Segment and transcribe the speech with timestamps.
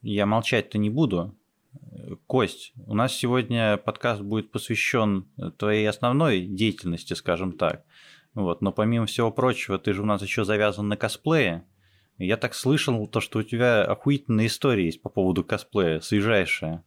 [0.00, 1.34] Я молчать-то не буду.
[2.26, 5.28] Кость, у нас сегодня подкаст будет посвящен
[5.58, 7.84] твоей основной деятельности, скажем так.
[8.34, 11.64] Вот, но помимо всего прочего, ты же у нас еще завязан на косплее.
[12.18, 16.84] Я так слышал, то, что у тебя охуительная история есть по поводу косплея, свежайшая.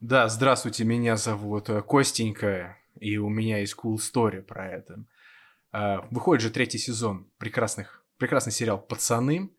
[0.00, 5.04] Да, здравствуйте, меня зовут э, Костенька, и у меня есть cool story про это.
[5.72, 9.50] А, выходит же третий сезон прекрасных, прекрасный сериал «Пацаны»,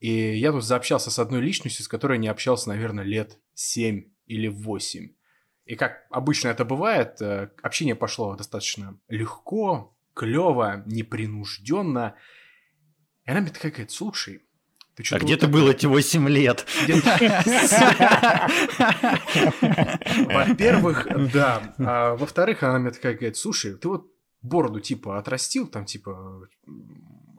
[0.00, 4.48] и я тут заобщался с одной личностью, с которой не общался, наверное, лет 7 или
[4.48, 5.08] 8.
[5.64, 12.14] И как обычно это бывает, э, общение пошло достаточно легко, клево, непринужденно.
[13.24, 14.42] И она мне такая говорит, слушай,
[14.94, 16.66] ты а где ты был эти 8 лет?
[20.32, 21.74] Во-первых, да.
[21.78, 24.06] А во-вторых, она мне такая говорит, слушай, ты вот
[24.40, 26.48] бороду типа отрастил, там типа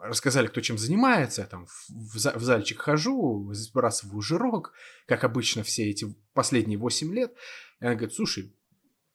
[0.02, 4.74] рассказали, кто чем занимается, я там в, в зальчик хожу, сбрасываю жирок,
[5.06, 7.34] как обычно все эти последние 8 лет.
[7.80, 8.56] И она говорит, слушай,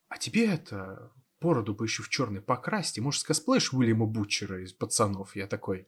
[0.09, 4.73] а тебе это бороду бы еще в черный покрасить, и может скосплеишь Уильяма Бутчера из
[4.73, 5.35] пацанов?
[5.35, 5.87] Я такой,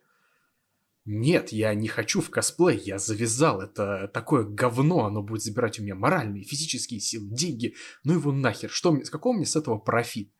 [1.05, 5.83] нет, я не хочу в косплей, я завязал, это такое говно, оно будет забирать у
[5.83, 9.77] меня моральные, физические силы, деньги, ну его нахер, что мне, с какого мне с этого
[9.77, 10.33] профит?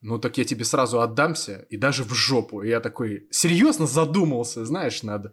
[0.00, 2.62] Ну так я тебе сразу отдамся, и даже в жопу.
[2.62, 5.32] И я такой, серьезно задумался, знаешь, надо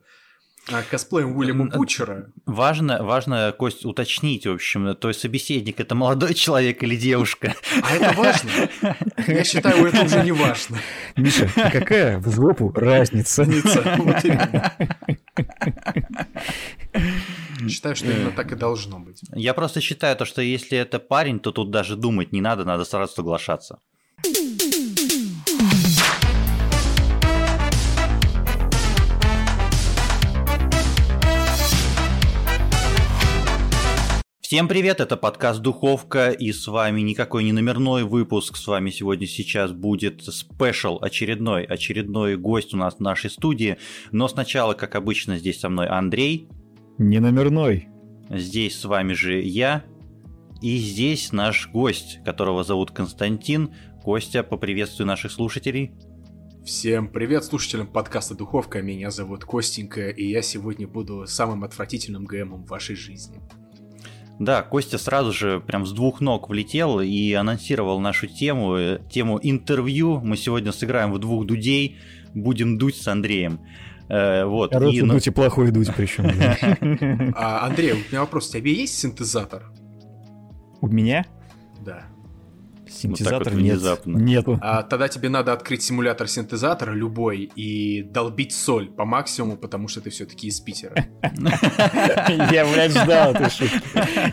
[0.71, 2.31] а, косплеем Уильяма Бучера.
[2.45, 7.53] Важно, важно, Кость, уточнить, в общем, то есть собеседник это молодой человек или девушка.
[7.81, 8.49] А это важно?
[9.27, 10.79] Я считаю, это уже не важно.
[11.17, 13.45] Миша, какая в жопу разница?
[17.67, 19.21] Считаю, что именно так и должно быть.
[19.35, 22.85] Я просто считаю, то, что если это парень, то тут даже думать не надо, надо
[22.85, 23.79] сразу соглашаться.
[34.53, 39.25] Всем привет, это подкаст Духовка, и с вами никакой не номерной выпуск, с вами сегодня
[39.25, 43.77] сейчас будет спешл, очередной, очередной гость у нас в нашей студии,
[44.11, 46.49] но сначала, как обычно, здесь со мной Андрей.
[46.99, 47.87] Не номерной.
[48.29, 49.85] Здесь с вами же я,
[50.61, 53.73] и здесь наш гость, которого зовут Константин.
[54.03, 55.93] Костя, поприветствуй наших слушателей.
[56.63, 62.65] Всем привет слушателям подкаста Духовка, меня зовут Костенька, и я сегодня буду самым отвратительным ГМом
[62.65, 63.41] в вашей жизни.
[64.39, 69.39] Да, Костя сразу же прям с двух ног влетел и анонсировал нашу тему, э, тему
[69.41, 70.19] интервью.
[70.21, 71.97] Мы сегодня сыграем в двух дудей,
[72.33, 73.59] будем дуть с Андреем.
[74.09, 74.73] Э, вот.
[74.73, 76.25] Хороший и, ну, дуть и плохой дуть причем.
[77.35, 79.71] А, Андрей, у меня вопрос, у тебя есть синтезатор?
[80.81, 81.25] У меня?
[81.85, 82.03] Да.
[82.93, 83.75] Синтезатор вот нет.
[83.75, 84.17] Внезапно.
[84.17, 84.59] Нету.
[84.61, 90.01] А, тогда тебе надо открыть симулятор синтезатора любой и долбить соль по максимуму, потому что
[90.01, 90.95] ты все-таки из Питера.
[92.51, 93.81] Я, блядь, ждал этой шутки.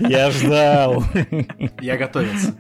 [0.00, 1.04] Я ждал.
[1.81, 2.54] Я готовился.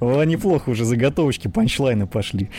[0.00, 2.50] О, неплохо уже заготовочки, панчлайны пошли.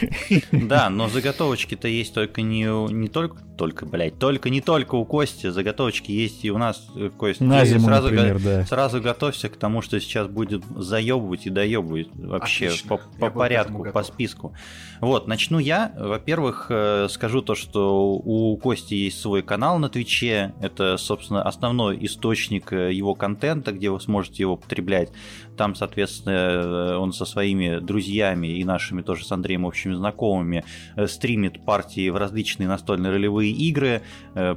[0.51, 5.49] Да, но заготовочки-то есть только не, не только, только, блядь, только не только у Кости,
[5.49, 7.43] заготовочки есть и у нас, э, Костя.
[7.43, 8.65] На зиму, сразу, например, да.
[8.65, 12.89] Сразу готовься к тому, что сейчас будет заебывать и доебывать вообще Отлично.
[12.89, 14.53] по, по порядку, по списку.
[15.01, 15.93] Вот, начну я.
[15.97, 20.53] Во-первых, э, скажу то, что у Кости есть свой канал на Твиче.
[20.61, 25.09] Это, собственно, основной источник э, его контента, где вы сможете его потреблять.
[25.57, 30.63] Там, соответственно, э, он со своими друзьями и нашими тоже с Андреем общими знакомыми
[31.07, 34.01] стримит партии в различные настольные ролевые игры.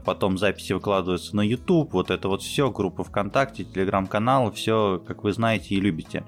[0.04, 1.92] Потом записи выкладываются на YouTube.
[1.92, 6.24] Вот это вот все, группа ВКонтакте, телеграм-канал, все, как вы знаете и любите.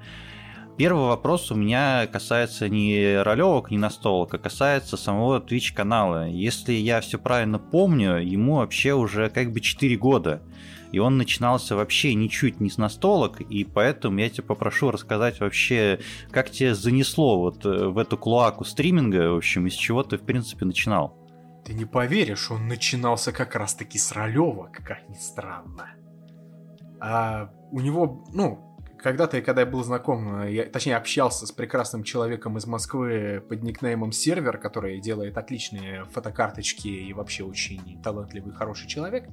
[0.77, 6.27] Первый вопрос у меня касается не ролевок, не настолок, а касается самого Twitch канала.
[6.27, 10.41] Если я все правильно помню, ему вообще уже как бы 4 года.
[10.91, 15.99] И он начинался вообще ничуть не с настолок, и поэтому я тебя попрошу рассказать вообще,
[16.31, 20.23] как тебе занесло вот э, в эту клоаку стриминга, в общем, из чего ты, в
[20.23, 21.17] принципе, начинал.
[21.63, 25.91] Ты не поверишь, он начинался как раз-таки с ролевок, как ни странно.
[26.99, 28.70] А у него, ну,
[29.01, 34.11] когда-то, когда я был знаком, я, точнее, общался с прекрасным человеком из Москвы под никнеймом
[34.11, 39.29] Сервер, который делает отличные фотокарточки и вообще очень талантливый, хороший человек,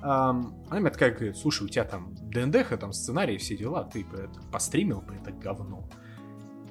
[0.00, 4.40] она мне такая говорит, слушай, у тебя там ДНДХ, там сценарий, все дела, ты это
[4.52, 5.88] постримил бы это говно.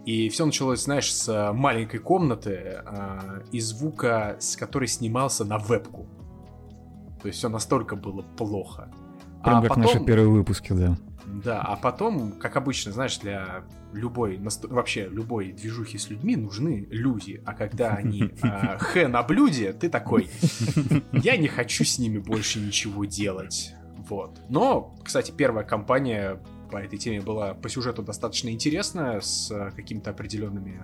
[0.06, 6.06] И все началось, знаешь, с маленькой комнаты э, и звука, с которой снимался на вебку.
[7.22, 8.92] То есть все настолько было плохо.
[9.44, 9.84] Прям а как потом...
[9.84, 10.98] наши первые выпуски, да.
[11.44, 17.42] Да, а потом, как обычно, знаешь, для любой, вообще любой движухи с людьми нужны люди.
[17.45, 20.30] А когда они э, х на блюде, ты такой,
[21.12, 23.74] я не хочу с ними больше ничего делать.
[24.10, 24.40] Вот.
[24.50, 26.40] Но, кстати, первая кампания
[26.72, 30.81] по этой теме была по сюжету достаточно интересная, с какими-то определенными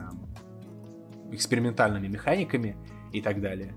[1.32, 2.76] экспериментальными механиками
[3.14, 3.76] и так далее.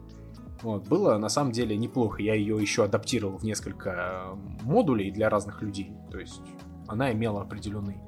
[0.62, 2.22] Вот, было на самом деле неплохо.
[2.22, 5.92] Я ее еще адаптировал в несколько модулей для разных людей.
[6.10, 6.40] То есть
[6.92, 7.98] она имела определенный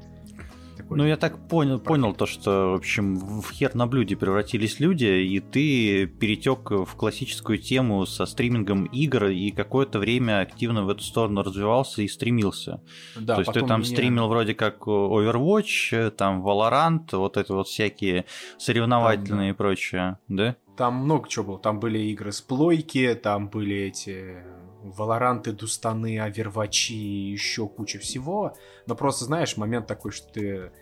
[0.85, 0.99] такой.
[0.99, 5.05] Ну, я так понял, понял то, что, в общем, в хер на блюде превратились люди,
[5.05, 11.03] и ты перетек в классическую тему со стримингом игр, и какое-то время активно в эту
[11.03, 12.83] сторону развивался и стремился.
[13.17, 13.91] Да, то есть ты там меня...
[13.91, 18.25] стримил вроде как Overwatch, там Valorant, вот это вот всякие
[18.59, 19.49] соревновательные там, да.
[19.49, 20.57] и прочее, да?
[20.77, 21.59] Там много чего было.
[21.59, 24.43] Там были игры с плойки, там были эти
[24.85, 28.55] Валоранты, Дустаны, Авервачи и еще куча всего.
[28.87, 30.73] Но просто, знаешь, момент такой, что ты...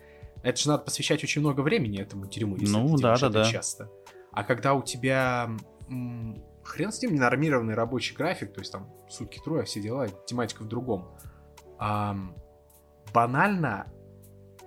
[0.43, 3.45] Это же надо посвящать очень много времени этому дерьму, если ну, ты да, да, да.
[3.45, 3.89] часто.
[4.33, 5.49] А когда у тебя
[6.63, 10.67] хрен с ним ненормированный рабочий график, то есть там сутки трое, все дела, тематика в
[10.67, 11.17] другом.
[11.79, 12.15] А,
[13.13, 13.91] банально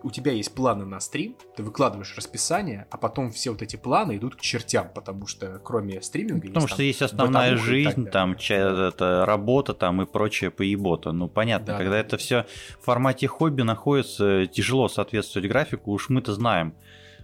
[0.07, 4.17] у тебя есть планы на стрим, ты выкладываешь расписание, а потом все вот эти планы
[4.17, 8.37] идут к чертям, потому что кроме стриминга Потому есть, что там, есть основная жизнь, там
[8.37, 11.11] ча- это работа там и прочее поебота.
[11.11, 11.99] Ну понятно, да, когда да.
[11.99, 12.47] это все
[12.81, 16.75] в формате хобби находится, тяжело соответствовать графику, уж мы-то знаем,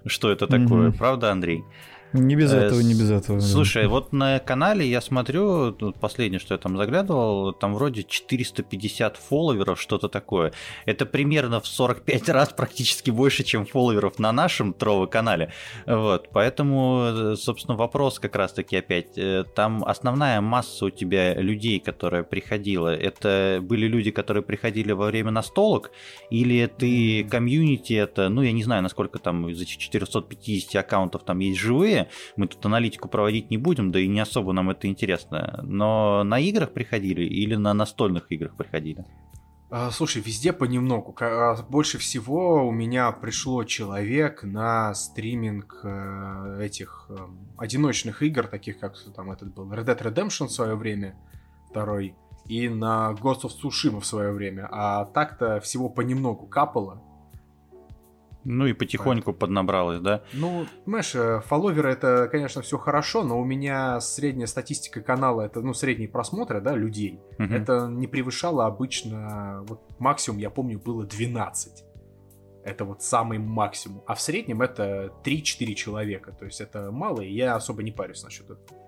[0.07, 0.99] что это такое, mm-hmm.
[0.99, 1.65] правда, Андрей?
[2.13, 3.41] Не без этого, не без этого.
[3.41, 9.81] Слушай, вот на канале я смотрю, последнее, что я там заглядывал, там вроде 450 фолловеров,
[9.81, 10.53] что-то такое.
[10.85, 15.53] Это примерно в 45 раз практически больше, чем фолловеров на нашем Трово-канале.
[15.87, 19.17] Вот, поэтому, собственно, вопрос как раз-таки опять.
[19.17, 25.07] Э, там основная масса у тебя людей, которая приходила, это были люди, которые приходили во
[25.07, 25.91] время настолок,
[26.31, 31.59] или ты комьюнити это, ну, я не знаю, насколько там из 450 аккаунтов там есть
[31.59, 32.02] живые,
[32.37, 35.61] мы тут аналитику проводить не будем, да и не особо нам это интересно.
[35.63, 39.05] Но на играх приходили или на настольных играх приходили?
[39.75, 41.17] А, слушай, везде понемногу.
[41.19, 47.17] А, больше всего у меня пришло человек на стриминг э, этих э,
[47.57, 51.17] одиночных игр, таких как там этот был Red Dead Redemption в свое время,
[51.71, 52.15] второй,
[52.45, 54.69] и на Ghost of Tsushima в свое время.
[54.71, 57.03] А так-то всего понемногу капало.
[58.45, 59.39] Ну и потихоньку Поэтому.
[59.39, 60.23] поднабралось, да?
[60.33, 65.61] Ну, понимаешь, э, фолловеры это, конечно, все хорошо, но у меня средняя статистика канала, это,
[65.61, 67.21] ну, средние просмотры, да, людей.
[67.39, 67.53] Угу.
[67.53, 71.85] Это не превышало обычно, вот максимум, я помню, было 12.
[72.65, 74.03] Это вот самый максимум.
[74.07, 76.33] А в среднем это 3-4 человека.
[76.33, 78.79] То есть это мало, и я особо не парюсь насчет этого.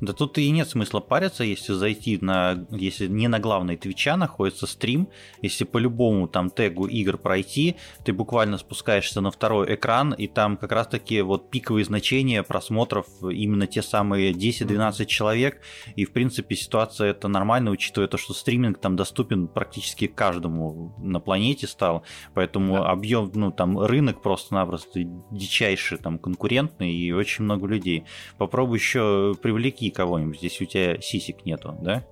[0.00, 4.66] Да тут и нет смысла париться, если зайти на, если не на главной твича находится
[4.66, 5.08] стрим,
[5.42, 10.56] если по любому там тегу игр пройти, ты буквально спускаешься на второй экран, и там
[10.56, 15.60] как раз таки вот пиковые значения просмотров именно те самые 10-12 человек,
[15.96, 21.18] и в принципе ситуация это нормально, учитывая то, что стриминг там доступен практически каждому на
[21.18, 22.04] планете стал,
[22.34, 22.90] поэтому да.
[22.90, 25.00] объем, ну там рынок просто-напросто
[25.30, 28.04] дичайший, там конкурентный и очень много людей.
[28.36, 32.06] Попробуй еще привлеки кого-нибудь, здесь у тебя сисек нету, да?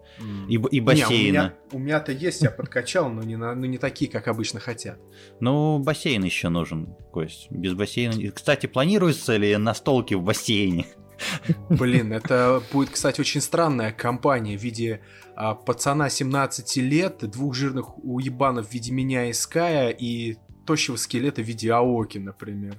[0.48, 1.54] И, и бассейна.
[1.70, 4.60] Не, у, меня, то есть, я подкачал, но не, на, но не такие, как обычно
[4.60, 4.98] хотят.
[5.40, 7.48] Ну, бассейн еще нужен, Кость.
[7.50, 8.30] Без бассейна...
[8.32, 10.86] Кстати, планируется ли настолки в бассейне?
[11.70, 15.00] Блин, это будет, кстати, очень странная компания в виде
[15.34, 20.36] а, пацана 17 лет, двух жирных уебанов в виде меня и Ская и
[20.66, 22.76] тощего скелета в виде Аоки, например.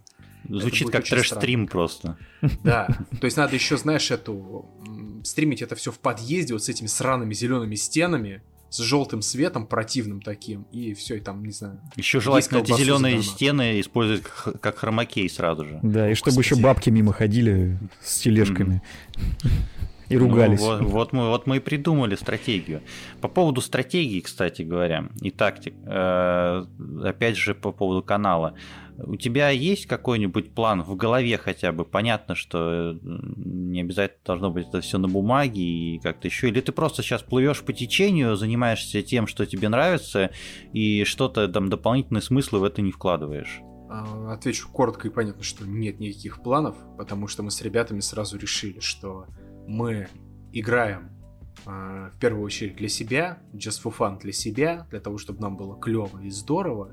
[0.50, 2.18] Звучит как трэш-стрим просто.
[2.64, 2.88] Да,
[3.20, 4.70] то есть надо еще, знаешь, эту
[5.24, 10.22] стримить это все в подъезде вот с этими сраными зелеными стенами, с желтым светом противным
[10.22, 11.80] таким, и все, и там, не знаю.
[11.96, 15.80] Еще желательно эти зеленые стены использовать как, как хромакей сразу же.
[15.82, 16.54] Да, и чтобы Кстати.
[16.54, 18.82] еще бабки мимо ходили с тележками.
[20.10, 20.62] И ругались.
[20.62, 22.82] Ну, вот, вот, мы, вот мы и придумали стратегию.
[23.22, 26.66] По поводу стратегии, кстати говоря, и тактик, э,
[27.04, 28.54] опять же по поводу канала.
[29.00, 31.86] У тебя есть какой-нибудь план в голове хотя бы?
[31.86, 36.48] Понятно, что не обязательно должно быть это все на бумаге и как-то еще.
[36.48, 40.32] Или ты просто сейчас плывешь по течению, занимаешься тем, что тебе нравится,
[40.74, 43.60] и что-то там дополнительные смыслы в это не вкладываешь?
[43.90, 48.38] А, отвечу коротко и понятно, что нет никаких планов, потому что мы с ребятами сразу
[48.38, 49.28] решили, что
[49.68, 50.08] мы
[50.54, 51.12] играем
[51.66, 55.58] а, в первую очередь для себя, just for fun для себя, для того, чтобы нам
[55.58, 56.92] было клево и здорово.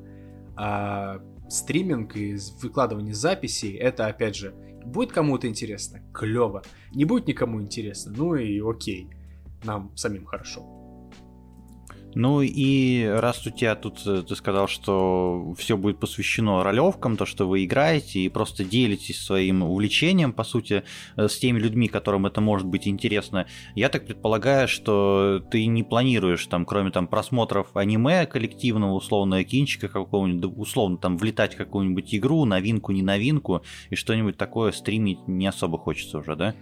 [0.56, 4.54] А стриминг и выкладывание записей, это опять же,
[4.84, 6.62] будет кому-то интересно, клево.
[6.92, 9.08] Не будет никому интересно, ну и окей,
[9.62, 10.83] нам самим хорошо.
[12.14, 17.26] Ну и раз у тебя тут, э, ты сказал, что все будет посвящено ролевкам, то,
[17.26, 20.84] что вы играете и просто делитесь своим увлечением, по сути,
[21.16, 25.82] э, с теми людьми, которым это может быть интересно, я так предполагаю, что ты не
[25.82, 32.14] планируешь, там, кроме там просмотров аниме коллективного, условно, кинчика какого-нибудь, условно, там, влетать в какую-нибудь
[32.14, 36.54] игру, новинку, не новинку, и что-нибудь такое стримить не особо хочется уже, да?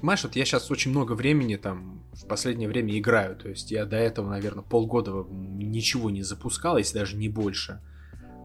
[0.00, 3.36] Понимаешь, вот я сейчас очень много времени там в последнее время играю.
[3.36, 7.80] То есть я до этого, наверное, полгода ничего не запускал, если даже не больше.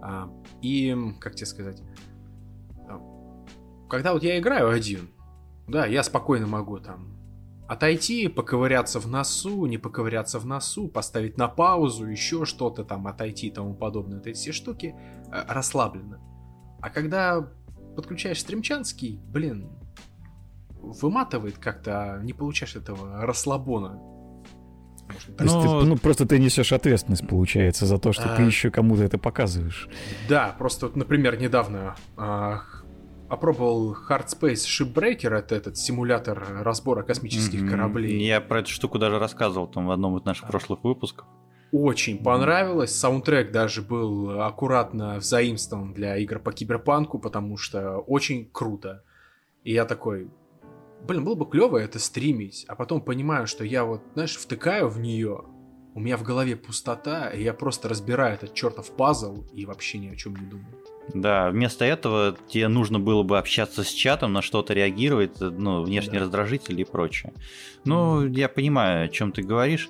[0.02, 1.82] А, и, как тебе сказать,
[2.88, 3.00] а,
[3.90, 5.10] когда вот я играю один,
[5.68, 7.18] да, я спокойно могу там
[7.68, 13.48] отойти, поковыряться в носу, не поковыряться в носу, поставить на паузу, еще что-то там, отойти
[13.48, 14.20] и тому подобное.
[14.20, 14.96] Вот эти все штуки
[15.32, 16.22] э, расслабленно.
[16.82, 17.46] А когда
[17.96, 19.70] подключаешь стримчанский, блин,
[20.94, 24.00] выматывает как-то, а не получаешь этого расслабона.
[25.38, 28.36] То есть ты, ну, просто ты несешь ответственность, получается, за то, что а...
[28.36, 29.88] ты еще кому-то это показываешь.
[30.28, 32.62] Да, просто вот, например, недавно а,
[33.30, 37.70] опробовал Hard Space Shipbreaker, это этот симулятор разбора космических mm-hmm.
[37.70, 38.26] кораблей.
[38.26, 40.52] Я про эту штуку даже рассказывал там в одном из наших а.
[40.52, 41.26] прошлых выпусков.
[41.72, 42.96] Очень понравилось.
[42.96, 49.04] Саундтрек даже был аккуратно взаимствован для игр по киберпанку, потому что очень круто.
[49.64, 50.30] И я такой,
[51.04, 55.00] блин, было бы клево это стримить, а потом понимаю, что я вот, знаешь, втыкаю в
[55.00, 55.46] нее,
[55.94, 60.08] у меня в голове пустота, и я просто разбираю этот чертов пазл и вообще ни
[60.10, 60.68] о чем не думаю.
[61.14, 66.20] Да, вместо этого тебе нужно было бы общаться с чатом, на что-то реагировать, ну, внешние
[66.20, 66.26] да.
[66.26, 67.34] раздражители и прочее.
[67.86, 68.38] Ну, mm.
[68.38, 69.90] я понимаю, о чем ты говоришь.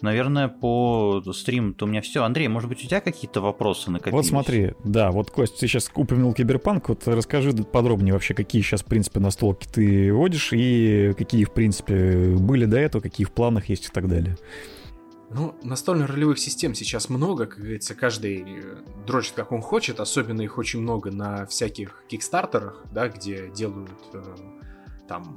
[0.00, 2.22] Наверное, по стриму-то у меня все.
[2.22, 4.14] Андрей, может быть, у тебя какие-то вопросы накопились?
[4.14, 8.82] Вот смотри, да, вот, Кость, ты сейчас упомянул Киберпанк, вот расскажи подробнее вообще, какие сейчас,
[8.82, 13.68] в принципе, настолки ты водишь и какие, в принципе, были до этого, какие в планах
[13.68, 14.36] есть и так далее.
[15.30, 18.46] Ну, настольных ролевых систем сейчас много, как говорится, каждый
[19.06, 24.22] дрочит как он хочет, особенно их очень много на всяких кикстартерах, да, где делают э,
[25.06, 25.36] там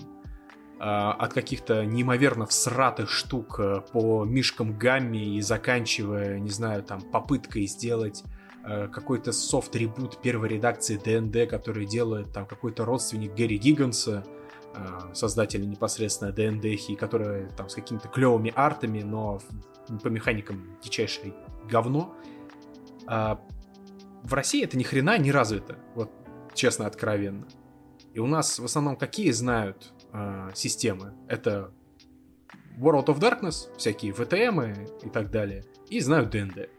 [0.84, 7.68] от каких-то неимоверно всратых штук э, по мишкам гамми и заканчивая, не знаю, там, попыткой
[7.68, 8.24] сделать
[8.66, 14.26] э, какой-то софт-ребут первой редакции ДНД, который делает там какой-то родственник Гэри Гигганса,
[14.74, 19.40] э, создателя непосредственно ДНД, который там с какими-то клевыми артами, но
[20.02, 21.36] по механикам дичайшее
[21.70, 22.16] говно.
[23.06, 23.40] А
[24.24, 26.10] в России это ни хрена не развито, вот
[26.56, 27.46] честно, откровенно.
[28.16, 31.14] И у нас в основном какие знают э, системы.
[31.28, 31.72] Это
[32.78, 35.64] World of Darkness, всякие VTM и так далее.
[35.90, 36.70] И знаю ДНД.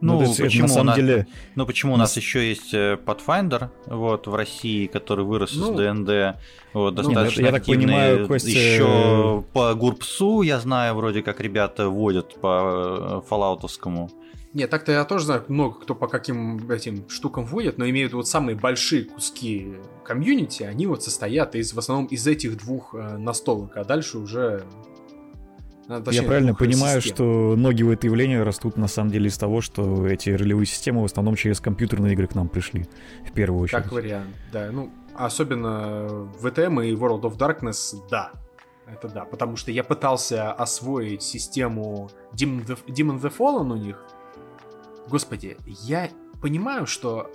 [0.00, 1.26] Ну, ну почему, на самом нас, деле...
[1.56, 5.76] ну, почему у нас еще есть э, Pathfinder вот, в России, который вырос ну, из
[5.76, 6.40] ДНД.
[6.72, 7.84] Вот, ну, достаточно ну, я активный.
[7.84, 8.48] так понимаю, Костя...
[8.48, 14.10] Еще по Гурпсу, я знаю, вроде как ребята водят по Фоллаутовскому.
[14.52, 18.26] Нет, так-то я тоже знаю много, кто по каким этим штукам вводит, но имеют вот
[18.26, 23.76] самые большие куски комьюнити, они вот состоят из, в основном из этих двух э, настолок,
[23.76, 24.64] а дальше уже...
[25.86, 27.14] А, точнее, я правильно понимаю, систем.
[27.14, 31.02] что ноги в это явление растут на самом деле из того, что эти ролевые системы
[31.02, 32.88] в основном через компьютерные игры к нам пришли,
[33.24, 33.84] в первую очередь.
[33.84, 34.70] Как вариант, да.
[34.72, 38.32] Ну, особенно VTM и World of Darkness, да.
[38.92, 44.04] Это да, потому что я пытался освоить систему Demon the, Demon the Fallen у них,
[45.10, 46.08] Господи, я
[46.40, 47.32] понимаю, что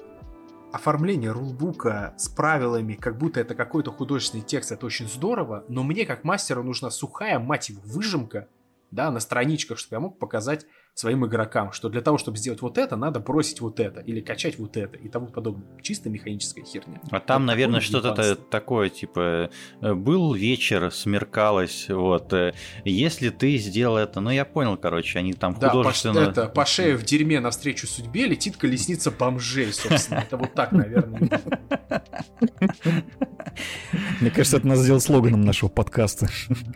[0.72, 6.06] оформление рулбука с правилами, как будто это какой-то художественный текст, это очень здорово, но мне
[6.06, 8.48] как мастеру нужна сухая, мать его, выжимка,
[8.92, 10.66] да, на страничках, чтобы я мог показать
[10.96, 14.58] своим игрокам, что для того, чтобы сделать вот это, надо бросить вот это, или качать
[14.58, 15.68] вот это, и тому подобное.
[15.82, 17.02] Чисто механическая херня.
[17.12, 19.50] А там, вот наверное, что-то такое, типа,
[19.82, 22.54] э, был вечер, смеркалось, вот, э,
[22.86, 26.14] если ты сделал это, ну, я понял, короче, они там да, художественно...
[26.14, 30.20] По, это, по шее в дерьме навстречу судьбе летит колесница бомжей, собственно.
[30.20, 31.42] Это вот так, наверное.
[34.22, 36.28] Мне кажется, это нас сделал слоганом нашего подкаста.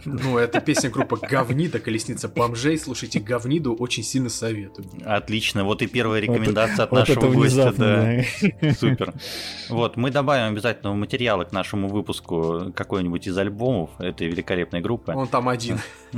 [0.06, 2.78] Ну, это песня группы Говнида, колесница бомжей.
[2.78, 4.88] Слушайте Говниду, очень сильно советую.
[5.06, 7.74] Отлично, вот и первая рекомендация вот, от нашего вот гостя.
[7.78, 8.74] Да.
[8.80, 9.14] Супер.
[9.70, 15.14] Вот, мы добавим обязательно материалы к нашему выпуску какой-нибудь из альбомов этой великолепной группы.
[15.14, 15.78] Он там один.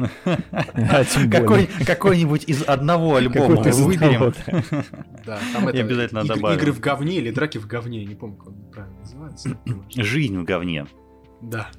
[1.86, 4.34] Какой-нибудь из одного альбома мы выберем.
[5.26, 6.58] Да, там это обязательно добавим.
[6.58, 9.58] Игры в говне или драки в говне, не помню, как он правильно называется.
[9.96, 10.88] Жизнь в говне.
[11.42, 11.70] Да.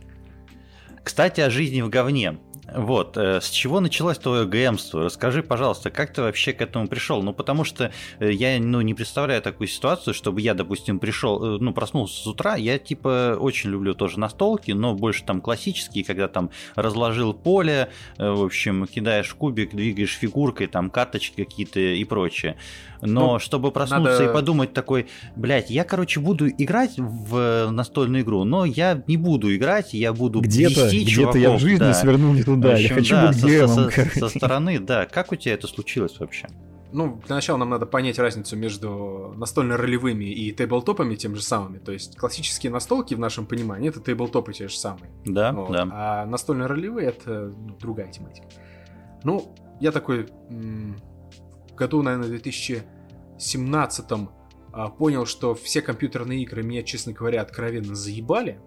[1.03, 2.39] Кстати, о жизни в говне.
[2.71, 5.05] Вот, э, с чего началось твое ГМство?
[5.05, 7.21] Расскажи, пожалуйста, как ты вообще к этому пришел?
[7.23, 7.91] Ну, потому что
[8.21, 12.27] э, я ну, не представляю такую ситуацию, чтобы я, допустим, пришел, э, ну, проснулся с
[12.27, 17.91] утра, я, типа, очень люблю тоже настолки, но больше там классические, когда там разложил поле,
[18.17, 22.57] в общем, кидаешь кубик, двигаешь фигуркой, там карточки какие-то и прочее.
[23.03, 24.31] Но ну, чтобы проснуться надо...
[24.31, 29.55] и подумать такой, блядь, я, короче, буду играть в настольную игру, но я не буду
[29.55, 31.95] играть, я буду где-то, где-то я в жизни да.
[31.95, 35.07] свернул не туда, общем, я хочу да, быть со, со, со стороны, да.
[35.07, 36.49] Как у тебя это случилось вообще?
[36.93, 41.79] Ну, для начала нам надо понять разницу между настольно-ролевыми и тейблтопами тем же самыми.
[41.79, 45.11] То есть классические настолки в нашем понимании это тейблтопы те же самые.
[45.25, 45.73] Да, вот.
[45.73, 45.89] да.
[45.91, 48.47] А настольно-ролевые это ну, другая тематика.
[49.25, 54.07] Ну, я такой в году, наверное, 2017
[54.73, 58.61] а, понял, что все компьютерные игры меня, честно говоря, откровенно заебали.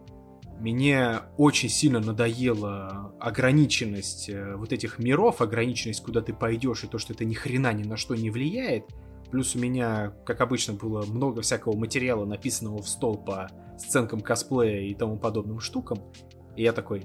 [0.59, 6.97] Мне очень сильно надоела ограниченность э, вот этих миров, ограниченность, куда ты пойдешь, и то,
[6.97, 8.85] что это ни хрена ни на что не влияет.
[9.31, 14.81] Плюс у меня, как обычно, было много всякого материала, написанного в стол по сценкам косплея
[14.81, 15.99] и тому подобным штукам.
[16.55, 17.03] И я такой,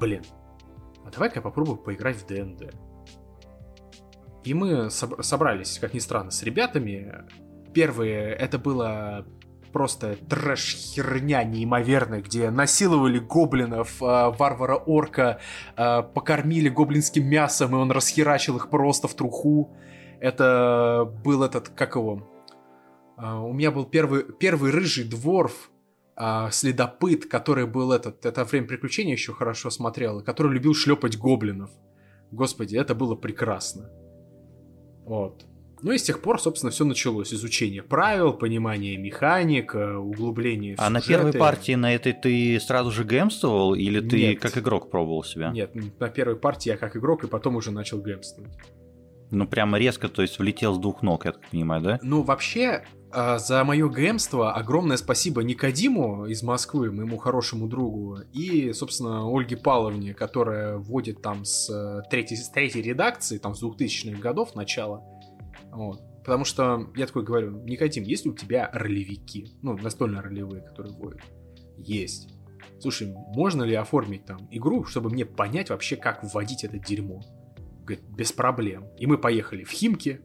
[0.00, 0.22] блин,
[1.04, 2.74] а давай-ка я попробую поиграть в ДНД.
[4.44, 7.26] И мы собрались, как ни странно, с ребятами.
[7.74, 9.26] Первые, это было
[9.72, 15.40] просто трэш-херня неимоверная, где насиловали гоблинов, э, варвара-орка,
[15.76, 19.74] э, покормили гоблинским мясом, и он расхерачил их просто в труху.
[20.20, 22.28] Это был этот, как его...
[23.18, 25.70] Э, у меня был первый, первый рыжий дворф,
[26.50, 28.26] следопыт, который был этот...
[28.26, 31.70] Это время приключения еще хорошо смотрел, который любил шлепать гоблинов.
[32.30, 33.90] Господи, это было прекрасно.
[35.06, 35.46] Вот.
[35.82, 37.34] Ну и с тех пор, собственно, все началось.
[37.34, 42.92] Изучение правил, понимание механик, э, углубление в А на первой партии на этой ты сразу
[42.92, 44.40] же гемствовал или ты Нет.
[44.40, 45.50] как игрок пробовал себя?
[45.50, 48.52] Нет, на первой партии я как игрок и потом уже начал гемствовать.
[49.32, 51.98] Ну прямо резко, то есть влетел с двух ног, я так понимаю, да?
[52.02, 58.72] Ну вообще, э, за мое гемство огромное спасибо Никодиму из Москвы, моему хорошему другу, и,
[58.72, 64.20] собственно, Ольге Павловне, которая вводит там с э, третьей, с третьей редакции, там с 2000-х
[64.20, 65.02] годов начала,
[65.72, 66.00] вот.
[66.24, 69.48] Потому что я такой говорю, Никотим, есть ли у тебя ролевики?
[69.62, 71.20] Ну, настольно-ролевые, которые вводят.
[71.76, 72.28] Есть.
[72.78, 77.22] Слушай, можно ли оформить там игру, чтобы мне понять вообще, как вводить это дерьмо?
[77.84, 78.86] Говорит, без проблем.
[78.98, 80.20] И мы поехали в Химки,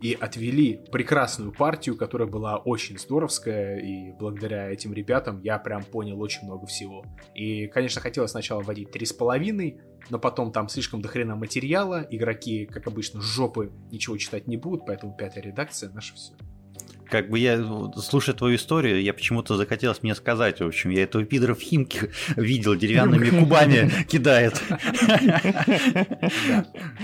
[0.00, 6.20] и отвели прекрасную партию, которая была очень здоровская, и благодаря этим ребятам я прям понял
[6.20, 7.04] очень много всего.
[7.34, 9.80] И, конечно, хотелось сначала вводить три с половиной,
[10.10, 15.14] но потом там слишком дохрена материала, игроки, как обычно, жопы ничего читать не будут, поэтому
[15.16, 16.32] пятая редакция наша все
[17.10, 17.62] как бы я,
[17.96, 22.10] слушая твою историю, я почему-то захотелось мне сказать, в общем, я этого пидора в Химке
[22.36, 24.62] видел, деревянными кубами кидает.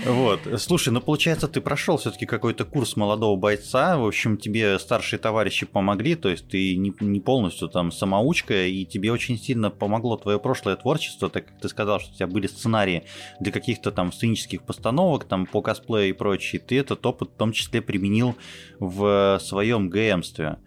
[0.05, 0.41] Вот.
[0.57, 5.65] Слушай, ну получается, ты прошел все-таки какой-то курс молодого бойца, в общем, тебе старшие товарищи
[5.65, 10.75] помогли, то есть ты не полностью там самоучка, и тебе очень сильно помогло твое прошлое
[10.75, 13.03] творчество, так как ты сказал, что у тебя были сценарии
[13.39, 17.51] для каких-то там сценических постановок, там по косплею и прочее, ты этот опыт в том
[17.51, 18.35] числе применил
[18.79, 20.57] в своем ГМстве.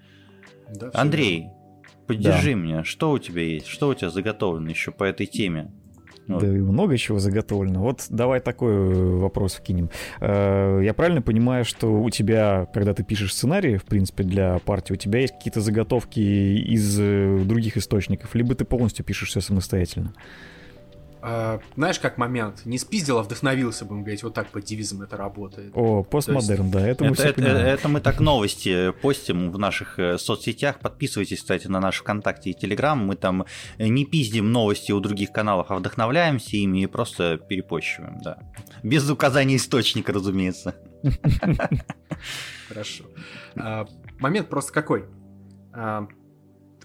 [0.74, 1.48] Да, Андрей,
[2.06, 2.54] поддержи да.
[2.54, 5.70] меня, что у тебя есть, что у тебя заготовлено еще по этой теме?
[6.28, 6.42] Вот.
[6.42, 7.80] Да и много чего заготовлено.
[7.80, 9.88] Вот давай такой э, вопрос вкинем.
[10.20, 14.92] Э, я правильно понимаю, что у тебя, когда ты пишешь сценарий, в принципе, для партии,
[14.92, 20.12] у тебя есть какие-то заготовки из э, других источников, либо ты полностью пишешь все самостоятельно?
[21.20, 22.64] Uh, знаешь, как момент?
[22.64, 25.72] Не спиздил, а вдохновился, будем говорить, вот так по девизам это работает.
[25.74, 26.72] О, постмодерн, есть...
[26.72, 30.78] да, это мы это, все это, это мы так новости постим в наших э, соцсетях.
[30.78, 33.04] Подписывайтесь, кстати, на наш ВКонтакте и Телеграм.
[33.04, 33.46] Мы там
[33.78, 38.38] не пиздим новости у других каналов, а вдохновляемся ими и просто перепощиваем, да.
[38.82, 40.76] Без указания источника, разумеется.
[42.68, 43.04] Хорошо.
[43.56, 43.86] А,
[44.18, 45.06] момент просто какой?
[45.72, 46.06] А,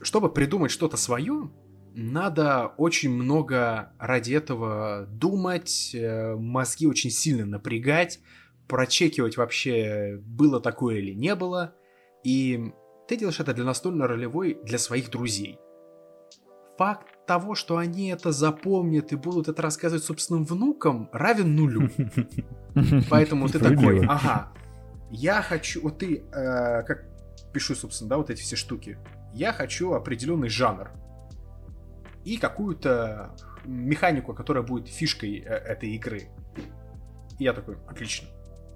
[0.02, 1.52] чтобы придумать что-то свое,
[1.96, 8.20] надо очень много ради этого думать, э, мозги очень сильно напрягать,
[8.68, 11.76] прочекивать вообще, было такое или не было.
[12.24, 12.72] И
[13.08, 15.60] ты делаешь это для настольно-ролевой для своих друзей.
[16.78, 21.90] Факт того, что они это запомнят и будут это рассказывать собственным внукам, равен нулю.
[23.10, 24.52] Поэтому ты такой, ага,
[25.12, 27.06] я хочу, вот ты, э, как
[27.54, 28.98] пишу, собственно, да, вот эти все штуки,
[29.34, 30.90] я хочу определенный жанр
[32.26, 36.24] и какую-то механику, которая будет фишкой э, этой игры.
[37.40, 38.28] И я такой, отлично.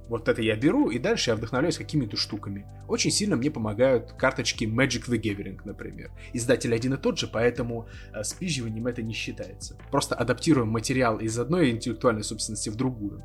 [0.09, 2.65] Вот это я беру, и дальше я вдохновляюсь какими-то штуками.
[2.87, 6.11] Очень сильно мне помогают карточки Magic the Gathering, например.
[6.31, 9.77] Издатель один и тот же, поэтому э, спизживанием это не считается.
[9.91, 13.23] Просто адаптируем материал из одной интеллектуальной собственности в другую.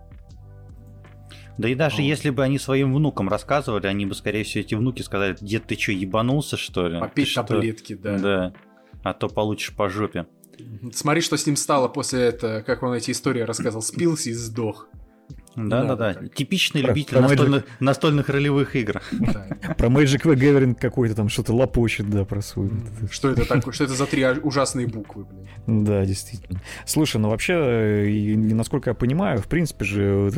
[1.59, 2.03] Да и даже О.
[2.03, 5.77] если бы они своим внукам рассказывали, они бы, скорее всего, эти внуки сказали, дед, ты
[5.79, 6.99] что, ебанулся, что ли?
[6.99, 8.19] Попить таблетки, да.
[8.19, 8.53] Да,
[9.03, 10.27] а то получишь по жопе.
[10.93, 14.87] Смотри, что с ним стало после этого, как он эти истории рассказывал, спился и сдох.
[15.57, 16.15] Да, да, да.
[16.35, 19.03] Типичный любитель настольных, настольных ролевых игр.
[19.77, 22.71] Про Magic the Gathering какой-то там что-то лопочет, да, про свой.
[23.11, 23.73] Что это такое?
[23.73, 25.85] Что это за три ужасные буквы, блин?
[25.85, 26.61] Да, действительно.
[26.87, 30.33] Слушай, ну вообще, э, насколько я понимаю, в принципе же,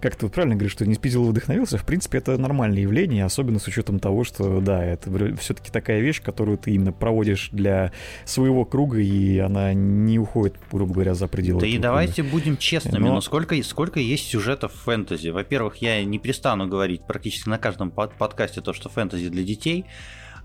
[0.00, 3.66] как ты правильно говоришь, что не спиздил вдохновился, в принципе, это нормальное явление, особенно с
[3.66, 7.92] учетом того, что, да, это все-таки такая вещь, которую ты именно проводишь для
[8.24, 11.60] своего круга, и она не уходит, грубо говоря, за пределы.
[11.60, 15.28] Да и давайте будем честными, но, но сколько, сколько есть сюжет сюжетов фэнтези.
[15.28, 19.84] Во-первых, я не перестану говорить практически на каждом подкасте то, что фэнтези для детей.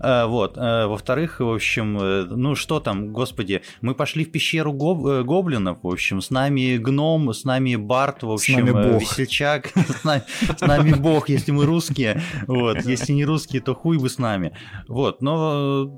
[0.04, 0.56] Э, вот.
[0.56, 5.78] Э, во-вторых, в общем, э, ну что там, господи, мы пошли в пещеру гоб- гоблинов,
[5.82, 8.66] в общем, с нами гном, с нами Барт, в общем,
[8.98, 10.22] весельчак, с нами,
[10.56, 14.52] с нами бог, если мы русские, вот, если не русские, то хуй бы с нами.
[14.88, 15.90] Вот, но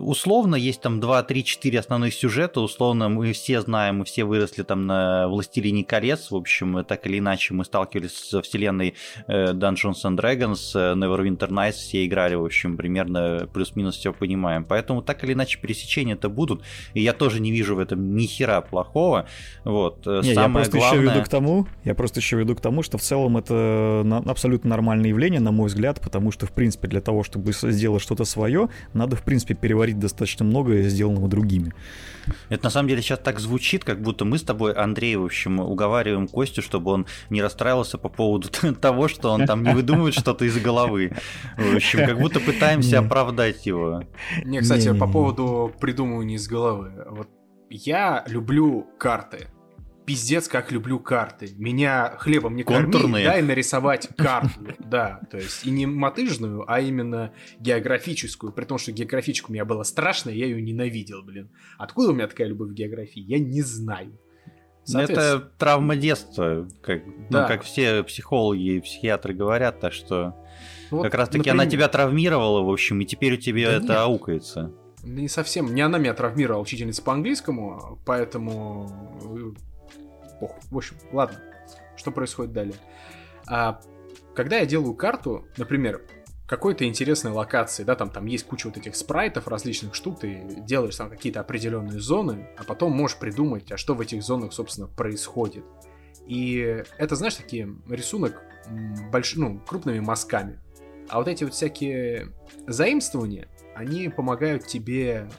[0.00, 4.62] условно есть там 2, 3, 4 основных сюжета, условно мы все знаем, мы все выросли
[4.62, 8.94] там на Властелине колец, в общем, так или иначе мы сталкивались со вселенной
[9.28, 14.64] Dungeons and Dragons, Neverwinter Nights, все играли, в общем, примерно плюс-минус все понимаем.
[14.64, 16.62] Поэтому так или иначе пересечения-то будут,
[16.94, 19.26] и я тоже не вижу в этом ни хера плохого.
[19.64, 20.06] Вот.
[20.06, 21.02] Э, не, Самое я просто главное...
[21.02, 24.70] еще веду к тому, я просто еще веду к тому, что в целом это абсолютно
[24.70, 28.68] нормальное явление, на мой взгляд, потому что, в принципе, для того, чтобы сделать что-то свое,
[28.92, 31.72] надо, в принципе, переварить достаточно многое сделанного другими.
[32.48, 35.60] Это на самом деле сейчас так звучит, как будто мы с тобой, Андрей, в общем,
[35.60, 38.48] уговариваем Костю, чтобы он не расстраивался по поводу
[38.80, 41.12] того, что он там не выдумывает что-то из головы.
[41.56, 43.21] В общем, как будто пытаемся оправдать
[43.66, 44.02] его.
[44.44, 46.92] Не, кстати, по поводу придумывания из головы.
[47.10, 47.28] Вот
[47.70, 49.48] я люблю карты
[50.04, 51.50] пиздец, как люблю карты.
[51.56, 54.60] Меня хлебом не корми, дай нарисовать карту.
[54.78, 58.52] Да, то есть и не мотыжную, а именно географическую.
[58.52, 61.50] При том, что географичка у меня была страшная, я ее ненавидел, блин.
[61.78, 64.18] Откуда у меня такая любовь к географии, я не знаю.
[64.92, 67.42] Это травма детства, как, ну, да.
[67.42, 70.34] ну, как все психологи и психиатры говорят, так что
[70.90, 71.60] ну вот, как раз таки например...
[71.60, 73.96] она тебя травмировала, в общем, и теперь у тебя да это нет.
[73.96, 74.72] аукается.
[75.04, 75.74] Не совсем.
[75.74, 78.90] Не она меня травмировала, учительница по английскому, поэтому
[80.40, 80.60] похуй.
[80.70, 81.38] В общем, ладно.
[81.96, 82.74] Что происходит далее?
[83.46, 83.80] А,
[84.34, 86.02] когда я делаю карту, например,
[86.52, 90.94] какой-то интересной локации, да, там, там есть куча вот этих спрайтов, различных штук, ты делаешь
[90.94, 95.64] там какие-то определенные зоны, а потом можешь придумать, а что в этих зонах, собственно, происходит.
[96.26, 98.42] И это, знаешь, такие рисунок
[99.10, 99.34] больш...
[99.36, 100.60] ну, крупными мазками.
[101.08, 102.34] А вот эти вот всякие
[102.66, 105.30] заимствования, они помогают тебе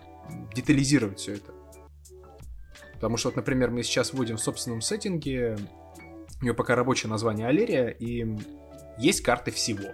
[0.55, 1.51] детализировать все это.
[2.95, 5.57] Потому что, вот, например, мы сейчас вводим в собственном сеттинге,
[6.41, 8.25] у нее пока рабочее название Алерия, и
[8.97, 9.89] есть карты всего.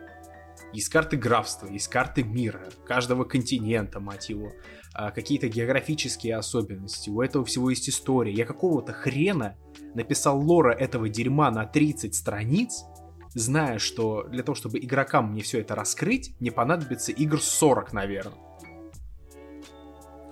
[0.73, 4.51] Есть карты графства, есть карты мира, каждого континента, мать его,
[4.93, 8.31] а, какие-то географические особенности, у этого всего есть история.
[8.31, 9.55] Я какого-то хрена
[9.95, 12.83] написал лора этого дерьма на 30 страниц,
[13.33, 18.33] зная, что для того, чтобы игрокам мне все это раскрыть, мне понадобится игр 40, наверное.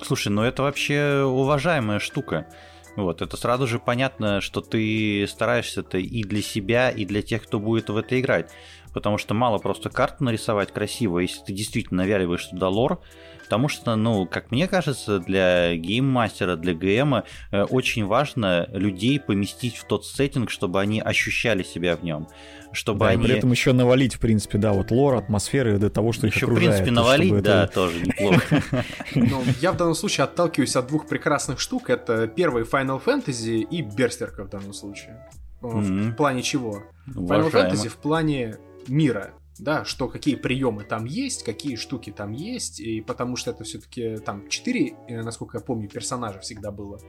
[0.02, 2.47] Слушай, ну это вообще уважаемая штука.
[2.95, 7.43] Вот, это сразу же понятно, что ты стараешься это и для себя, и для тех,
[7.43, 8.50] кто будет в это играть.
[8.97, 12.99] Потому что мало просто карту нарисовать красиво, если ты действительно навяливаешь туда лор,
[13.43, 19.77] Потому что, ну, как мне кажется, для гейммастера, для ГМа э, очень важно людей поместить
[19.77, 22.27] в тот сеттинг, чтобы они ощущали себя в нем.
[22.73, 23.23] Чтобы да, они...
[23.23, 26.39] и при этом еще навалить, в принципе, да, вот лор, атмосферы до того, что еще,
[26.39, 26.67] их окружает.
[26.67, 27.73] в принципе, навалить, да, это...
[27.73, 28.63] тоже неплохо.
[29.15, 31.89] Ну, я в данном случае отталкиваюсь от двух прекрасных штук.
[31.89, 35.23] Это первый Final Fantasy и Берсерка в данном случае.
[35.62, 36.83] В плане чего?
[37.07, 38.57] Final Fantasy в плане
[38.88, 43.63] мира да, что какие приемы там есть, какие штуки там есть, и потому что это
[43.63, 47.00] все-таки там 4, э, насколько я помню, персонажа всегда было.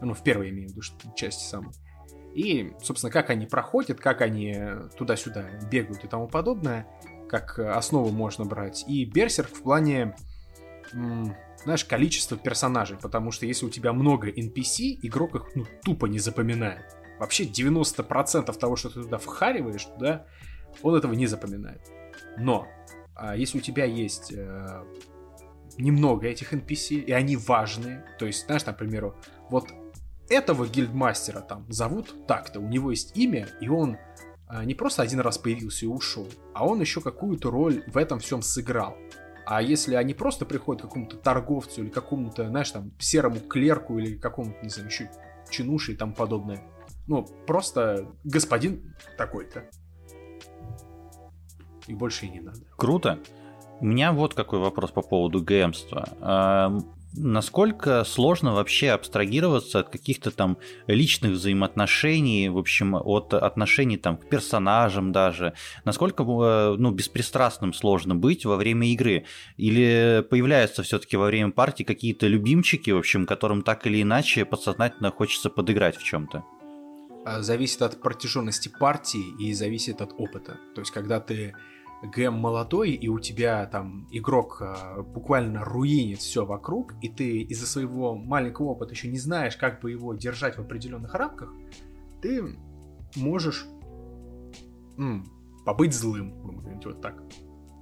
[0.00, 0.82] Ну, в первой имею в виду
[1.14, 1.72] части самой.
[2.34, 4.56] И, собственно, как они проходят, как они
[4.96, 6.86] туда-сюда бегают и тому подобное,
[7.28, 8.84] как основу можно брать.
[8.88, 10.16] И Берсерк в плане,
[10.92, 16.18] знаешь, количества персонажей, потому что если у тебя много NPC, игрок их ну, тупо не
[16.18, 16.84] запоминает.
[17.20, 20.26] Вообще 90% того, что ты туда вхариваешь, туда
[20.82, 21.80] он этого не запоминает.
[22.36, 22.66] Но
[23.14, 24.84] а если у тебя есть э,
[25.78, 29.16] немного этих NPC, и они важные, то есть, знаешь, там, к примеру,
[29.50, 29.68] вот
[30.28, 33.98] этого гильдмастера там зовут так-то, у него есть имя, и он
[34.46, 38.18] а, не просто один раз появился и ушел, а он еще какую-то роль в этом
[38.18, 38.96] всем сыграл.
[39.46, 44.16] А если они просто приходят к какому-то торговцу или какому-то, знаешь, там, серому клерку или
[44.16, 45.10] какому-то, не знаю, еще
[45.50, 46.62] чинуши и тому подобное.
[47.06, 49.68] Ну, просто господин такой-то.
[51.86, 52.60] И больше и не надо.
[52.76, 53.18] Круто.
[53.80, 56.84] У меня вот какой вопрос по поводу ГМства
[57.16, 64.28] насколько сложно вообще абстрагироваться от каких-то там личных взаимоотношений, в общем, от отношений там к
[64.28, 69.24] персонажам даже, насколько э, ну, беспристрастным сложно быть во время игры,
[69.56, 75.10] или появляются все-таки во время партии какие-то любимчики, в общем, которым так или иначе подсознательно
[75.10, 76.44] хочется подыграть в чем-то?
[77.24, 80.58] А, зависит от протяженности партии и зависит от опыта.
[80.74, 81.54] То есть, когда ты
[82.04, 87.66] ГМ молодой, и у тебя там игрок э, буквально руинит все вокруг, и ты из-за
[87.66, 91.52] своего маленького опыта еще не знаешь, как бы его держать в определенных рамках,
[92.20, 92.56] ты
[93.16, 93.66] можешь
[94.98, 95.24] м,
[95.64, 97.22] побыть злым, говорить вот так.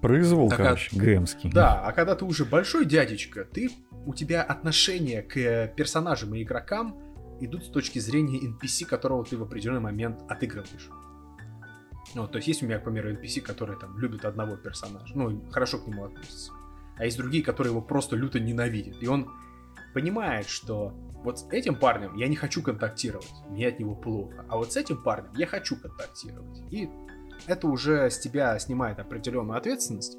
[0.01, 1.51] Произвол, так, короче, ГМский.
[1.53, 3.71] Да, а когда ты уже большой дядечка, ты,
[4.05, 6.97] у тебя отношения к персонажам и игрокам
[7.41, 10.91] идут с точки зрения NPC, которого ты в определенный момент отыгрываешь.
[12.15, 15.43] Ну, то есть есть у меня, к примеру, NPC, которые там любят одного персонажа, ну,
[15.51, 16.53] хорошо к нему относятся.
[16.97, 19.03] А есть другие, которые его просто люто ненавидят.
[19.03, 19.31] И он
[19.95, 20.93] понимает, что
[21.25, 24.45] вот с этим парнем я не хочу контактировать, мне от него плохо.
[24.49, 26.63] А вот с этим парнем я хочу контактировать.
[26.71, 26.91] И
[27.47, 30.19] это уже с тебя снимает определенную ответственность.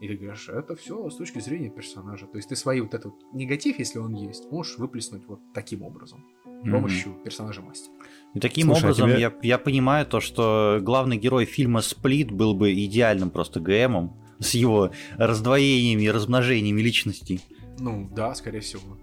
[0.00, 2.26] И ты говоришь, это все с точки зрения персонажа.
[2.26, 6.24] То есть ты свой вот этот негатив, если он есть, можешь выплеснуть вот таким образом.
[6.64, 7.24] С помощью mm-hmm.
[7.24, 7.94] персонажа мастера.
[8.34, 9.20] И таким Слушай, а образом а тебе...
[9.20, 14.54] я, я понимаю то, что главный герой фильма «Сплит» был бы идеальным просто ГМом с
[14.54, 17.40] его раздвоениями и размножениями личностей.
[17.78, 18.98] Ну да, скорее всего.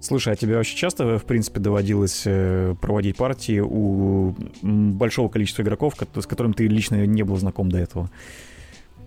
[0.00, 5.94] Слушай, а тебе очень часто, в принципе, доводилось э, проводить партии у большого количества игроков,
[6.14, 8.10] с которым ты лично не был знаком до этого?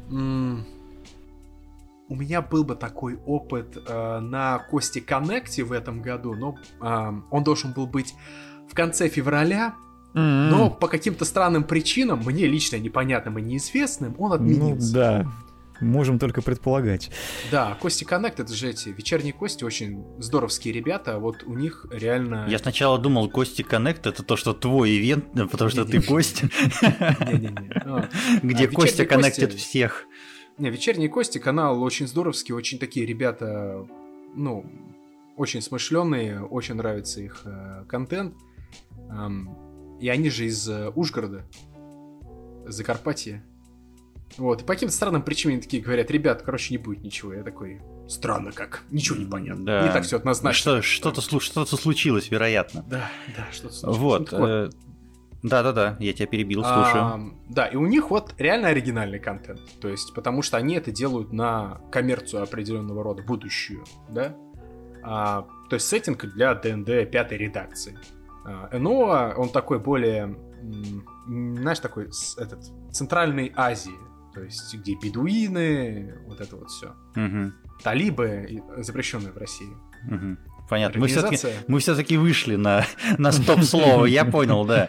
[0.10, 0.64] Mm.
[2.10, 7.22] У меня был бы такой опыт э, на Кости Коннекте в этом году, но э,
[7.30, 8.16] он должен был быть
[8.70, 9.76] в конце февраля,
[10.16, 10.50] Mm-hmm.
[10.50, 14.88] Но по каким-то странным причинам, мне лично непонятным и неизвестным, он отменился.
[14.88, 15.28] Ну да,
[15.82, 17.12] можем только предполагать.
[17.52, 22.48] Да, Кости Коннект, это же эти вечерние кости, очень здоровские ребята, вот у них реально...
[22.50, 26.42] Я сначала думал, Кости Коннект это то, что твой ивент, потому что ты гость.
[28.42, 30.08] Где а, Костя коннектит всех.
[30.60, 33.88] Не, вечерние кости канал очень здоровский, очень такие ребята,
[34.36, 34.66] ну,
[35.38, 38.36] очень смышленые, очень нравится их э, контент.
[40.02, 41.46] И они же из э, Ужгорода,
[42.68, 43.44] Закарпатья.
[44.38, 47.34] Вот, и по каким-то странным причинам они такие говорят, ребят, короче, не будет ничего.
[47.34, 49.66] Я такой, странно как, ничего не понятно.
[49.66, 49.88] Да.
[49.88, 50.82] Не так все однозначно.
[50.82, 52.86] Что, что-то, что-то случилось, вероятно.
[52.88, 53.98] Да, да, что-то случилось.
[53.98, 54.70] Вот, ну, э,
[55.42, 57.04] да-да-да, я тебя перебил, слушаю.
[57.04, 59.62] А, да, и у них вот реально оригинальный контент.
[59.80, 64.36] То есть, потому что они это делают на коммерцию определенного рода, будущую, да?
[65.02, 67.98] А, то есть, сеттинг для ДНД пятой редакции.
[68.46, 70.36] А, Эноа, он такой более,
[71.28, 72.60] знаешь, такой этот,
[72.92, 73.92] Центральной Азии,
[74.34, 76.94] то есть где бедуины, вот это вот все.
[77.16, 77.54] Угу.
[77.82, 79.74] Талибы, запрещенные в России.
[80.08, 80.38] Угу.
[80.70, 81.02] Понятно.
[81.02, 82.86] Мы все-таки, мы все-таки вышли на,
[83.18, 84.88] на стоп-слово, я понял, да.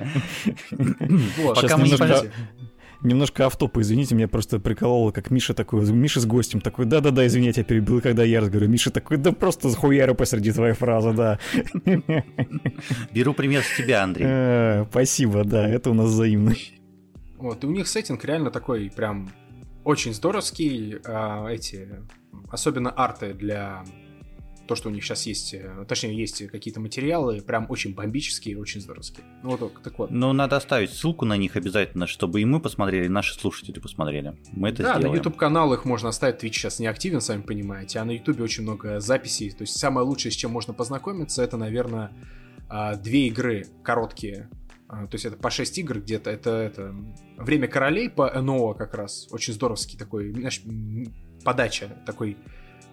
[1.55, 1.97] Пока мы не
[3.03, 7.47] Немножко автопа, извините, меня просто прикололо, как Миша такой, Миша с гостем такой, да-да-да, извини,
[7.47, 8.71] я тебя перебил, когда я разговариваю.
[8.71, 11.39] Миша такой, да просто захуярю посреди твоей фразы, да.
[13.15, 14.27] Беру пример с тебя, Андрей.
[14.29, 16.55] Э, спасибо, да, это у нас взаимно.
[17.39, 19.31] Вот, и у них сеттинг реально такой прям
[19.83, 21.89] очень здоровский, а, эти,
[22.51, 23.83] особенно арты для
[24.71, 28.81] то, что у них сейчас есть, э, точнее, есть какие-то материалы, прям очень бомбические, очень
[28.81, 29.25] здоровские.
[29.43, 30.13] Ну вот, так вот.
[30.13, 34.37] Ну, надо оставить ссылку на них обязательно, чтобы и мы посмотрели, и наши слушатели посмотрели.
[34.53, 35.13] Мы это да, сделаем.
[35.13, 38.63] на YouTube-канал их можно оставить, Twitch сейчас не активен, сами понимаете, а на YouTube очень
[38.63, 42.13] много записей, то есть самое лучшее, с чем можно познакомиться, это, наверное,
[42.69, 44.51] а, две игры короткие,
[44.87, 46.95] а, то есть это по 6 игр где-то, это, это
[47.39, 50.63] «Время королей» по НО как раз, очень здоровский такой, знаешь,
[51.43, 52.37] подача такой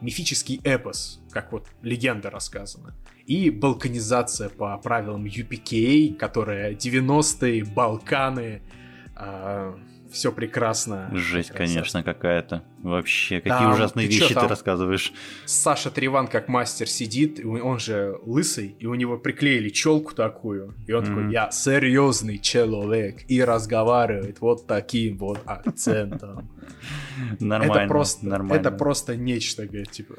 [0.02, 2.96] мифический эпос, как вот легенда рассказана.
[3.26, 8.62] И балканизация по правилам UPK, которая 90-е, Балканы,
[9.16, 9.76] э,
[10.12, 11.10] все прекрасно.
[11.14, 11.76] Жесть, прекрасно.
[11.76, 12.64] конечно, какая-то.
[12.84, 15.12] Вообще, какие да, ужасные вещи ты рассказываешь.
[15.46, 20.76] Саша Триван как мастер сидит, он же лысый, и у него приклеили челку такую.
[20.88, 21.08] И он mm-hmm.
[21.08, 26.50] такой, я серьезный человек, и разговаривает вот таким вот акцентом.
[27.40, 28.62] Нормально, это просто, нормально.
[28.62, 30.16] Это просто нечто, говорит, типа.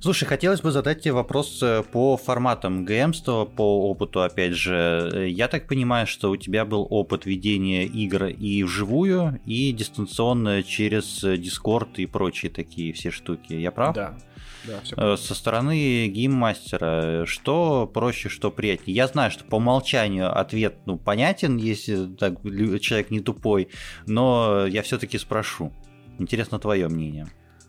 [0.00, 5.26] Слушай, хотелось бы задать тебе вопрос э, по форматам ГМства, по опыту, опять же.
[5.28, 11.24] Я так понимаю, что у тебя был опыт ведения игр и вживую, и дистанционно через
[11.24, 13.52] Discord и прочие такие все штуки.
[13.52, 13.94] Я прав?
[13.94, 14.18] Да.
[14.66, 18.94] Да, все э, Со стороны гейммастера, что проще, что приятнее?
[18.94, 22.42] Я знаю, что по умолчанию ответ ну, понятен, если так,
[22.80, 23.68] человек не тупой,
[24.06, 25.72] но я все-таки спрошу.
[26.18, 27.26] Интересно твое мнение.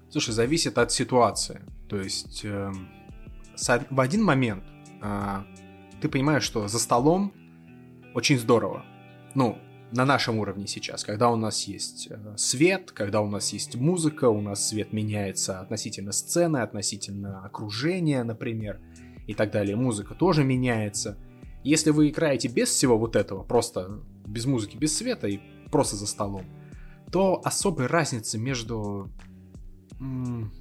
[0.09, 1.61] Слушай, зависит от ситуации.
[1.87, 2.71] То есть э,
[3.89, 4.63] в один момент
[5.01, 5.43] э,
[6.01, 7.33] ты понимаешь, что за столом
[8.13, 8.83] очень здорово.
[9.35, 9.57] Ну,
[9.91, 14.29] на нашем уровне сейчас, когда у нас есть э, свет, когда у нас есть музыка,
[14.29, 18.79] у нас свет меняется относительно сцены, относительно окружения, например,
[19.27, 19.75] и так далее.
[19.75, 21.17] Музыка тоже меняется.
[21.63, 26.07] Если вы играете без всего вот этого, просто без музыки, без света и просто за
[26.07, 26.45] столом,
[27.11, 29.11] то особой разницы между
[29.99, 30.51] м-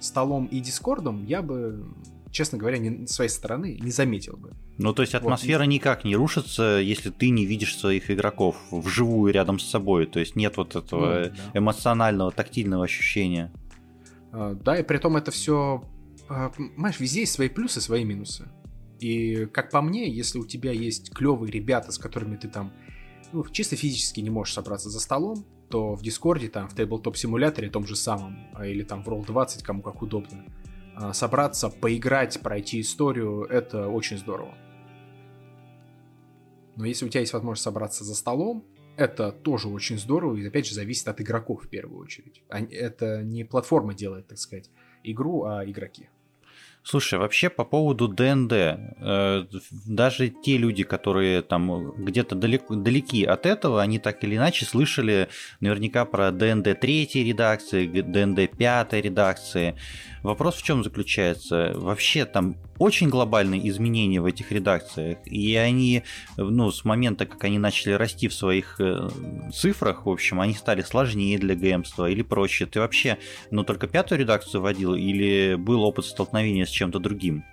[0.00, 1.86] столом и дискордом я бы,
[2.30, 4.54] честно говоря, не, своей стороны не заметил бы.
[4.78, 5.66] Ну, то есть атмосфера вот.
[5.66, 10.06] никак не рушится, если ты не видишь своих игроков вживую рядом с собой.
[10.06, 11.58] То есть нет вот этого ну, да.
[11.58, 13.52] эмоционального, тактильного ощущения.
[14.30, 15.82] А, да, и при том это все,
[16.28, 18.48] а, понимаешь, везде есть свои плюсы, свои минусы.
[19.00, 22.72] И как по мне, если у тебя есть клевые ребята, с которыми ты там
[23.32, 27.68] ну, чисто физически не можешь собраться за столом, то в Дискорде, там, в Tabletop симуляторе
[27.68, 30.44] том же самом, а, или там в Roll20, кому как удобно,
[31.12, 34.56] собраться, поиграть, пройти историю, это очень здорово.
[36.78, 38.64] Но если у тебя есть возможность собраться за столом,
[38.96, 42.42] это тоже очень здорово и, опять же, зависит от игроков в первую очередь.
[42.48, 44.70] Это не платформа делает, так сказать,
[45.02, 46.08] игру, а игроки.
[46.84, 49.44] Слушай, вообще по поводу ДНД, э,
[49.86, 55.28] даже те люди, которые там где-то далеко, далеки от этого, они так или иначе слышали
[55.60, 59.76] наверняка про ДНД третьей редакции, ДНД пятой редакции.
[60.22, 61.72] Вопрос в чем заключается?
[61.74, 66.02] Вообще там очень глобальные изменения в этих редакциях, и они,
[66.36, 69.08] ну, с момента, как они начали расти в своих э,
[69.52, 72.66] цифрах, в общем, они стали сложнее для геймства или проще.
[72.66, 73.18] Ты вообще,
[73.50, 77.44] ну, только пятую редакцию вводил или был опыт столкновения с чем-то другим?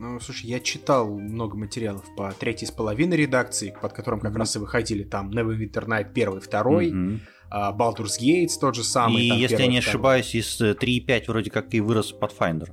[0.00, 4.38] Ну, слушай, я читал много материалов по третьей с половиной редакции, под которым как mm-hmm.
[4.38, 7.20] раз и выходили там Neverwinter Night первый, второй, mm-hmm.
[7.50, 9.24] Uh, Baldur's Gate тот же самый.
[9.24, 9.90] И, там, если я не второй.
[9.90, 12.70] ошибаюсь, из 3.5 вроде как и вырос Pathfinder.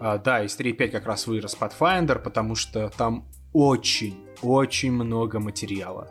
[0.00, 6.08] А, да, из 3.5 как раз вырос Pathfinder, потому что там очень-очень много материала.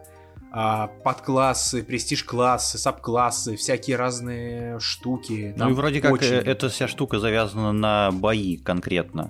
[0.52, 5.54] А, подклассы, престиж-классы, саб-классы, всякие разные штуки.
[5.56, 6.28] Ну и вроде как очень...
[6.28, 9.30] эта вся штука завязана на бои конкретно.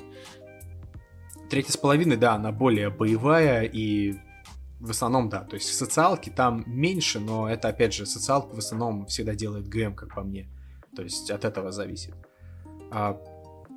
[1.50, 4.15] Третья с половиной, да, она более боевая и
[4.80, 9.06] в основном, да, то есть социалки там меньше, но это, опять же, социалку в основном
[9.08, 10.50] всегда делает ГМ, как по мне.
[10.96, 12.15] То есть от этого зависит.
[12.92, 13.18] А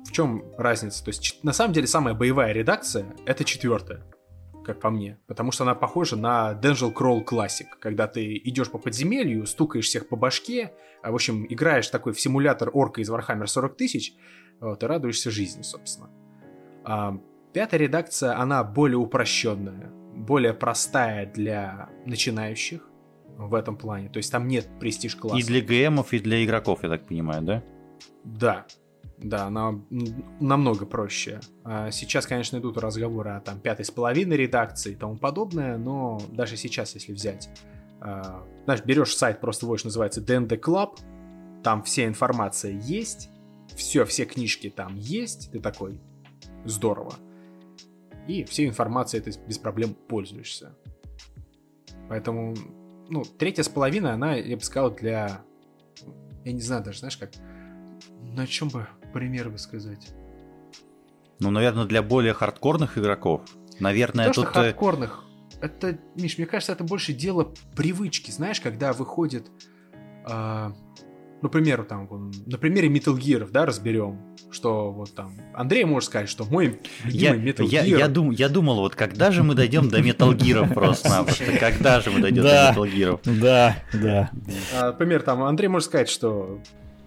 [0.05, 1.03] в чем разница?
[1.03, 4.05] То есть, на самом деле, самая боевая редакция— это четвертая,
[4.65, 5.19] как по мне.
[5.27, 10.07] Потому что она похожа на Dungeon Crawl Classic, когда ты идешь по подземелью, стукаешь всех
[10.07, 14.13] по башке, а, в общем, играешь такой в симулятор орка из Warhammer 40 тысяч,
[14.61, 16.09] вот, и радуешься жизни, собственно.
[16.85, 17.17] А,
[17.51, 19.91] пятая редакция, она более упрощенная,
[20.25, 22.87] более простая для начинающих
[23.37, 24.09] в этом плане.
[24.09, 25.37] То есть там нет престиж класса.
[25.37, 27.63] И для ГМов, и для игроков, я так понимаю, да?
[28.23, 28.65] Да,
[29.17, 29.79] да, она
[30.39, 31.39] намного проще.
[31.63, 36.21] А сейчас, конечно, идут разговоры о там пятой с половиной редакции и тому подобное, но
[36.31, 37.49] даже сейчас, если взять,
[38.01, 40.99] а, знаешь, берешь сайт, просто вводишь, называется D&D Club,
[41.63, 43.29] там вся информация есть,
[43.75, 45.99] все, все книжки там есть, ты такой,
[46.65, 47.15] здорово.
[48.27, 50.75] И всей информацией ты без проблем пользуешься.
[52.09, 52.55] Поэтому,
[53.09, 55.41] ну, третья с половиной, она, я бы сказал, для...
[56.45, 57.31] Я не знаю даже, знаешь, как...
[58.21, 60.13] На чем бы пример бы сказать?
[61.39, 63.41] Ну, наверное, для более хардкорных игроков.
[63.79, 64.45] Наверное, то, тут...
[64.45, 65.23] что хардкорных.
[65.61, 68.31] Это, Миш, мне кажется, это больше дело привычки.
[68.31, 69.51] Знаешь, когда выходит...
[70.29, 70.71] Э,
[71.43, 72.07] ну, примеру, там,
[72.45, 74.17] на примере Metal Gear, да, разберем,
[74.49, 77.99] что вот там Андрей может сказать, что мой любимый я, Metal я, Gear...
[77.99, 82.11] Я, дум, я думал, вот когда же мы дойдем до Metal Gear просто-напросто, когда же
[82.11, 83.19] мы дойдем до Metal Gear?
[83.41, 84.31] Да, да.
[84.81, 86.61] Например, там Андрей может сказать, что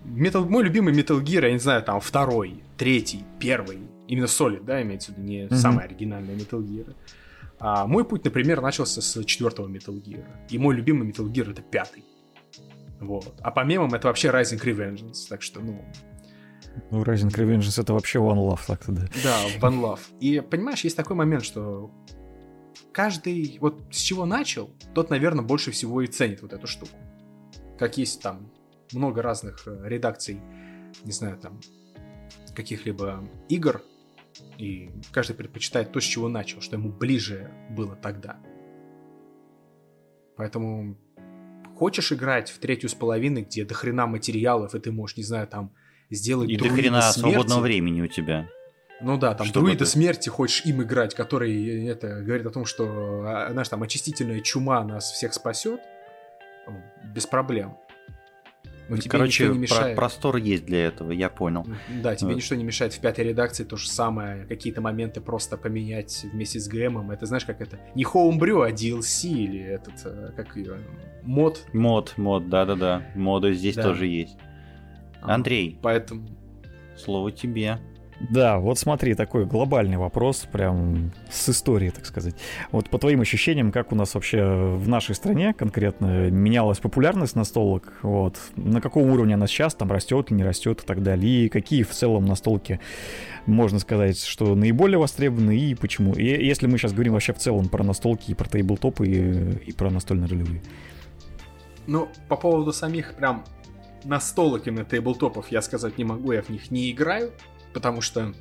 [0.05, 4.83] Metal, мой любимый Metal Gear, я не знаю, там второй, третий, первый, именно Solid, да,
[4.83, 5.57] имеется в виду, не mm-hmm.
[5.57, 6.94] самый оригинальный Metal Gear.
[7.59, 10.25] А мой путь, например, начался с четвертого Metal Gear.
[10.51, 12.05] И мой любимый Metal Gear это пятый.
[13.01, 13.39] Вот.
[13.43, 15.85] А по мемам это вообще Rising Revengeance, так что, ну...
[16.91, 19.03] Ну, Rising Revengeance это вообще One Love, так-то да.
[19.23, 20.01] Да, One Love.
[20.21, 21.91] И, понимаешь, есть такой момент, что
[22.93, 26.97] каждый, вот с чего начал, тот, наверное, больше всего и ценит вот эту штуку.
[27.79, 28.51] Как есть там
[28.93, 30.41] много разных э, редакций,
[31.05, 31.61] не знаю, там,
[32.55, 33.83] каких-либо игр,
[34.59, 38.38] и каждый предпочитает то, с чего начал, что ему ближе было тогда.
[40.37, 40.97] Поэтому
[41.77, 45.46] хочешь играть в третью с половиной, где до хрена материалов, и ты можешь, не знаю,
[45.46, 45.72] там
[46.10, 47.18] сделать И до хрена смерти.
[47.18, 48.48] свободного времени у тебя.
[49.00, 49.87] Ну да, там друида ты...
[49.87, 54.83] смерти хочешь им играть, который это говорит о том, что, а, знаешь, там очистительная чума
[54.85, 55.81] нас всех спасет,
[57.14, 57.77] без проблем.
[58.89, 59.97] Но тебе Короче, не мешает.
[59.97, 61.67] Про простор есть для этого, я понял.
[62.03, 62.37] Да, тебе вот.
[62.37, 66.69] ничто не мешает в пятой редакции то же самое, какие-то моменты просто поменять вместе с
[66.69, 67.11] ГМом.
[67.11, 67.79] Это знаешь, как это?
[67.95, 70.77] Не Homebrew, а DLC или этот, э, как ее,
[71.23, 71.67] мод.
[71.73, 73.03] Мод, мод, да-да-да.
[73.15, 73.83] Моды здесь да.
[73.83, 74.37] тоже есть.
[75.21, 75.79] Андрей.
[75.83, 76.29] Поэтому...
[76.97, 77.79] Слово тебе.
[78.19, 82.35] Да, вот смотри, такой глобальный вопрос, прям с истории, так сказать.
[82.73, 87.92] Вот по твоим ощущениям, как у нас вообще в нашей стране конкретно менялась популярность настолок,
[88.02, 91.83] вот, на каком уровне она сейчас там растет, не растет и так далее, и какие
[91.83, 92.81] в целом настолки,
[93.44, 96.14] можно сказать, что наиболее востребованы и почему.
[96.14, 99.73] И если мы сейчас говорим вообще в целом про настолки и про тейблтопы и, и
[99.73, 100.62] про настольные ролевые.
[101.87, 103.44] Ну, по поводу самих прям
[104.04, 107.33] настолок именно тейблтопов я сказать не могу, я в них не играю,
[107.77, 108.33] потому что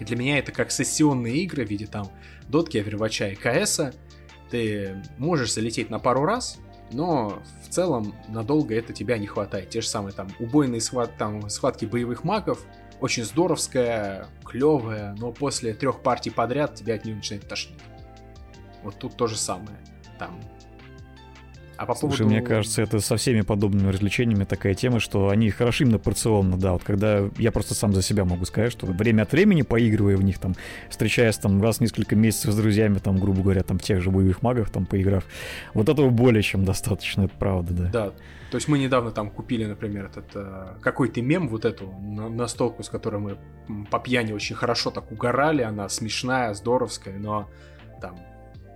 [0.00, 2.10] для меня это как сессионные игры в виде там
[2.48, 3.80] дотки, овервача и КС.
[4.50, 6.58] Ты можешь залететь на пару раз,
[6.90, 9.70] но в целом надолго это тебя не хватает.
[9.70, 12.66] Те же самые там убойные схват, там, схватки боевых магов,
[13.00, 17.78] очень здоровская, клевая, но после трех партий подряд тебя от нее начинает тошнить.
[18.82, 19.78] Вот тут то же самое.
[20.18, 20.40] Там
[21.76, 22.34] а по Слушай, поводу...
[22.34, 26.72] мне кажется, это со всеми подобными развлечениями такая тема, что они хороши именно порционно, да.
[26.72, 30.24] Вот когда я просто сам за себя могу сказать, что время от времени поигрывая в
[30.24, 30.54] них, там,
[30.88, 34.10] встречаясь там раз в несколько месяцев с друзьями, там, грубо говоря, там, в тех же
[34.10, 35.24] боевых магов, там, поиграв,
[35.74, 37.90] вот этого более чем достаточно, это правда, да.
[37.90, 38.12] Да,
[38.50, 42.88] то есть мы недавно там купили, например, этот э, какой-то мем, вот эту настолку, с
[42.88, 43.38] которой мы
[43.90, 47.50] по пьяни очень хорошо так угорали, она смешная, здоровская, но
[48.00, 48.16] там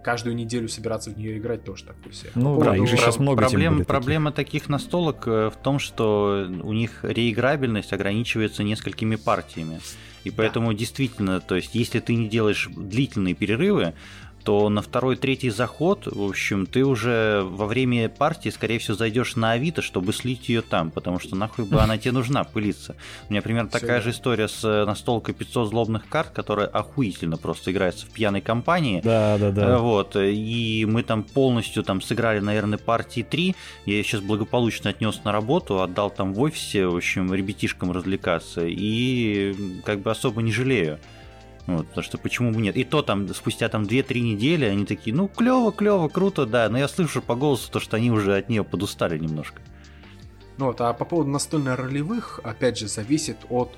[0.03, 2.31] каждую неделю собираться в нее играть тоже такое себе.
[2.35, 3.43] Ну да, их же сейчас много.
[3.43, 9.81] Проблем, проблема таких настолок э, в том, что у них реиграбельность ограничивается несколькими партиями.
[10.25, 10.79] И поэтому да.
[10.79, 13.95] действительно, то есть если ты не делаешь длительные перерывы,
[14.45, 19.37] то на второй, третий заход, в общем, ты уже во время партии, скорее всего, зайдешь
[19.37, 22.97] на Авито, чтобы слить ее там, потому что нахуй бы она тебе нужна пылиться.
[23.29, 27.37] У меня примерно Все такая же история с э, настолкой 500 злобных карт, которая охуительно
[27.37, 29.01] просто играется в пьяной компании.
[29.03, 29.79] Да, да, да.
[29.79, 33.55] Вот, и мы там полностью там сыграли, наверное, партии 3.
[33.87, 38.63] Я ее сейчас благополучно отнес на работу, отдал там в офисе, в общем, ребятишкам развлекаться,
[38.67, 40.99] и как бы особо не жалею.
[41.67, 42.77] Вот, потому что почему бы нет.
[42.77, 46.69] И то там спустя там 2-3 недели они такие, ну клево, клево, круто, да.
[46.69, 49.61] Но я слышу по голосу то, что они уже от нее подустали немножко.
[50.59, 53.71] Ну вот, а по поводу настольно-ролевых, опять же, зависит от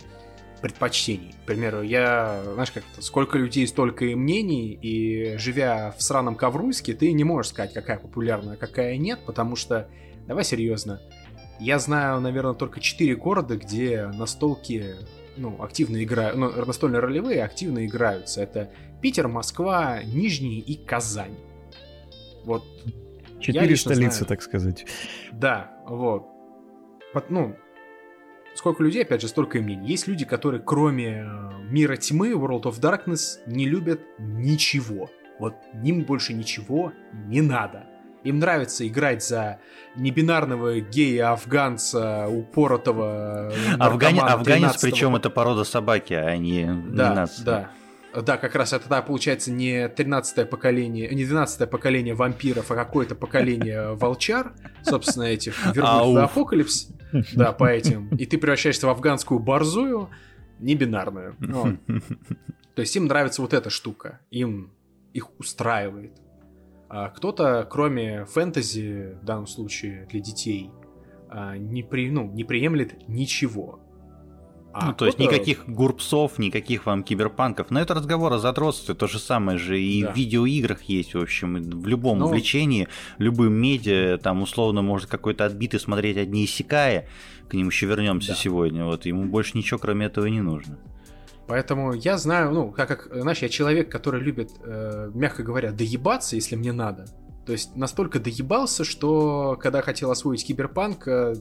[0.61, 1.35] предпочтений.
[1.43, 6.95] К примеру, я, знаешь, как сколько людей, столько и мнений, и живя в сраном Ковруйске,
[6.95, 9.89] ты не можешь сказать, какая популярная, какая нет, потому что,
[10.29, 11.01] давай серьезно,
[11.59, 14.95] я знаю, наверное, только 4 города, где настолки
[15.37, 18.43] ну, активно играют, ну, настольные ролевые активно играются.
[18.43, 18.71] Это
[19.01, 21.37] Питер, Москва, Нижний и Казань.
[22.45, 22.65] Вот.
[23.41, 24.27] Четыре столицы, знаю.
[24.27, 24.87] так сказать.
[25.33, 26.27] Да, вот.
[27.29, 27.57] Ну,
[28.55, 29.89] сколько людей, опять же, столько и мнений.
[29.89, 35.11] Есть люди, которые кроме э, мира тьмы, World of Darkness, не любят ничего.
[35.39, 36.93] Вот им больше ничего
[37.27, 37.87] не надо.
[38.25, 39.59] Им нравится играть за
[39.97, 44.21] небинарного гея-афганца, упоротого Афгани...
[44.21, 47.45] Афганец, причем это порода собаки, а не, да, не нация.
[47.45, 47.71] Да,
[48.21, 53.15] да, как раз это, да, получается, не 13 поколение, не 12 поколение вампиров, а какое-то
[53.15, 54.53] поколение волчар,
[54.83, 56.89] собственно, этих вернуть в апокалипс.
[57.35, 58.09] Да, по этим.
[58.17, 60.11] И ты превращаешься в афганскую борзую,
[60.59, 61.37] не бинарную.
[62.75, 64.21] То есть им нравится вот эта штука.
[64.31, 64.73] Им
[65.13, 66.13] их устраивает.
[66.95, 70.71] А кто-то, кроме фэнтези, в данном случае для детей,
[71.31, 73.81] а, не, при, ну, не приемлет ничего.
[74.75, 77.71] А ну, то есть никаких гурпсов, никаких вам киберпанков.
[77.71, 80.13] Но это разговор о задротстве, то же самое же и да.
[80.13, 82.27] в видеоиграх есть, в общем, в любом ну...
[82.27, 87.09] увлечении, любым медиа, там условно может какой-то отбитый смотреть одни иссякая,
[87.49, 88.35] к ним еще вернемся да.
[88.35, 90.79] сегодня, вот ему больше ничего кроме этого не нужно.
[91.53, 96.35] Поэтому я знаю, ну, как, как знаешь, я человек, который любит, э, мягко говоря, доебаться,
[96.35, 97.05] если мне надо.
[97.45, 101.35] То есть настолько доебался, что когда хотел освоить киберпанк, э,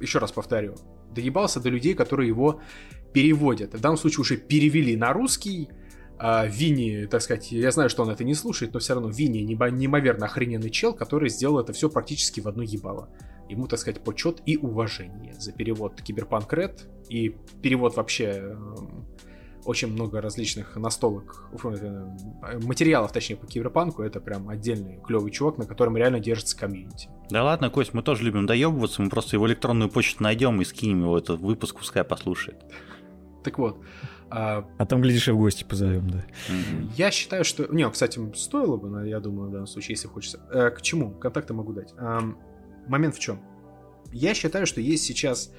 [0.00, 0.74] еще раз повторю,
[1.14, 2.62] доебался до людей, которые его
[3.12, 3.74] переводят.
[3.74, 5.68] В данном случае уже перевели на русский.
[6.18, 9.38] А Винни, так сказать, я знаю, что он это не слушает, но все равно Винни
[9.38, 13.08] неимоверно охрененный чел, который сделал это все практически в одно ебало.
[13.48, 19.06] Ему, так сказать, почет и уважение за перевод Киберпанк Ред и перевод вообще эм,
[19.64, 24.02] очень много различных настолок, э, материалов, точнее, по киберпанку.
[24.02, 27.08] Это прям отдельный клевый чувак, на котором реально держится комьюнити.
[27.30, 31.02] Да ладно, Кость, мы тоже любим доебываться, мы просто его электронную почту найдем и скинем
[31.02, 32.64] его этот выпуск, пускай послушает.
[33.44, 33.80] Так вот.
[34.30, 36.24] А, а там, глядишь, и в гости позовем, да.
[36.96, 37.66] Я считаю, что...
[37.66, 40.40] Не, кстати, стоило бы, я думаю, в данном случае, если хочется.
[40.50, 41.10] Э, к чему?
[41.10, 41.92] Контакты могу дать.
[42.86, 43.40] Момент в чем?
[44.12, 45.52] Я считаю, что есть сейчас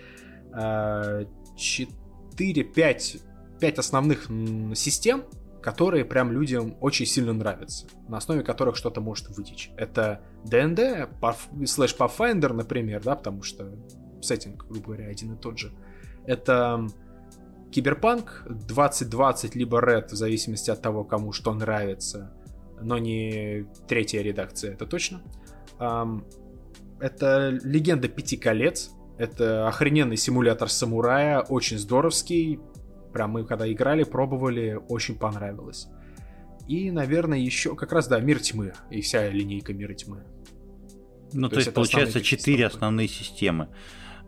[0.51, 3.21] 4-5
[3.59, 4.29] пять основных
[4.75, 5.23] систем,
[5.61, 9.71] которые прям людям очень сильно нравятся, на основе которых что-то может вытечь.
[9.77, 11.07] Это D&D,
[11.65, 13.71] слэш Pathfinder, например, да, потому что
[14.21, 15.71] сеттинг, грубо говоря, один и тот же.
[16.25, 16.85] Это
[17.71, 22.33] Киберпанк 2020, либо Red, в зависимости от того, кому что нравится,
[22.81, 25.21] но не третья редакция, это точно.
[26.99, 32.59] Это Легенда Пяти Колец, это охрененный симулятор самурая, очень здоровский,
[33.13, 35.87] Прям мы когда играли, пробовали, очень понравилось.
[36.67, 40.23] И, наверное, еще как раз, да, Мир Тьмы и вся линейка Мира Тьмы.
[41.31, 43.69] Ну, то, то есть, есть получается, четыре основные системы.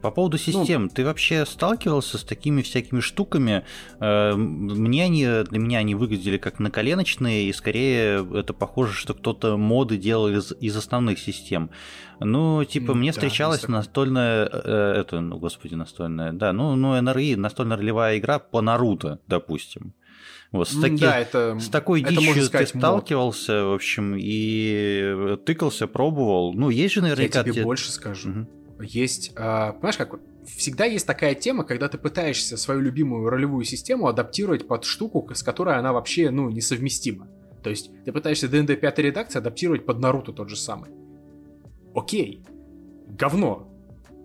[0.05, 3.65] По поводу ну, систем, ну, ты вообще сталкивался с такими всякими штуками?
[3.99, 9.57] Э, мне они, для меня они выглядели как наколеночные, и скорее это похоже, что кто-то
[9.57, 11.71] моды делал из, из основных систем.
[12.19, 17.35] Ну, типа, мне да, встречалась настольная, э, это, ну, господи, настольная, да, ну, ну, НРИ,
[17.35, 19.95] настольная ролевая игра по Наруто, допустим.
[20.51, 23.71] Вот, с, таки, да, это, с такой это дичью сказать, ты сталкивался, мод.
[23.71, 26.53] в общем, и тыкался, пробовал.
[26.53, 27.39] Ну, есть же наверняка...
[27.39, 27.63] Я тебе те...
[27.63, 28.29] больше скажу.
[28.29, 28.47] Угу
[28.79, 34.07] есть, э, понимаешь, как всегда есть такая тема, когда ты пытаешься свою любимую ролевую систему
[34.07, 37.27] адаптировать под штуку, с которой она вообще, ну, несовместима.
[37.63, 40.91] То есть ты пытаешься D&D 5 редакции адаптировать под Наруто тот же самый.
[41.95, 42.43] Окей,
[43.07, 43.71] говно.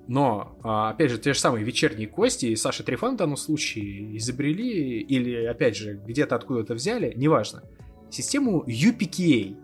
[0.09, 4.17] Но, а, опять же, те же самые вечерние кости и Саша Трифан в данном случае
[4.17, 7.63] изобрели или, опять же, где-то откуда-то взяли, неважно,
[8.11, 9.57] систему UPKA,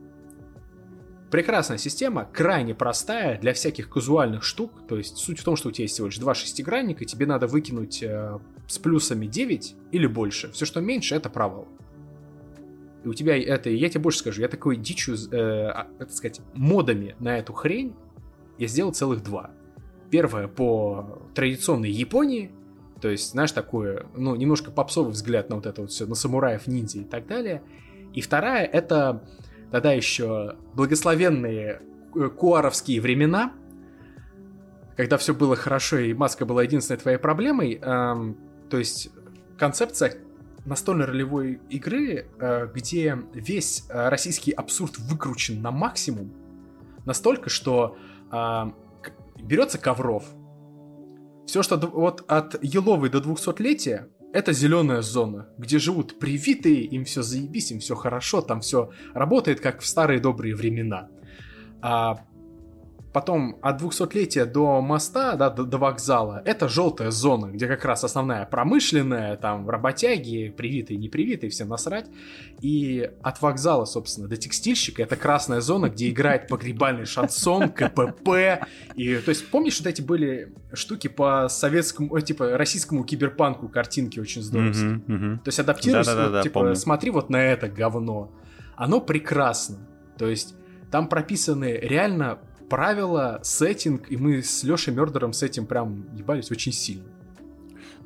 [1.37, 4.71] Прекрасная система, крайне простая для всяких казуальных штук.
[4.89, 7.27] То есть суть в том, что у тебя есть всего лишь два шестигранника, и тебе
[7.27, 10.51] надо выкинуть э, с плюсами 9 или больше.
[10.53, 11.69] Все, что меньше, это провал.
[13.05, 16.41] И у тебя это, я тебе больше скажу, я такой дичью, э, а, так сказать,
[16.55, 17.95] модами на эту хрень
[18.57, 19.51] я сделал целых два.
[20.11, 22.51] Первое по традиционной Японии,
[23.03, 26.67] то есть, знаешь, такое, ну, немножко попсовый взгляд на вот это вот все, на самураев,
[26.67, 27.63] ниндзя и так далее.
[28.15, 29.23] И вторая это
[29.71, 31.83] тогда еще благословенные
[32.15, 33.53] э, куаровские времена,
[34.97, 38.37] когда все было хорошо и маска была единственной твоей проблемой, эм,
[38.71, 39.11] то есть
[39.59, 40.15] концепция
[40.67, 46.33] настольной ролевой игры, э, где весь э, российский абсурд выкручен на максимум,
[47.05, 47.97] настолько, что
[48.33, 48.65] э,
[49.43, 50.25] берется ковров,
[51.47, 57.23] все, что вот от Еловой до 200-летия, это зеленая зона, где живут привитые, им все
[57.23, 61.09] заебись, им все хорошо, там все работает, как в старые добрые времена.
[61.81, 62.27] А
[63.17, 68.05] Потом от 200-летия до моста, да, до, до вокзала, это желтая зона, где как раз
[68.05, 72.05] основная промышленная, там работяги, привитые, непривитые, все насрать.
[72.61, 78.67] И от вокзала, собственно, до текстильщика это красная зона, где играет погребальный шансон, КПП.
[78.97, 84.43] И, то есть, помнишь, вот эти были штуки по советскому, типа, российскому киберпанку, картинки очень
[84.43, 84.73] здорово.
[84.73, 85.37] Mm-hmm, mm-hmm.
[85.39, 86.77] То есть, да, да, да, типа, помню.
[86.77, 88.31] смотри вот на это говно.
[88.75, 89.79] Оно прекрасно.
[90.19, 90.55] То есть,
[90.91, 96.73] там прописаны реально правила, сеттинг, и мы с Лешей Мёрдером с этим прям ебались очень
[96.73, 97.16] сильно.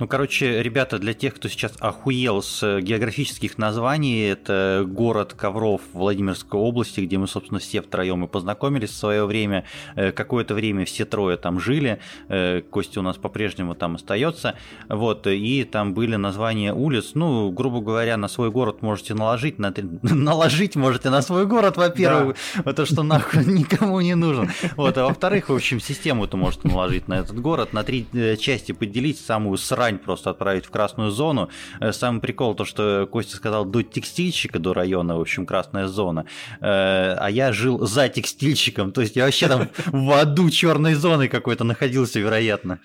[0.00, 6.58] Ну, короче, ребята, для тех, кто сейчас охуел с географических названий, это город Ковров Владимирской
[6.58, 9.66] области, где мы, собственно, все втроем и познакомились в свое время.
[9.96, 12.00] Э, какое-то время все трое там жили.
[12.28, 14.54] Э, Костя у нас по-прежнему там остается.
[14.88, 17.10] Вот, и там были названия улиц.
[17.12, 19.58] Ну, грубо говоря, на свой город можете наложить.
[19.58, 19.70] На...
[20.02, 22.62] Наложить можете на свой город, во-первых, да.
[22.62, 24.50] потому что нахуй никому не нужен.
[24.76, 28.36] Вот, а во-вторых, в общем, систему это можете наложить на этот город, на три э,
[28.36, 31.48] части поделить, самую срань Казань просто отправить в красную зону.
[31.80, 36.26] Э, самый прикол то, что Костя сказал до текстильщика, до района, в общем, красная зона.
[36.60, 41.28] Э, а я жил за текстильщиком, то есть я вообще там в аду черной зоны
[41.28, 42.78] какой-то находился, вероятно.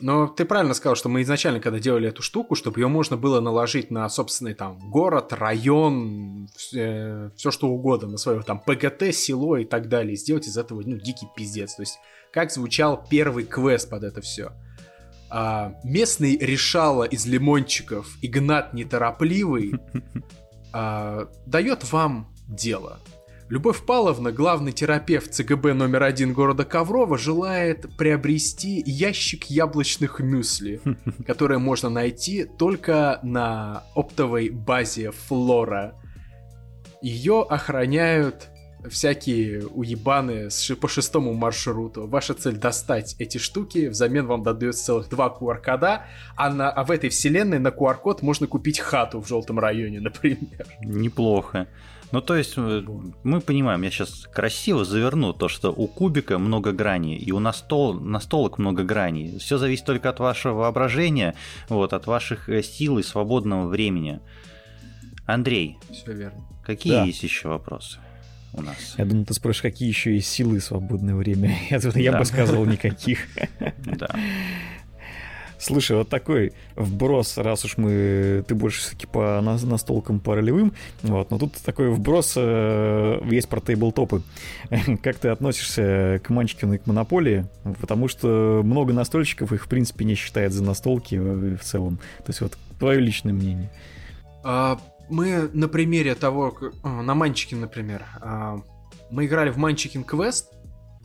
[0.00, 3.40] Но ты правильно сказал, что мы изначально, когда делали эту штуку, чтобы ее можно было
[3.40, 9.56] наложить на собственный там город, район, все, все что угодно, на свое там ПГТ, село
[9.56, 11.76] и так далее, сделать из этого ну, дикий пиздец.
[11.76, 11.98] То есть,
[12.32, 14.52] как звучал первый квест под это все.
[15.30, 19.74] А, местный решала из лимончиков Игнат Неторопливый
[20.72, 23.00] а, дает вам дело.
[23.50, 30.80] Любовь Павловна, главный терапевт ЦГБ номер один города Коврова, желает приобрести ящик яблочных мюсли,
[31.26, 35.94] которые можно найти только на оптовой базе Флора.
[37.02, 38.48] Ее охраняют
[38.88, 40.48] всякие уебаны
[40.80, 42.06] по шестому маршруту.
[42.06, 46.02] Ваша цель достать эти штуки, взамен вам дадут целых два QR-кода,
[46.36, 50.66] а, на, а в этой вселенной на QR-код можно купить хату в желтом районе, например.
[50.80, 51.68] Неплохо.
[52.12, 52.82] Ну, то есть, э,
[53.24, 57.94] мы понимаем, я сейчас красиво заверну то, что у кубика много граней, и у настол,
[57.94, 59.38] настолок много граней.
[59.38, 61.34] Все зависит только от вашего воображения,
[61.68, 64.20] вот, от ваших э, сил и свободного времени.
[65.26, 66.40] Андрей, Все верно.
[66.64, 67.04] какие да.
[67.04, 67.98] есть еще вопросы?
[68.54, 68.94] У нас.
[68.98, 71.56] Я думаю, ты спросишь, какие еще есть силы свободное время.
[71.70, 72.18] Я, я да.
[72.18, 73.26] бы сказал, никаких.
[73.84, 74.08] Да.
[75.58, 81.30] Слушай, вот такой вброс, раз уж мы, ты больше все-таки по настолкам по ролевым, вот,
[81.30, 84.22] но тут такой вброс э, есть про тейблтопы.
[85.02, 87.46] как ты относишься к Манчкину и к Монополии?
[87.80, 91.96] Потому что много настольщиков их, в принципе, не считает за настолки в целом.
[92.18, 93.70] То есть вот твое личное мнение.
[94.42, 94.78] А,
[95.08, 98.60] мы на примере того, а, на Манчикин, например, а,
[99.10, 100.52] мы играли в Манчикин Квест,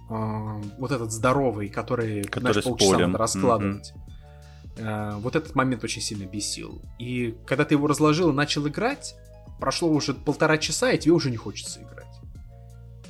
[0.10, 3.94] а, вот этот здоровый, который, который знаешь, полчаса надо раскладывать.
[3.94, 5.20] Mm-hmm.
[5.20, 6.82] Вот этот момент очень сильно бесил.
[7.00, 9.14] И когда ты его разложил и начал играть,
[9.60, 12.08] прошло уже полтора часа, и тебе уже не хочется играть.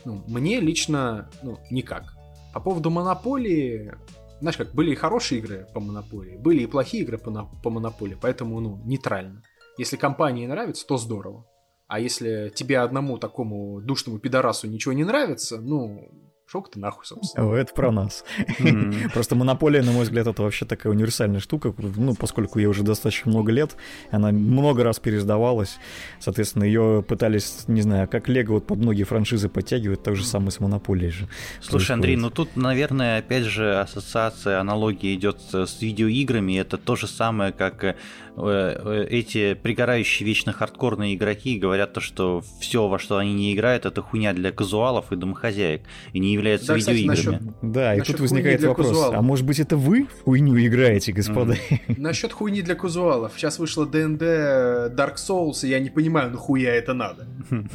[0.03, 2.15] Ну, мне лично, ну, никак.
[2.53, 3.93] По поводу монополии,
[4.39, 7.31] знаешь как, были и хорошие игры по монополии, были и плохие игры по,
[7.61, 9.43] по монополии, поэтому, ну, нейтрально.
[9.79, 11.45] Если компании нравится, то здорово.
[11.87, 16.11] А если тебе одному такому душному пидорасу ничего не нравится, ну,
[16.51, 17.47] Шок ты нахуй, собственно.
[17.47, 18.25] О, это про нас.
[19.13, 23.29] Просто монополия, на мой взгляд, это вообще такая универсальная штука, ну, поскольку ей уже достаточно
[23.29, 23.75] много лет,
[24.09, 25.77] она много раз пересдавалась,
[26.19, 30.49] соответственно, ее пытались, не знаю, как Лего вот под многие франшизы подтягивают, так же самое
[30.49, 31.27] с монополией же.
[31.61, 37.05] Слушай, Андрей, ну тут, наверное, опять же, ассоциация, аналогия идет с видеоиграми, это то же
[37.05, 37.93] самое, как Э,
[38.47, 44.01] эти пригорающие вечно хардкорные игроки говорят то, что все, во что они не играют, это
[44.01, 45.81] хуйня для казуалов и домохозяек,
[46.13, 47.15] и не является да, видеоиграми.
[47.15, 49.15] Кстати, насчет, да, и тут возникает вопрос, казуалов.
[49.15, 51.55] а может быть это вы в хуйню играете, господа?
[51.69, 51.79] Mm.
[51.97, 53.33] Насчет хуйни для казуалов.
[53.35, 57.27] Сейчас вышла ДНД Dark Souls, и я не понимаю, нахуя это надо.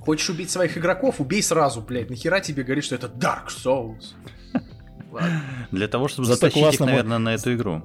[0.00, 2.10] Хочешь убить своих игроков, убей сразу, блядь.
[2.10, 4.14] Нахера тебе говорит, что это Dark Souls?
[5.70, 7.82] Для того, чтобы Зато затащить классно, их, наверное, на эту игру.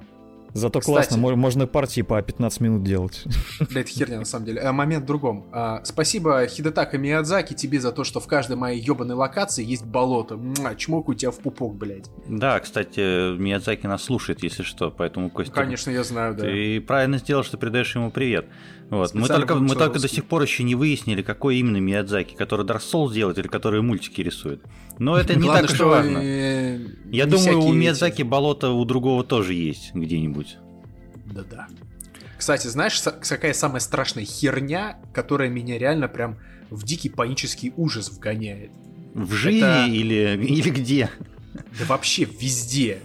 [0.54, 3.22] Зато Кстати, классно, можно партии по 15 минут делать.
[3.60, 4.60] Да, это херня, на самом деле.
[4.60, 5.46] А, момент в другом.
[5.52, 10.38] А, спасибо Хидетака Миядзаки тебе за то, что в каждой моей ебаной локации есть болото.
[10.76, 12.10] Чмок у тебя в пупок, блядь.
[12.26, 15.52] Да, кстати, Миядзаки нас слушает, если что, поэтому, Костя...
[15.52, 16.42] Конечно, я знаю, да.
[16.42, 18.46] Ты правильно сделал, что передаешь ему привет.
[18.90, 19.12] Вот.
[19.12, 22.80] Мы только, мы только до сих пор еще не выяснили, какой именно Миядзаки, который Dark
[22.80, 24.62] Souls делает или который мультики рисует.
[24.98, 26.18] Но это не Главное, так уж важно.
[27.10, 30.56] Я думаю, у Миядзаки болото у другого тоже есть где-нибудь.
[31.26, 31.68] Да-да.
[32.38, 36.38] Кстати, знаешь, какая самая страшная херня, которая меня реально прям
[36.70, 38.70] в дикий панический ужас вгоняет?
[39.12, 39.90] В жизни это...
[39.90, 41.10] или, или где?
[41.54, 43.00] Да вообще везде.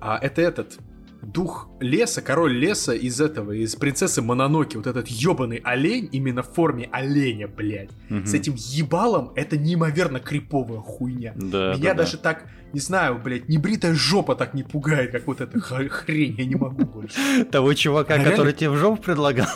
[0.00, 0.78] А это этот
[1.22, 6.52] дух леса, король леса из этого, из принцессы Мононоки, вот этот ебаный олень, именно в
[6.52, 8.26] форме оленя, блядь, угу.
[8.26, 11.32] с этим ебалом, это неимоверно криповая хуйня.
[11.36, 12.22] Да, Меня да, даже да.
[12.22, 16.54] так, не знаю, блядь, небритая жопа так не пугает, как вот эта хрень, я не
[16.54, 17.44] могу больше.
[17.50, 19.48] Того чувака, который тебе в жопу предлагал?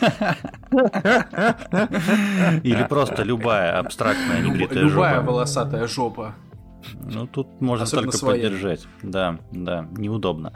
[2.62, 4.92] Или просто любая абстрактная небритая жопа?
[4.92, 6.34] Любая волосатая жопа.
[7.00, 8.86] Ну, тут можно только поддержать.
[9.02, 10.52] Да, да, неудобно.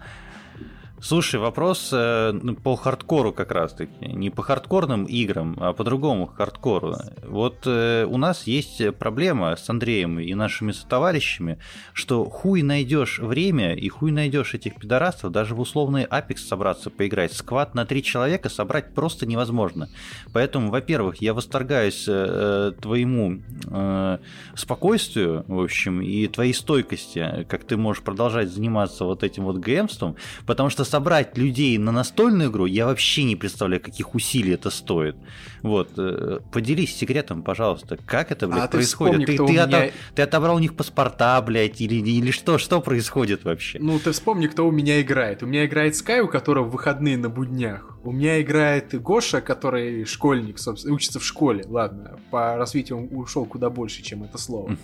[1.04, 4.06] Слушай, вопрос э, ну, по хардкору как раз-таки.
[4.06, 6.94] Не по хардкорным играм, а по другому хардкору.
[7.24, 11.58] Вот э, у нас есть проблема с Андреем и нашими сотоварищами,
[11.92, 17.32] что хуй найдешь время и хуй найдешь этих пидорасов, даже в условный Apex собраться поиграть.
[17.32, 19.88] Сквад на три человека собрать просто невозможно.
[20.32, 24.18] Поэтому, во-первых, я восторгаюсь э, твоему э,
[24.54, 30.14] спокойствию, в общем, и твоей стойкости, как ты можешь продолжать заниматься вот этим вот геймством,
[30.46, 35.16] потому что собрать людей на настольную игру, я вообще не представляю, каких усилий это стоит.
[35.62, 39.24] Вот, э, поделись секретом, пожалуйста, как это, блядь, а происходит?
[39.24, 39.64] Ты, вспомни, ты, ты, меня...
[39.64, 39.92] ото...
[40.14, 42.58] ты отобрал у них паспорта, блядь, или, или что?
[42.58, 43.78] Что происходит вообще?
[43.80, 45.42] Ну, ты вспомни, кто у меня играет.
[45.42, 47.96] У меня играет Скай, у которого выходные на буднях.
[48.04, 51.64] У меня играет Гоша, который школьник, собственно, учится в школе.
[51.66, 54.76] Ладно, по развитию он ушел куда больше, чем это слово.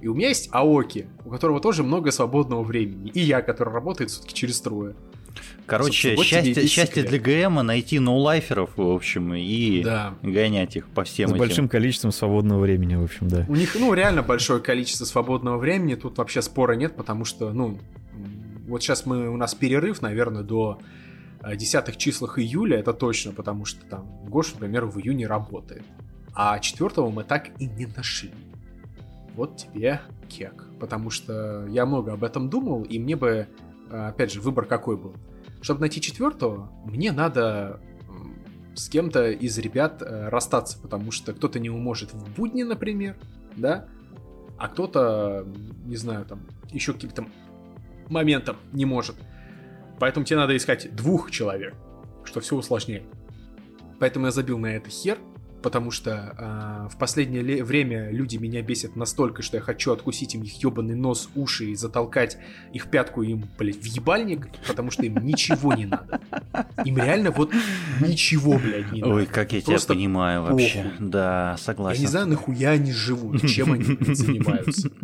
[0.00, 3.10] И у меня есть Аоки, у которого тоже много свободного времени.
[3.14, 4.96] И я, который работает все-таки через трое.
[5.66, 10.14] Короче, вот счастье, счастье для ГМа найти ноулайферов, в общем, и да.
[10.22, 11.38] гонять их по всем С этим.
[11.38, 13.46] большим количеством свободного времени, в общем, да.
[13.48, 17.78] У них, ну, реально большое количество свободного времени, тут вообще спора нет, потому что, ну,
[18.66, 20.80] вот сейчас мы, у нас перерыв, наверное, до
[21.56, 25.82] десятых числах июля, это точно, потому что там Гош, например, в июне работает.
[26.34, 28.30] А четвертого мы так и не нашли
[29.34, 30.66] вот тебе кек.
[30.80, 33.46] Потому что я много об этом думал, и мне бы, э,
[33.92, 35.14] опять же, выбор какой был.
[35.60, 37.80] Чтобы найти четвертого, мне надо
[38.74, 43.16] с кем-то из ребят э, расстаться, потому что кто-то не уможет в будни, например,
[43.56, 43.86] да,
[44.58, 45.46] а кто-то,
[45.84, 47.26] не знаю, там, еще каким-то
[48.08, 49.16] моментом не может.
[49.98, 51.74] Поэтому тебе надо искать двух человек,
[52.24, 53.04] что все усложняет.
[53.98, 55.18] Поэтому я забил на это хер,
[55.62, 60.42] потому что э, в последнее время люди меня бесят настолько, что я хочу откусить им
[60.42, 62.38] их ебаный нос, уши и затолкать
[62.72, 66.20] их пятку им, блядь, в ебальник, потому что им ничего не надо.
[66.84, 67.52] Им реально вот
[68.00, 69.14] ничего, блядь, не надо.
[69.14, 70.62] Ой, как я Просто тебя понимаю похуй.
[70.62, 70.92] вообще.
[70.98, 72.00] Да, согласен.
[72.00, 73.84] Я не знаю, нахуя они живут, чем они
[74.14, 74.90] занимаются.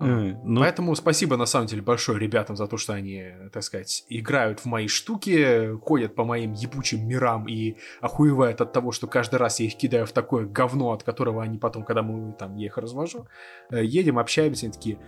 [0.00, 0.60] Ну...
[0.60, 4.66] Поэтому спасибо, на самом деле, большое ребятам за то, что они, так сказать, играют в
[4.66, 7.76] мои штуки, ходят по моим ебучим мирам и
[8.08, 11.58] охуевают от того, что каждый раз я их кидаю в такое говно, от которого они
[11.58, 13.26] потом, когда мы там, я их развожу,
[13.70, 14.98] э, едем, общаемся, они такие,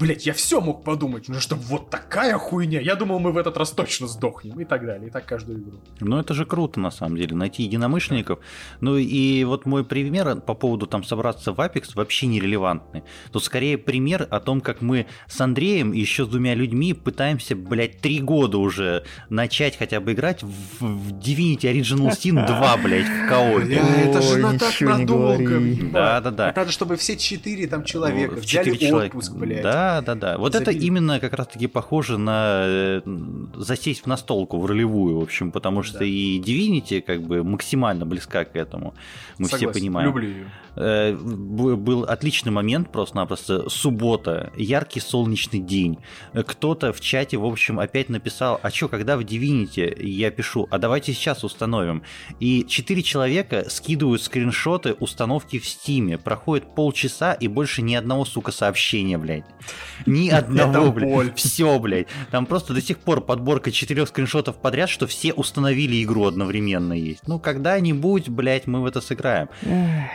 [0.00, 3.56] блять, я все мог подумать, ну что вот такая хуйня, я думал, мы в этот
[3.58, 5.78] раз точно сдохнем, и так далее, и так каждую игру.
[6.00, 8.38] Ну это же круто, на самом деле, найти единомышленников.
[8.80, 13.04] Ну и вот мой пример по поводу там собраться в Apex вообще нерелевантный.
[13.30, 17.54] Тут скорее пример о том, как мы с Андреем и еще с двумя людьми пытаемся,
[17.54, 23.06] блядь, три года уже начать хотя бы играть в, в Divinity Original Sin 2, блядь,
[23.06, 23.74] в коопе.
[23.74, 25.60] Это же на так надолго.
[25.92, 26.52] Да, да, да.
[26.56, 29.62] Надо, чтобы все четыре там человека взяли отпуск, блядь.
[29.62, 30.38] Да, да, да, да.
[30.38, 33.00] Вот это именно как раз-таки похоже на э,
[33.54, 36.04] засесть в настолку, в ролевую, в общем, потому что да.
[36.04, 38.94] и Divinity как бы максимально близка к этому.
[39.38, 40.08] Мы Согласен, все понимаем.
[40.08, 40.46] Люблю ее.
[40.76, 45.98] Э, был отличный момент, просто-напросто суббота, яркий солнечный день.
[46.32, 50.02] Кто-то в чате, в общем, опять написал, а что, когда в Divinity?
[50.02, 52.02] Я пишу, а давайте сейчас установим.
[52.38, 56.18] И четыре человека скидывают скриншоты установки в Стиме.
[56.18, 59.44] Проходит полчаса и больше ни одного, сука, сообщения, блядь.
[60.06, 61.36] Ни одного, блядь.
[61.36, 62.06] Все, блядь.
[62.30, 67.26] Там просто до сих пор подборка четырех скриншотов подряд, что все установили игру одновременно есть.
[67.26, 69.48] Ну, когда-нибудь, блядь, мы в это сыграем.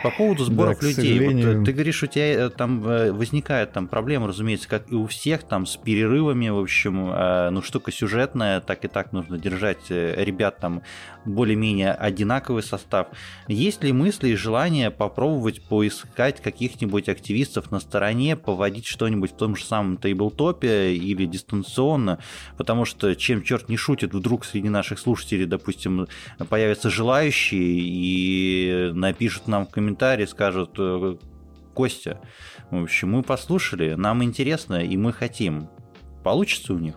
[0.02, 1.20] По поводу сборов да, людей.
[1.20, 4.94] Вот, э, ты говоришь, у тебя э, там э, возникает там проблема, разумеется, как и
[4.94, 7.06] у всех, там с перерывами, в общем,
[7.52, 10.82] ну, штука сюжетная, так и так нужно держать ребят там
[11.24, 13.08] более-менее одинаковый состав.
[13.48, 19.56] Есть ли мысли и желание попробовать поискать каких-нибудь активистов на стороне, поводить что-нибудь в том
[19.56, 22.18] же самом тейблтопе или дистанционно,
[22.56, 26.06] потому что чем черт не шутит, вдруг среди наших слушателей, допустим,
[26.48, 31.16] появятся желающие и напишут нам в комментарии, скажут, э,
[31.74, 32.20] Костя,
[32.70, 35.70] в общем, мы послушали, нам интересно и мы хотим.
[36.22, 36.94] Получится у них?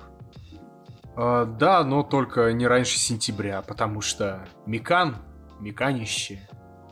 [1.15, 5.15] А, да, но только не раньше сентября, потому что Микан,
[5.61, 6.48] Миканище,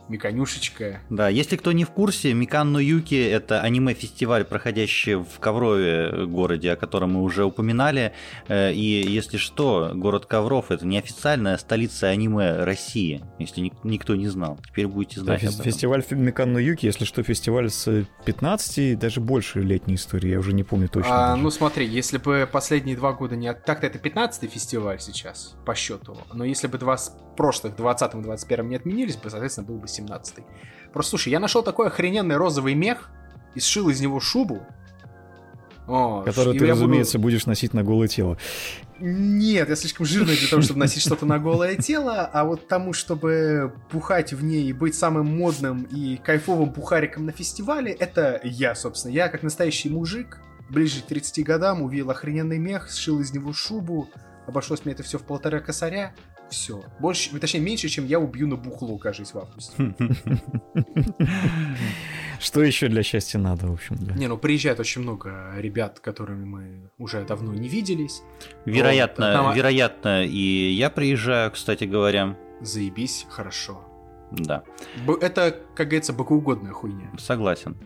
[0.08, 1.00] Миканюшечка.
[1.10, 6.72] Да, если кто не в курсе, Микан но Юки— это аниме-фестиваль, проходящий в Коврове городе,
[6.72, 8.12] о котором мы уже упоминали.
[8.48, 14.58] Э, и если что, город Ковров— это неофициальная столица аниме России, если никто не знал.
[14.66, 19.60] Теперь будете знать да, Фестиваль Микан но Юки, если что, фестиваль с 15, даже больше
[19.60, 21.32] летней истории, я уже не помню точно.
[21.32, 23.52] А, ну смотри, если бы последние два года не...
[23.52, 26.16] Так-то это 15-й фестиваль сейчас, по счету.
[26.32, 26.96] Но если бы два
[27.38, 30.38] прошлых, 20-м 21-м не отменились бы, соответственно, был бы 17
[30.92, 33.10] Просто, слушай, я нашел такой охрененный розовый мех
[33.54, 34.66] и сшил из него шубу.
[35.86, 37.28] О, Которую ты, разумеется, буду...
[37.28, 38.36] будешь носить на голое тело.
[38.98, 42.92] Нет, я слишком жирный для того, чтобы носить что-то на голое тело, а вот тому,
[42.92, 48.74] чтобы пухать в ней и быть самым модным и кайфовым пухариком на фестивале, это я,
[48.74, 49.12] собственно.
[49.12, 54.10] Я, как настоящий мужик, ближе к 30 годам, увидел охрененный мех, сшил из него шубу,
[54.48, 56.12] обошлось мне это все в полтора косаря,
[56.50, 56.82] все.
[57.00, 59.94] Больше, точнее, меньше, чем я убью на бухло, кажется, в августе.
[62.40, 64.14] Что еще для счастья надо, в общем, да.
[64.14, 68.22] Не, ну приезжает очень много ребят, которыми мы уже давно не виделись.
[68.64, 69.56] Вероятно, вот, там...
[69.56, 72.36] вероятно, и я приезжаю, кстати говоря.
[72.60, 73.84] Заебись, хорошо.
[74.30, 74.62] Да.
[75.20, 77.10] Это, как говорится, богоугодная хуйня.
[77.18, 77.76] Согласен.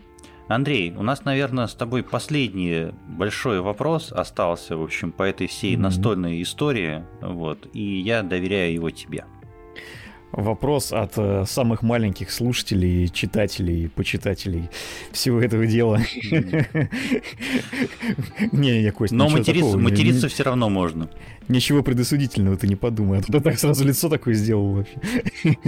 [0.53, 5.76] Андрей, у нас, наверное, с тобой последний большой вопрос остался, в общем, по этой всей
[5.76, 9.24] настольной истории, вот, и я доверяю его тебе.
[10.32, 14.70] Вопрос от э, самых маленьких слушателей, читателей, почитателей
[15.12, 16.00] всего этого дела.
[18.52, 21.08] Не, не, Кость, Но материться все равно можно.
[21.48, 23.20] Ничего предосудительного ты не подумай.
[23.20, 24.98] А так сразу лицо такое сделал вообще.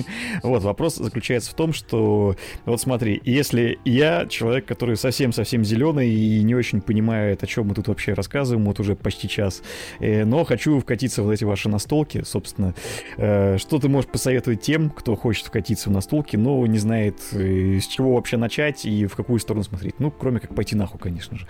[0.42, 6.42] Вот, вопрос заключается в том, что, вот смотри, если я человек, который совсем-совсем зеленый и
[6.42, 9.62] не очень понимает, о чем мы тут вообще рассказываем, вот уже почти час,
[10.00, 12.74] э, но хочу вкатиться в эти ваши настолки, собственно,
[13.16, 17.78] э, что ты можешь посоветовать тем, кто хочет вкатиться в настолки, но не знает, э,
[17.78, 20.00] с чего вообще начать и в какую сторону смотреть?
[20.00, 21.46] Ну, кроме как пойти нахуй, конечно же.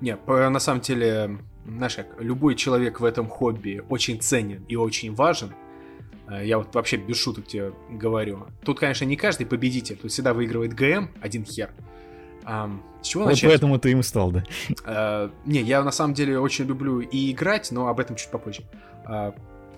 [0.00, 5.14] Не, на самом деле знаешь, как любой человек в этом хобби очень ценен и очень
[5.14, 5.52] важен.
[6.28, 8.46] Э, я вот вообще без шуток тебе говорю.
[8.62, 11.70] Тут, конечно, не каждый победитель, тут всегда выигрывает ГМ, один хер.
[12.44, 12.70] А,
[13.02, 13.50] с чего вот начать?
[13.50, 14.44] поэтому ты им стал, да?
[14.84, 18.62] А, не, я на самом деле очень люблю и играть, но об этом чуть попозже.
[19.04, 19.34] А,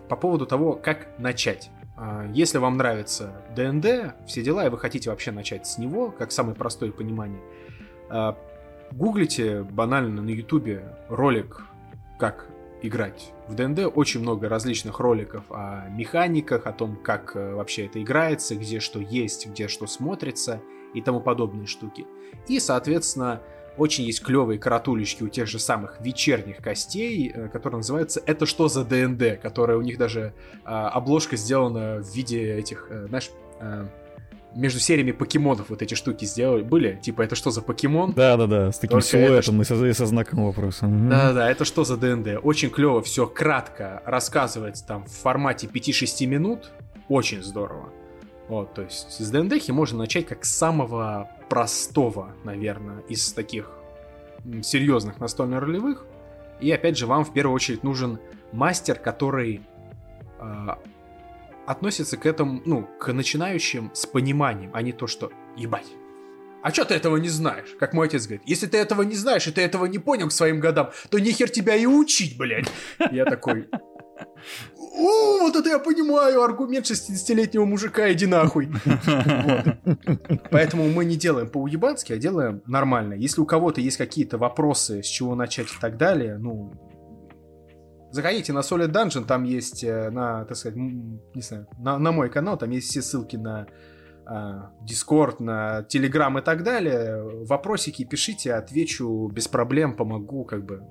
[0.09, 1.70] по поводу того, как начать.
[1.99, 6.33] А, если вам нравится ДНД, все дела, и вы хотите вообще начать с него, как
[6.33, 7.41] самое простое понимание,
[8.93, 11.63] гуглите банально на ютубе ролик
[12.19, 12.49] как
[12.83, 13.91] играть в ДНД.
[13.95, 19.01] Очень много различных роликов о механиках, о том, как э, вообще это играется, где что
[19.01, 20.61] есть, где что смотрится
[20.95, 22.07] и тому подобные штуки.
[22.47, 23.43] И, соответственно,
[23.79, 28.68] очень есть клевые каратулечки у тех же самых вечерних костей, э, которые называются «Это что
[28.68, 30.33] за ДНД?», которая у них даже
[30.64, 33.87] э, обложка сделана в виде этих, э, знаешь, э,
[34.55, 36.62] между сериями покемонов вот эти штуки сделали.
[36.62, 36.99] Были?
[37.03, 38.12] Типа, это что за покемон?
[38.12, 39.87] Да-да-да, с таким Только силуэтом это...
[39.87, 40.87] и со, знаком вопроса.
[40.87, 42.41] Да-да-да, это что за ДНД?
[42.43, 46.70] Очень клево, все кратко рассказывается там в формате 5-6 минут.
[47.09, 47.91] Очень здорово.
[48.49, 53.71] Вот, то есть с ДНДхи можно начать как с самого простого, наверное, из таких
[54.63, 56.07] серьезных настольно-ролевых.
[56.61, 58.19] И опять же, вам в первую очередь нужен
[58.53, 59.63] мастер, который
[60.39, 60.79] а,
[61.67, 65.87] относится к этому, ну, к начинающим с пониманием, а не то, что ебать.
[66.63, 67.69] А что ты этого не знаешь?
[67.79, 70.33] Как мой отец говорит, если ты этого не знаешь, и ты этого не понял к
[70.33, 72.71] своим годам, то нихер тебя и учить, блядь.
[73.13, 73.69] Я такой,
[74.77, 78.69] о, вот это я понимаю, аргумент 60-летнего мужика, иди нахуй.
[80.51, 83.14] Поэтому мы не делаем по-уебански, а делаем нормально.
[83.14, 86.73] Если у кого-то есть какие-то вопросы, с чего начать и так далее, ну,
[88.11, 92.31] Заходите на Solid Dungeon, там есть э, на, так сказать, не знаю, на, на мой
[92.31, 93.66] канал, там есть все ссылки на
[94.25, 97.23] а, Discord, на Telegram и так далее.
[97.47, 100.83] Вопросики пишите, отвечу без проблем, помогу, как бы.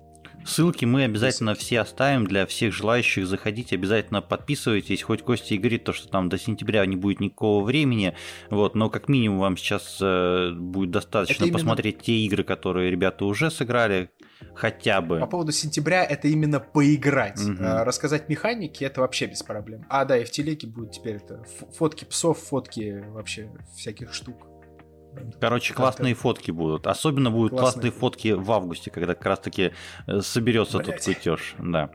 [0.47, 3.27] Ссылки мы обязательно все оставим для всех желающих.
[3.27, 5.03] Заходите, обязательно подписывайтесь.
[5.03, 8.15] Хоть Костя и говорит, то, что там до сентября не будет никакого времени,
[8.49, 11.57] вот, но как минимум вам сейчас э, будет достаточно именно...
[11.57, 14.09] посмотреть те игры, которые ребята уже сыграли,
[14.55, 15.19] хотя бы.
[15.19, 17.41] По поводу сентября это именно поиграть.
[17.41, 17.57] Угу.
[17.59, 19.85] рассказать механики это вообще без проблем.
[19.89, 21.43] А, да, и в телеге будет теперь это
[21.77, 24.47] фотки псов, фотки вообще всяких штук.
[25.39, 26.87] Короче, классные как фотки будут.
[26.87, 29.71] Особенно будут классные, классные фотки в августе, когда как раз таки
[30.07, 31.03] э, соберется Блять.
[31.03, 31.55] тут кутеж.
[31.59, 31.89] Да.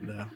[0.00, 0.28] Да.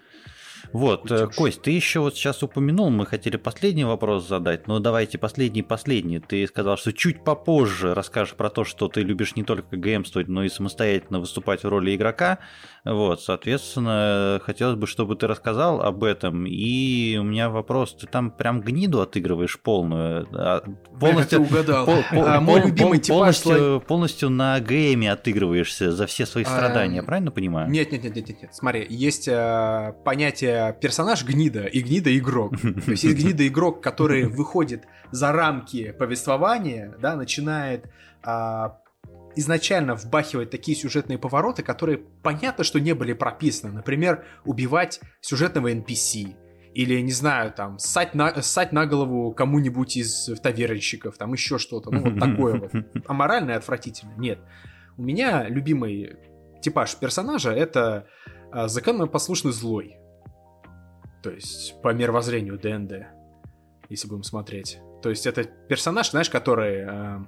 [0.73, 1.21] Вот, Кутеж.
[1.21, 6.21] Э, Кость, ты еще вот сейчас упомянул, мы хотели последний вопрос задать, но давайте последний-последний.
[6.21, 10.45] Ты сказал, что чуть попозже расскажешь про то, что ты любишь не только ГМствовать, но
[10.45, 12.39] и самостоятельно выступать в роли игрока.
[12.85, 16.47] Вот, соответственно, хотелось бы, чтобы ты рассказал об этом.
[16.47, 20.27] И у меня вопрос, ты там прям гниду отыгрываешь полную?
[20.33, 20.65] А,
[20.99, 21.87] полностью, ты угадал.
[21.87, 26.43] Пол, пол, а, мой пол, любимый пол, полностью, полностью на ГМе отыгрываешься за все свои
[26.43, 27.71] а, страдания, а, правильно понимаю?
[27.71, 28.53] Нет, нет, нет, нет, нет.
[28.53, 32.61] Смотри, есть э, понятие персонаж гнида и гнида игрок.
[32.61, 37.87] То есть есть гнида игрок, который выходит за рамки повествования, да, начинает
[38.25, 38.79] а,
[39.37, 43.73] изначально вбахивать такие сюжетные повороты, которые понятно, что не были прописаны.
[43.73, 46.37] Например, убивать сюжетного NPC.
[46.75, 51.91] Или, не знаю, там, ссать на, ссать на голову кому-нибудь из тавернщиков, там еще что-то.
[51.91, 52.73] Ну, вот такое вот.
[53.07, 54.15] Аморально и отвратительно.
[54.17, 54.39] Нет.
[54.97, 56.17] У меня любимый
[56.63, 58.07] типаж персонажа— это
[58.51, 59.99] а, законопослушный злой.
[61.23, 63.07] То есть, по мировоззрению ДНД,
[63.91, 64.79] если будем смотреть.
[65.03, 66.85] То есть, это персонаж, знаешь, который...
[66.87, 67.19] Э,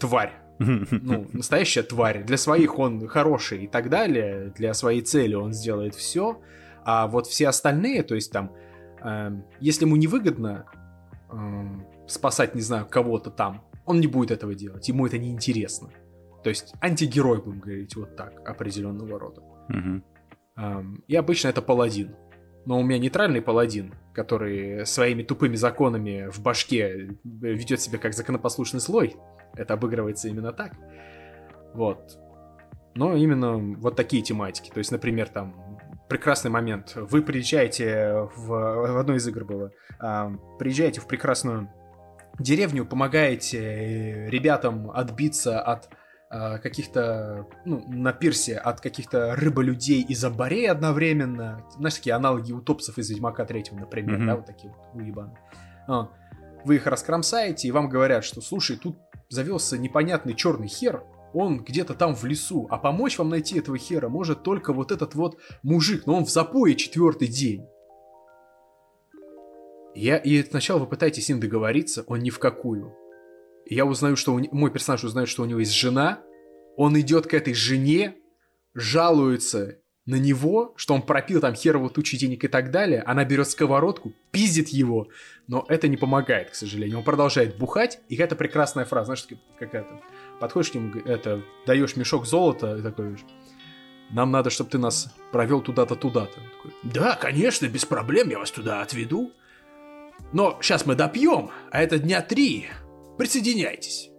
[0.00, 0.32] тварь.
[0.58, 2.22] Ну, настоящая тварь.
[2.24, 4.52] Для своих он хороший и так далее.
[4.56, 6.40] Для своей цели он сделает все.
[6.84, 8.52] А вот все остальные, то есть там,
[9.02, 9.30] э,
[9.60, 10.66] если ему невыгодно
[11.30, 11.36] э,
[12.06, 13.62] спасать, не знаю, кого-то там.
[13.86, 15.90] Он не будет этого делать, ему это не интересно.
[16.42, 19.42] То есть антигерой, будем говорить, вот так, определенного рода.
[19.68, 20.02] Угу.
[20.56, 22.14] Um, и обычно это паладин.
[22.66, 28.80] Но у меня нейтральный паладин, который своими тупыми законами в башке ведет себя как законопослушный
[28.80, 29.16] слой.
[29.54, 30.72] Это обыгрывается именно так.
[31.74, 32.18] Вот.
[32.94, 34.70] Но именно вот такие тематики.
[34.70, 35.78] То есть, например, там
[36.08, 36.92] прекрасный момент.
[36.96, 39.70] Вы приезжаете в, в одной из игр было,
[40.00, 41.72] а, приезжаете в прекрасную
[42.38, 45.88] деревню, помогаете ребятам отбиться от
[46.28, 51.64] а, каких-то, ну, на пирсе от каких-то рыболюдей из Абарей одновременно.
[51.76, 54.26] Знаешь, такие аналоги утопцев из Ведьмака третьего, например, mm-hmm.
[54.26, 55.38] да, вот такие вот уебаны.
[55.86, 56.08] А,
[56.64, 58.98] вы их раскромсаете, и вам говорят, что, слушай, тут
[59.30, 64.08] завелся непонятный черный хер, он где-то там в лесу, а помочь вам найти этого хера
[64.08, 67.64] может только вот этот вот мужик, но он в запое четвертый день.
[69.94, 72.94] Я, и сначала вы пытаетесь с ним договориться, он ни в какую.
[73.64, 76.20] Я узнаю, что у, мой персонаж узнает, что у него есть жена,
[76.76, 78.16] он идет к этой жене,
[78.74, 79.79] жалуется
[80.10, 84.12] на него, что он пропил там херово тучи денег и так далее, она берет сковородку,
[84.32, 85.08] пиздит его,
[85.46, 86.98] но это не помогает, к сожалению.
[86.98, 89.26] Он продолжает бухать, и это прекрасная фраза, знаешь,
[89.58, 90.00] какая-то
[90.40, 93.16] подходишь к нему, это, даешь мешок золота и такой,
[94.10, 96.40] нам надо, чтобы ты нас провел туда-то, туда-то.
[96.82, 99.32] Да, конечно, без проблем, я вас туда отведу.
[100.32, 102.66] Но сейчас мы допьем, а это дня три.
[103.16, 104.10] Присоединяйтесь.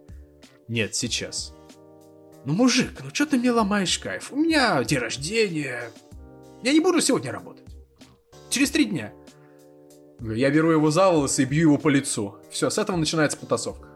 [0.68, 1.54] Нет, сейчас.
[2.44, 4.32] Ну, мужик, ну что ты мне ломаешь кайф?
[4.32, 5.90] У меня день рождения.
[6.62, 7.64] Я не буду сегодня работать.
[8.50, 9.12] Через три дня.
[10.20, 12.36] Я беру его за волосы и бью его по лицу.
[12.50, 13.88] Все, с этого начинается потасовка.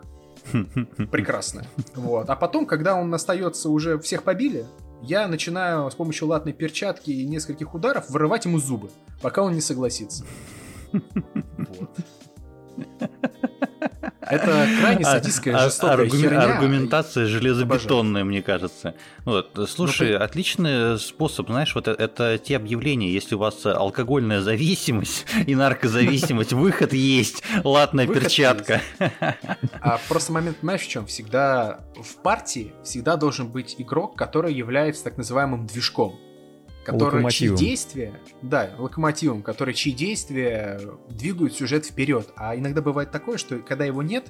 [1.11, 1.66] Прекрасно.
[1.94, 2.30] Вот.
[2.30, 4.64] А потом, когда он остается уже всех побили,
[5.03, 8.90] я начинаю с помощью латной перчатки и нескольких ударов вырывать ему зубы,
[9.20, 10.24] пока он не согласится.
[11.57, 11.90] Вот.
[14.28, 16.16] Это крайне а, садистская, а, жестокая аргу...
[16.16, 16.42] херня.
[16.42, 18.94] Аргументация железобетонная, мне кажется.
[19.24, 19.58] Вот.
[19.68, 25.26] Слушай, ну, отличный способ, знаешь, вот это, это те объявления, если у вас алкогольная зависимость
[25.46, 28.80] и наркозависимость, выход есть, латная перчатка.
[29.80, 31.06] А просто момент, понимаешь, в чем?
[31.06, 36.18] Всегда в партии всегда должен быть игрок, который является так называемым движком
[36.87, 42.28] который чьи действия, да, локомотивом, который чьи действия двигают сюжет вперед.
[42.37, 44.28] А иногда бывает такое, что когда его нет,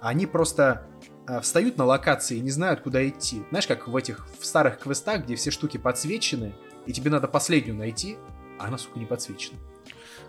[0.00, 0.86] они просто
[1.26, 3.42] э, встают на локации и не знают, куда идти.
[3.50, 6.54] Знаешь, как в этих в старых квестах, где все штуки подсвечены,
[6.86, 8.18] и тебе надо последнюю найти,
[8.58, 9.58] а она, сука, не подсвечена.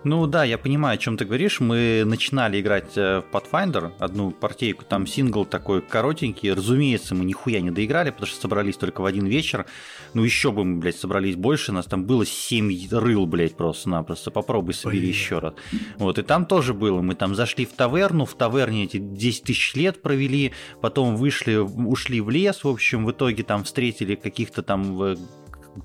[0.05, 1.59] Ну да, я понимаю, о чем ты говоришь.
[1.59, 6.53] Мы начинали играть э, в Pathfinder, одну партийку, там сингл такой коротенький.
[6.53, 9.65] Разумеется, мы нихуя не доиграли, потому что собрались только в один вечер.
[10.13, 14.29] Ну еще бы мы, блядь, собрались больше, нас там было 7 рыл, блядь, просто-напросто.
[14.29, 15.07] Попробуй собери Ой.
[15.07, 15.55] еще раз.
[15.97, 17.01] Вот, и там тоже было.
[17.01, 22.21] Мы там зашли в таверну, в таверне эти 10 тысяч лет провели, потом вышли, ушли
[22.21, 25.15] в лес, в общем, в итоге там встретили каких-то там э,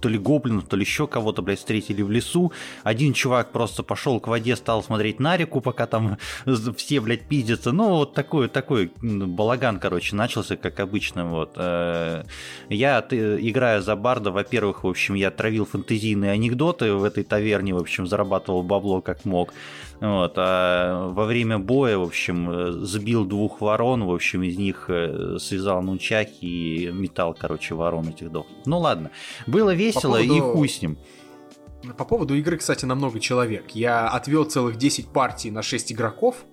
[0.00, 2.52] то ли гоблинов, то ли еще кого-то, блядь, встретили в лесу.
[2.82, 6.18] Один чувак просто пошел к воде, стал смотреть на реку, пока там
[6.76, 7.72] все, блядь, пиздятся.
[7.72, 11.52] Ну, вот такой, такой балаган, короче, начался, как обычно, вот.
[11.56, 12.24] Э,
[12.68, 17.78] я, играя за барда, во-первых, в общем, я травил фэнтезийные анекдоты в этой таверне, в
[17.78, 19.52] общем, зарабатывал бабло как мог.
[20.00, 25.36] Вот, а во время боя, в общем, сбил двух ворон, в общем, из них э,
[25.38, 28.46] связал нунчаки и метал, короче, ворон этих дох.
[28.64, 29.10] Ну ладно,
[29.46, 30.34] было весело поводу...
[30.34, 30.98] и хуй с ним.
[31.96, 33.70] По поводу игры, кстати, на много человек.
[33.70, 36.44] Я отвел целых 10 партий на 6 игроков.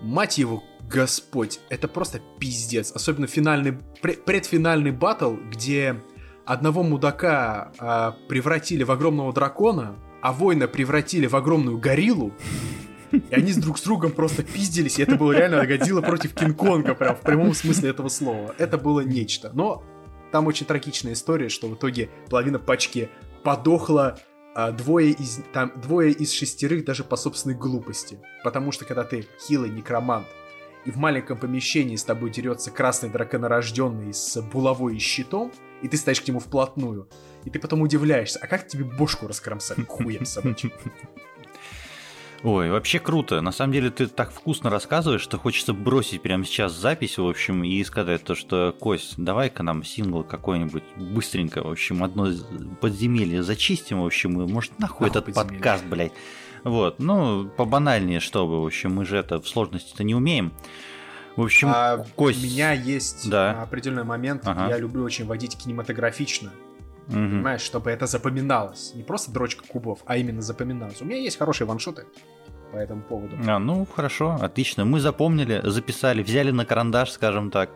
[0.00, 2.92] Мать его, господь, это просто пиздец.
[2.92, 6.00] Особенно финальный, предфинальный батл, где
[6.44, 12.32] одного мудака э, превратили в огромного дракона, а воина превратили в огромную гориллу,
[13.12, 16.94] и они с друг с другом просто пиздились, и это было реально Годзилла против Кинг-Конга,
[16.94, 18.54] прям в прямом смысле этого слова.
[18.58, 19.50] Это было нечто.
[19.52, 19.84] Но
[20.32, 23.10] там очень трагичная история, что в итоге половина пачки
[23.44, 24.18] подохла,
[24.54, 28.18] а двое, из, там, двое из шестерых даже по собственной глупости.
[28.42, 30.26] Потому что когда ты хилый некромант,
[30.84, 35.96] и в маленьком помещении с тобой дерется красный драконорожденный с булавой и щитом, и ты
[35.96, 37.08] стоишь к нему вплотную,
[37.44, 40.72] и ты потом удивляешься, а как тебе бошку раскромсали хуем собачьим?
[42.44, 43.40] Ой, вообще круто.
[43.40, 47.62] На самом деле ты так вкусно рассказываешь, что хочется бросить прямо сейчас запись, в общем,
[47.62, 52.28] и сказать то, что, Кость, давай-ка нам сингл какой-нибудь быстренько, в общем, одно
[52.80, 55.52] подземелье зачистим, в общем, и может нахуй этот подземелье.
[55.52, 56.12] подкаст, блядь.
[56.64, 60.52] Вот, ну, побанальнее, чтобы, в общем, мы же это в сложности-то не умеем.
[61.36, 62.42] В общем, а, Кость...
[62.42, 63.62] У меня есть да.
[63.62, 64.68] определенный момент, ага.
[64.68, 66.50] я люблю очень водить кинематографично.
[67.12, 67.20] Угу.
[67.20, 68.92] Понимаешь, чтобы это запоминалось.
[68.94, 71.00] Не просто дрочка кубов, а именно запоминалось.
[71.02, 72.04] У меня есть хорошие ваншоты.
[72.72, 73.36] по этому поводу.
[73.46, 74.86] А, ну, хорошо, отлично.
[74.86, 77.70] Мы запомнили, записали, взяли на карандаш, скажем так.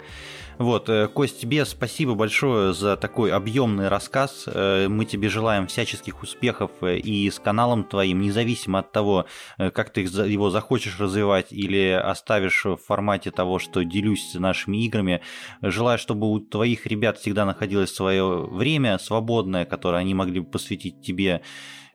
[0.58, 4.44] Вот, э, Кость, тебе спасибо большое за такой объемный рассказ.
[4.46, 9.26] Э, мы тебе желаем всяческих успехов э, и с каналом твоим, независимо от того,
[9.58, 15.20] как ты его захочешь развивать или оставишь в формате того, что делюсь нашими играми.
[15.60, 21.02] Желаю, чтобы у твоих ребят всегда находилось свое время свободное, которое они могли бы посвятить
[21.02, 21.42] тебе.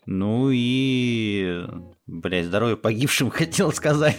[0.05, 1.63] Ну и,
[2.07, 4.17] блядь, здоровья погибшим хотел сказать.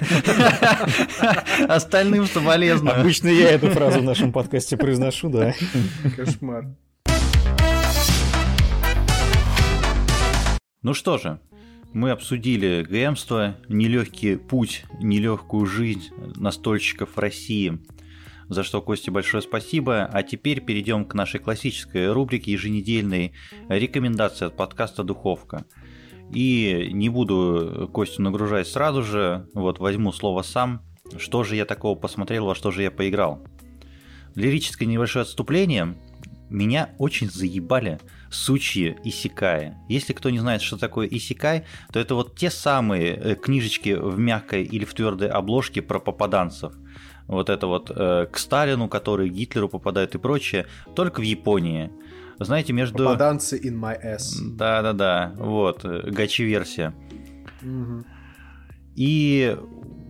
[1.68, 3.00] Остальным соболезную.
[3.00, 5.54] Обычно я эту фразу в нашем подкасте произношу, да.
[6.16, 6.66] Кошмар.
[10.82, 11.38] Ну что же,
[11.92, 17.78] мы обсудили ГМство, нелегкий путь, нелегкую жизнь настольщиков России–
[18.52, 20.04] за что Косте большое спасибо.
[20.04, 23.32] А теперь перейдем к нашей классической рубрике еженедельной
[23.68, 25.64] рекомендации от подкаста «Духовка».
[26.32, 30.82] И не буду Костю нагружать сразу же, вот возьму слово сам.
[31.18, 33.44] Что же я такого посмотрел, во что же я поиграл?
[34.34, 35.94] Лирическое небольшое отступление.
[36.48, 37.98] Меня очень заебали
[38.30, 39.74] сучьи исикаи.
[39.88, 44.18] Если кто не знает, что такое исикай, то это вот те самые э, книжечки в
[44.18, 46.74] мягкой или в твердой обложке про попаданцев
[47.26, 51.90] вот это вот э, к Сталину, который Гитлеру попадает и прочее, только в Японии.
[52.38, 53.04] Знаете, между...
[53.04, 54.34] Попаданцы in my ass.
[54.40, 56.94] Да-да-да, вот, гачи-версия.
[57.62, 58.04] Угу.
[58.96, 59.56] И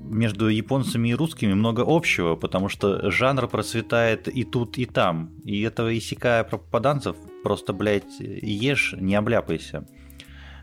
[0.05, 5.35] между японцами и русскими много общего, потому что жанр процветает и тут, и там.
[5.45, 9.87] И этого исекая про попаданцев просто, блядь, ешь, не обляпайся.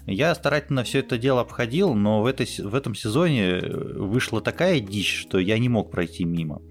[0.05, 5.22] Я старательно все это дело обходил, но в, этой, в этом сезоне вышла такая дичь,
[5.22, 6.62] что я не мог пройти мимо.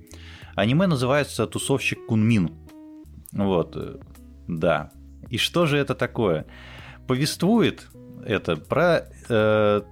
[0.56, 2.50] Аниме называется «Тусовщик Кунмин».
[3.32, 3.76] Вот,
[4.48, 4.90] да.
[5.30, 6.46] И что же это такое?
[7.06, 7.86] Повествует
[8.24, 9.82] это про э,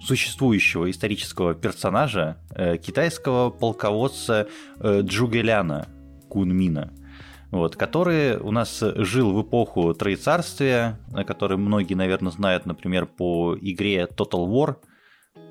[0.00, 4.48] существующего исторического персонажа, э, китайского полководца
[4.80, 5.88] э, Джугеляна
[6.28, 6.92] Кунмина–
[7.50, 14.08] вот, который у нас жил в эпоху Троецарствия, который многие, наверное, знают, например, по игре
[14.10, 14.76] Total War.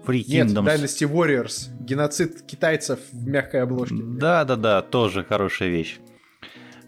[0.05, 1.69] Free Нет, Dynasty Warriors.
[1.79, 3.95] Геноцид китайцев в мягкой обложке.
[3.97, 5.99] Да-да-да, тоже хорошая вещь.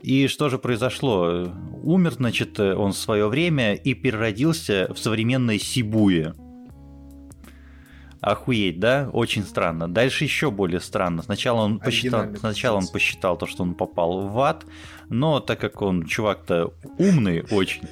[0.02, 1.52] И что же произошло?
[1.84, 6.34] Умер, значит, он в свое время и переродился в современной Сибуе.
[8.20, 9.10] Охуеть, да?
[9.14, 9.88] Очень странно.
[9.88, 11.22] Дальше еще более странно.
[11.22, 14.66] Сначала он посчитал, сначала он посчитал то, что он попал в ад,
[15.10, 17.84] но так как он чувак-то умный очень,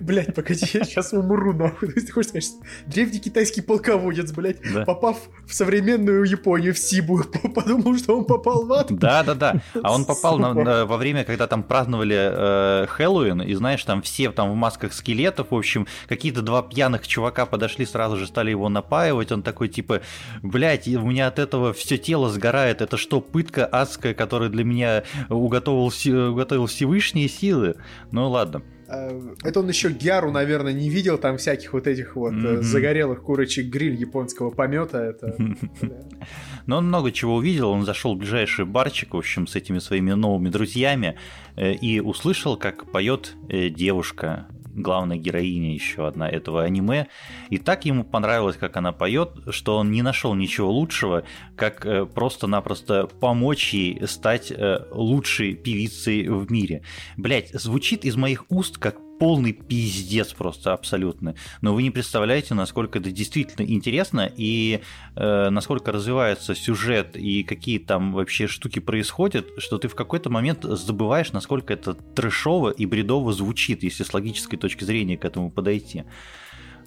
[0.00, 1.92] Блять, погоди, я сейчас умру, нахуй.
[1.92, 2.52] Ты хочешь сказать,
[2.86, 4.84] древний китайский полководец, блядь, да.
[4.84, 7.22] попав в современную Японию, в Сибу,
[7.54, 8.86] подумал, что он попал в ад?
[8.90, 9.62] Да, да, да.
[9.82, 14.02] А он попал на, на, во время, когда там праздновали э, Хэллоуин, и знаешь, там
[14.02, 18.50] все там в масках скелетов, в общем, какие-то два пьяных чувака подошли, сразу же стали
[18.50, 19.32] его напаивать.
[19.32, 20.02] Он такой, типа,
[20.42, 22.82] блять, у меня от этого все тело сгорает.
[22.82, 27.76] Это что, пытка адская, которую для меня уготовил, уготовил Всевышние силы?
[28.10, 28.62] Ну ладно.
[28.88, 32.62] Э, это он еще Гяру, наверное, не видел там всяких вот этих вот mm-hmm.
[32.62, 34.98] загорелых курочек гриль японского помета.
[34.98, 35.36] Это.
[36.66, 37.70] Но он много чего увидел.
[37.70, 41.16] Он зашел в ближайший барчик, в общем, с этими своими новыми друзьями
[41.56, 44.46] э, и услышал, как поет девушка
[44.82, 47.08] главная героиня еще одна этого аниме.
[47.50, 51.24] И так ему понравилось, как она поет, что он не нашел ничего лучшего,
[51.56, 54.52] как просто-напросто помочь ей стать
[54.90, 56.82] лучшей певицей в мире.
[57.16, 61.34] Блять, звучит из моих уст как полный пиздец просто абсолютно.
[61.60, 64.80] Но вы не представляете, насколько это действительно интересно и
[65.16, 70.64] э, насколько развивается сюжет и какие там вообще штуки происходят, что ты в какой-то момент
[70.64, 76.04] забываешь, насколько это трэшово и бредово звучит, если с логической точки зрения к этому подойти.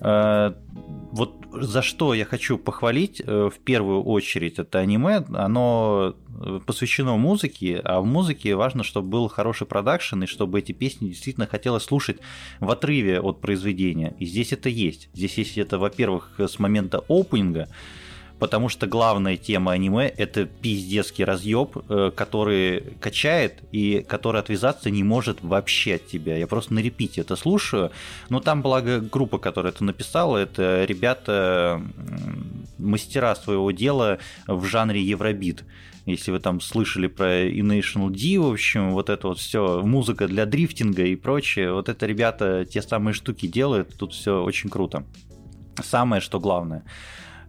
[0.02, 0.54] Э,
[1.12, 7.18] вот за что я хочу похвалить э, в первую очередь это аниме, оно э, посвящено
[7.18, 11.84] музыке, а в музыке важно, чтобы был хороший продакшн и чтобы эти песни действительно хотелось
[11.84, 12.18] слушать
[12.60, 14.16] в отрыве от произведения.
[14.18, 15.10] И здесь это есть.
[15.14, 17.68] Здесь есть это, во-первых, с момента опенинга,
[18.42, 25.04] потому что главная тема аниме— это пиздецкий разъеб, э, который качает и который отвязаться не
[25.04, 26.36] может вообще от тебя.
[26.38, 27.92] Я просто на репите это слушаю.
[28.30, 31.84] Но там, благо, группа, которая это написала, это ребята
[32.80, 34.18] мастера своего дела
[34.48, 35.64] в жанре евробит.
[36.08, 40.48] Если вы там слышали про National D, в общем, вот это вот все, музыка для
[40.48, 45.04] дрифтинга и прочее, вот это ребята те самые штуки делают, тут все очень круто.
[45.84, 46.84] Самое, что главное–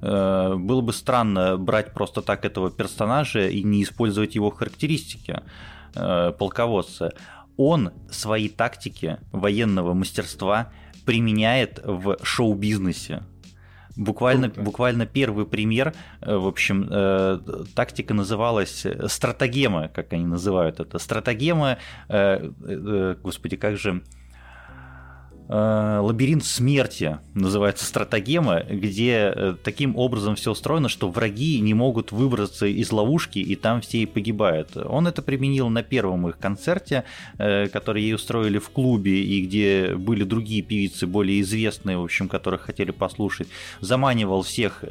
[0.03, 5.41] было бы странно брать просто так этого персонажа и не использовать его характеристики
[5.95, 7.13] э, полководца.
[7.57, 10.73] Он свои тактики военного мастерства
[11.05, 13.23] применяет в шоу-бизнесе.
[13.95, 17.39] Буквально, буквально первый пример, э, в общем, э,
[17.75, 20.99] тактика называлась стратегема, как они называют это.
[20.99, 21.79] Стратегема,
[22.09, 24.22] э, э, господи, как же Э,
[25.53, 32.67] лабиринт смерти называется стратегема, где э, таким образом все устроено, что враги не могут выбраться
[32.67, 34.77] из ловушки, и там все и погибают.
[34.77, 37.05] Он это применил на первом их концерте,
[37.37, 42.29] э, который ей устроили в клубе, и где были другие певицы, более известные, в общем,
[42.29, 43.49] которых хотели послушать.
[43.81, 44.85] Заманивал всех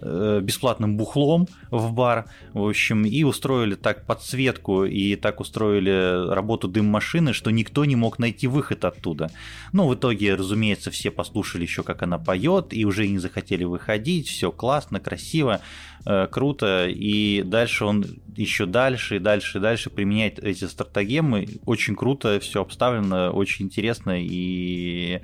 [0.00, 7.32] бесплатным бухлом в бар, в общем, и устроили так подсветку, и так устроили работу дым-машины,
[7.32, 9.30] что никто не мог найти выход оттуда.
[9.72, 14.28] Ну, в итоге, разумеется, все послушали еще, как она поет, и уже не захотели выходить.
[14.28, 15.60] Все классно, красиво,
[16.04, 16.88] э, круто.
[16.88, 18.04] И дальше он
[18.36, 21.46] еще дальше и дальше и дальше применяет эти стратегемы.
[21.66, 24.20] Очень круто, все обставлено, очень интересно.
[24.20, 25.20] И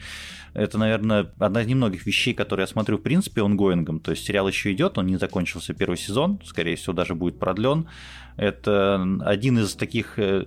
[0.55, 3.99] это, наверное, одна из немногих вещей, которые я смотрю, в принципе, онгоингом.
[3.99, 7.89] То есть сериал еще идет, он не закончился первый сезон, скорее всего, даже будет продлен.
[8.37, 10.45] Это один из таких э,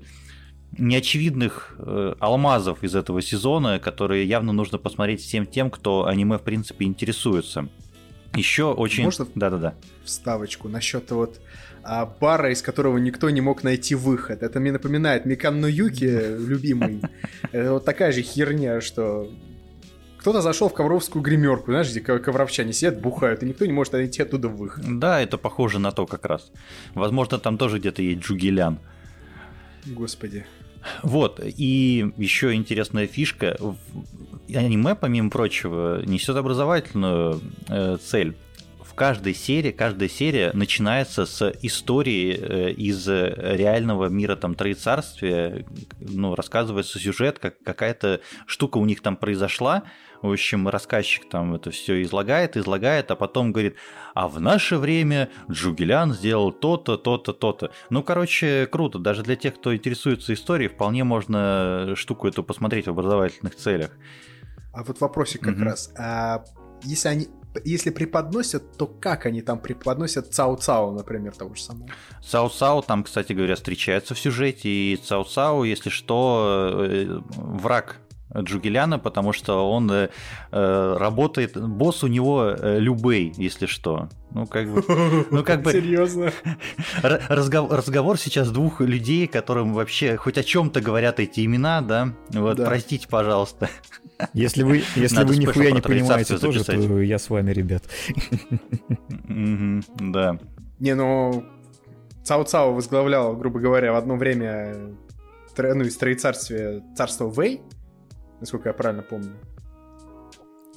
[0.77, 6.43] неочевидных э, алмазов из этого сезона, которые явно нужно посмотреть всем тем, кто аниме в
[6.43, 7.67] принципе интересуется.
[8.35, 9.03] Еще очень...
[9.03, 9.75] Можно да-да-да.
[10.05, 11.41] вставочку насчет вот
[11.83, 14.43] а, бара, из которого никто не мог найти выход.
[14.43, 17.01] Это мне напоминает Микан Юки, любимый.
[17.51, 19.29] Это вот такая же херня, что
[20.17, 24.21] кто-то зашел в ковровскую гримерку, знаешь, где ковровчане сидят, бухают, и никто не может найти
[24.21, 24.85] оттуда выход.
[24.99, 26.51] Да, это похоже на то как раз.
[26.93, 28.79] Возможно, там тоже где-то есть Джугелян.
[29.87, 30.45] Господи.
[31.03, 33.57] Вот, и еще интересная фишка.
[34.53, 37.39] Аниме, помимо прочего, несет образовательную
[37.69, 38.35] э, цель.
[39.01, 45.65] Каждой серии, каждая серия начинается с истории э, из реального мира там Троецарствия.
[45.99, 49.85] Ну, рассказывается сюжет, как какая-то штука у них там произошла,
[50.21, 53.75] в общем, рассказчик там это все излагает, излагает, а потом говорит,
[54.13, 57.71] а в наше время Джугелян сделал то-то, то-то, то-то.
[57.89, 58.99] Ну, короче, круто.
[58.99, 63.97] Даже для тех, кто интересуется историей, вполне можно штуку эту посмотреть в образовательных целях.
[64.73, 65.63] А вот вопросик как угу.
[65.63, 65.91] раз.
[65.97, 66.43] А
[66.83, 67.27] если они
[67.63, 71.89] если преподносят, то как они там преподносят Цао-Цао, например, того же самого?
[72.23, 77.97] Цао-Цао там, кстати говоря, встречается в сюжете, и Цао-Цао, если что, э, враг
[78.37, 80.09] Джугеляна, потому что он э,
[80.51, 84.09] э, работает, босс у него э, любей, если что.
[84.31, 84.83] Ну, как бы...
[85.31, 85.71] Ну, как бы...
[85.71, 86.31] Серьезно?
[87.01, 92.13] Разговор, разговор сейчас двух людей, которым вообще хоть о чем-то говорят эти имена, да?
[92.29, 92.65] Вот, да.
[92.65, 93.69] простите, пожалуйста.
[94.33, 97.83] Если вы, если вы нихуя не понимаете тоже, то я с вами, ребят.
[99.27, 100.37] Да.
[100.79, 101.43] Не, ну...
[102.23, 104.95] Цао-Цао возглавлял, грубо говоря, в одно время
[105.57, 107.61] ну, из Троецарствия царство Вэй,
[108.41, 109.31] насколько я правильно помню.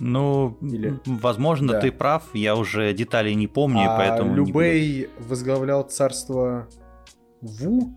[0.00, 1.00] Ну, Или...
[1.06, 1.80] возможно, да.
[1.80, 4.34] ты прав, я уже деталей не помню, а поэтому...
[4.34, 6.68] Любей возглавлял царство
[7.40, 7.94] Ву,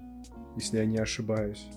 [0.56, 1.68] если я не ошибаюсь.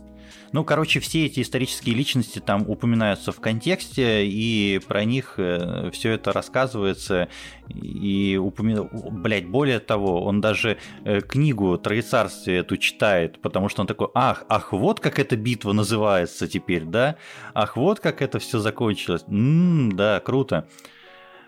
[0.52, 6.11] Ну, короче, все эти исторические личности там упоминаются в контексте, и про них э, все
[6.12, 7.28] это рассказывается.
[7.69, 8.82] И упомя...
[8.93, 14.44] блядь, более того, он даже э, книгу Троецарствия эту читает, потому что он такой, ах,
[14.48, 17.16] ах, вот как эта битва называется теперь, да?
[17.55, 19.23] Ах, вот как это все закончилось.
[19.28, 20.66] М-м, да, круто.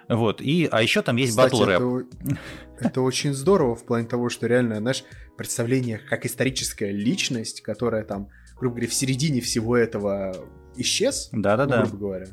[0.08, 1.80] Вот, и, а еще там есть батл рэп.
[1.80, 2.38] Это,
[2.80, 5.04] это очень здорово в плане того, что реально, знаешь,
[5.36, 8.28] представление как историческая личность, которая там
[8.62, 10.36] грубо говоря, в середине всего этого
[10.76, 11.80] исчез, да-да-да.
[11.80, 12.26] Ну, грубо говоря,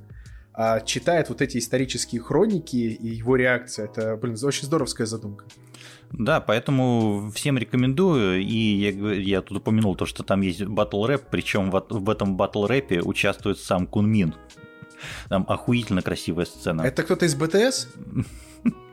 [0.53, 3.85] а читает вот эти исторические хроники и его реакция.
[3.85, 5.45] Это, блин, очень здоровская задумка.
[6.11, 8.41] Да, поэтому всем рекомендую.
[8.41, 12.37] И я, я тут упомянул то, что там есть батл рэп, причем в, в этом
[12.37, 14.35] батл рэпе участвует сам Кунмин.
[15.29, 16.83] Там охуительно красивая сцена.
[16.83, 17.87] Это кто-то из БТС?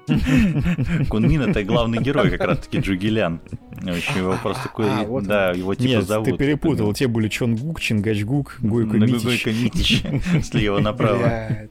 [1.09, 3.41] Кунмин это главный герой, как раз таки Джугелян.
[3.73, 6.29] В его просто такой, а, да, его типа Нет, зовут.
[6.29, 9.25] ты перепутал, те были Чонгук, Чингачгук, Гойко Митич.
[9.25, 10.03] Гойко Митич,
[10.45, 11.69] слева направо.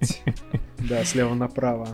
[0.79, 1.87] Да, слева направо.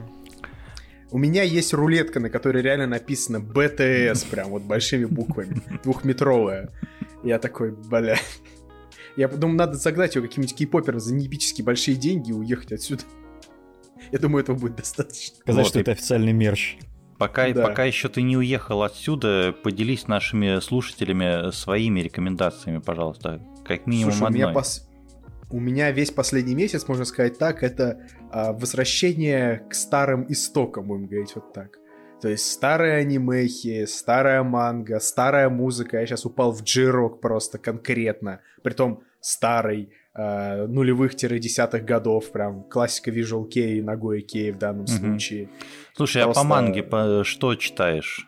[1.12, 6.70] У меня есть рулетка, на которой реально написано БТС, прям вот большими буквами, двухметровая.
[7.24, 8.18] Я такой, бля.
[9.18, 13.04] Я думаю, надо загнать ее каким-нибудь кей-попером за неэпические большие деньги и уехать отсюда.
[14.12, 15.38] Я думаю, этого будет достаточно.
[15.38, 15.82] Сказать, вот, что и...
[15.82, 16.78] это официальный мерч.
[17.18, 17.68] Пока, да.
[17.68, 23.40] пока еще ты не уехал отсюда, поделись нашими слушателями своими рекомендациями, пожалуйста.
[23.64, 24.42] Как минимум Слушай, одной.
[24.42, 24.90] У меня, пос...
[25.52, 28.02] у меня весь последний месяц, можно сказать так, это
[28.32, 31.78] а, возвращение к старым истокам, будем говорить вот так.
[32.22, 36.00] То есть старые анимехи, старая манга, старая музыка.
[36.00, 38.42] Я сейчас упал в джирок просто конкретно.
[38.64, 45.00] Притом старый, э, нулевых-десятых годов, прям классика Visual Kei, Ногой Кей в данном mm-hmm.
[45.00, 45.50] случае.
[45.94, 46.42] Слушай, просто...
[46.42, 47.24] а по манге по...
[47.24, 48.28] что читаешь?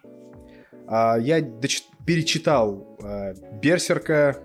[0.87, 1.83] А, я доч...
[2.05, 4.37] перечитал э, Берсерка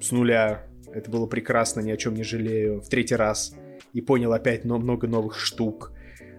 [0.00, 0.66] с нуля.
[0.92, 2.80] Это было прекрасно, ни о чем не жалею.
[2.80, 3.54] В третий раз.
[3.92, 5.92] И понял опять много новых штук.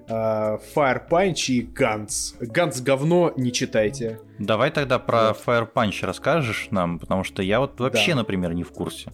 [0.08, 2.36] Uh, Fire Punch и Ганс.
[2.40, 4.20] Ганс говно, не читайте.
[4.38, 5.42] Давай тогда про вот.
[5.44, 8.18] Fire Punch расскажешь нам, потому что я вот вообще, да.
[8.18, 9.12] например, не в курсе.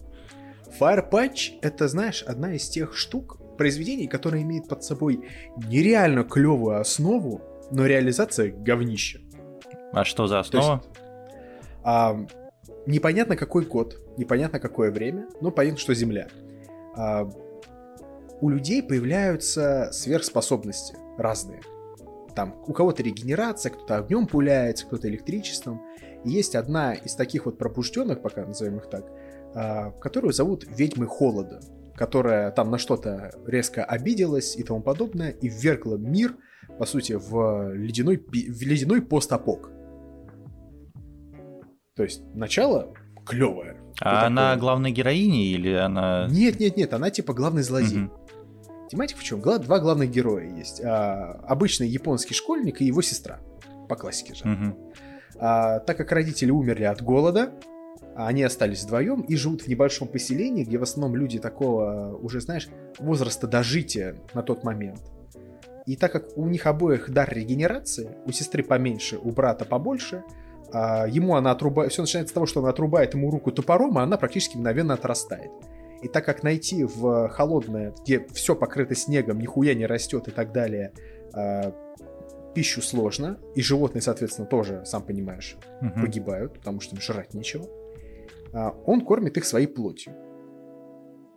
[0.78, 5.28] Fire Punch это, знаешь, одна из тех штук, произведений, которые имеют под собой
[5.68, 9.20] нереально клевую основу, но реализация говнища.
[9.92, 10.82] А что за основа?
[10.82, 10.98] есть,
[11.84, 12.26] а,
[12.86, 16.28] непонятно какой год, непонятно какое время, но понятно, что Земля.
[16.96, 17.28] А,
[18.40, 21.60] у людей появляются сверхспособности разные.
[22.34, 25.82] Там у кого-то регенерация, кто-то огнем пуляется, кто-то электричеством.
[26.24, 29.04] И есть одна из таких вот пробужденных, пока назовем их так,
[29.52, 31.60] которую зовут ведьмы холода,
[31.94, 36.36] которая там на что-то резко обиделась и тому подобное, и ввергла мир,
[36.78, 39.70] по сути, в ледяной, в ледяной постапок.
[41.94, 42.94] То есть начало
[43.26, 43.76] клевое.
[44.00, 46.26] А она главная героиня или она...
[46.28, 48.04] Нет, нет, нет, она типа главный злодей.
[48.04, 48.88] Угу.
[48.90, 49.40] Тематика в чем?
[49.40, 50.82] Два главных героя есть.
[50.82, 53.40] А, обычный японский школьник и его сестра.
[53.88, 54.44] По классике же.
[54.44, 54.94] Угу.
[55.38, 57.52] А, так как родители умерли от голода,
[58.14, 62.68] они остались вдвоем и живут в небольшом поселении, где в основном люди такого, уже знаешь,
[62.98, 65.00] возраста дожития на тот момент.
[65.86, 70.22] И так как у них обоих дар регенерации, у сестры поменьше, у брата побольше,
[70.72, 74.02] а ему она отрубает, все начинается с того, что она отрубает ему руку топором, а
[74.02, 75.50] она практически мгновенно отрастает.
[76.02, 80.52] И так как найти в холодное, где все покрыто снегом, нихуя не растет и так
[80.52, 80.92] далее,
[82.54, 86.00] пищу сложно, и животные, соответственно, тоже, сам понимаешь, угу.
[86.02, 87.66] погибают, потому что им жрать нечего,
[88.52, 90.14] он кормит их своей плотью.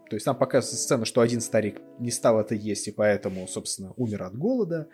[0.09, 3.93] То есть там показывается сцена, что один старик не стал это есть, и поэтому, собственно,
[3.97, 4.87] умер от голода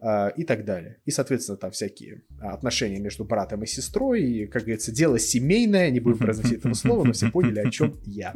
[0.00, 1.00] э, и так далее.
[1.04, 6.00] И, соответственно, там всякие отношения между братом и сестрой, и, как говорится, дело семейное, не
[6.00, 8.32] будем произносить этого слова, но все поняли, о чем я.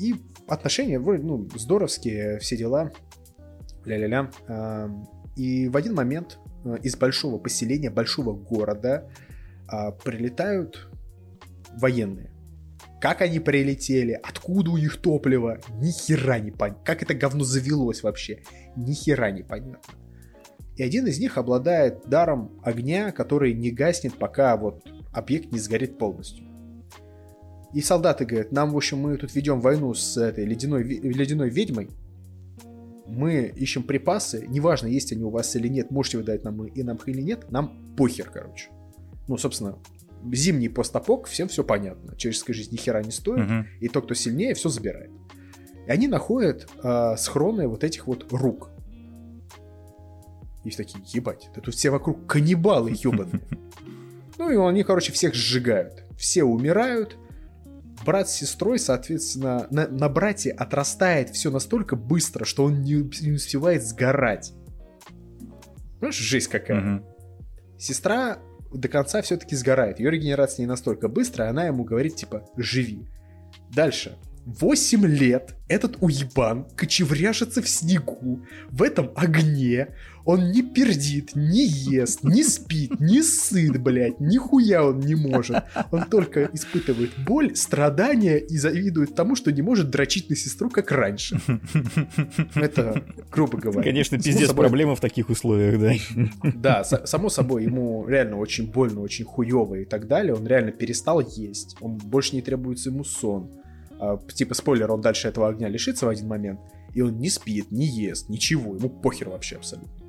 [0.00, 0.14] И
[0.48, 2.92] отношения ну, здоровские, все дела,
[3.84, 4.30] ля-ля-ля.
[5.36, 6.38] И в один момент
[6.82, 9.10] из большого поселения, большого города
[9.68, 10.88] а, прилетают
[11.78, 12.30] военные.
[13.00, 16.84] Как они прилетели, откуда у них топливо, ни хера не понятно.
[16.84, 18.42] Как это говно завелось вообще,
[18.76, 19.94] ни хера не понятно.
[20.76, 25.98] И один из них обладает даром огня, который не гаснет, пока вот объект не сгорит
[25.98, 26.46] полностью.
[27.74, 31.90] И солдаты говорят, нам, в общем, мы тут ведем войну с этой ледяной, ледяной ведьмой,
[33.06, 36.82] мы ищем припасы, неважно, есть они у вас или нет, можете вы дать нам и
[36.82, 38.70] нам или нет, нам похер, короче.
[39.28, 39.78] Ну, собственно,
[40.32, 42.16] зимний постапок, всем все понятно.
[42.16, 43.66] Человеческая жизнь ни хера не стоит, угу.
[43.80, 45.10] и тот, кто сильнее, все забирает.
[45.86, 48.70] И они находят э, схроны вот этих вот рук.
[50.64, 53.42] И такие, ебать, да тут все вокруг каннибалы ебаные.
[54.38, 56.04] Ну и они, короче, всех сжигают.
[56.16, 57.16] Все умирают,
[58.04, 63.32] брат с сестрой, соответственно, на, на брате отрастает все настолько быстро, что он не, не
[63.32, 64.52] успевает сгорать.
[65.98, 66.96] Понимаешь, жесть какая.
[66.96, 67.06] Угу.
[67.78, 68.38] Сестра
[68.74, 69.98] до конца все-таки сгорает.
[69.98, 73.06] Ее регенерация не настолько быстрая, она ему говорит, типа, живи.
[73.74, 74.16] Дальше.
[74.44, 79.94] 8 лет этот уебан кочевряжется в снегу, в этом огне,
[80.24, 85.64] он не пердит, не ест, не спит, не сыт, блядь, нихуя он не может.
[85.90, 90.92] Он только испытывает боль, страдания и завидует тому, что не может дрочить на сестру, как
[90.92, 91.40] раньше.
[92.54, 93.82] Это грубо говоря.
[93.82, 94.66] Конечно, пиздец собой...
[94.66, 96.42] проблема в таких условиях, да.
[96.54, 100.34] Да, само собой, ему реально очень больно, очень хуево и так далее.
[100.34, 103.50] Он реально перестал есть, он больше не требуется ему сон
[104.02, 106.58] а, типа спойлер, он дальше этого огня лишится в один момент,
[106.92, 110.01] и он не спит, не ест, ничего, ему похер вообще абсолютно.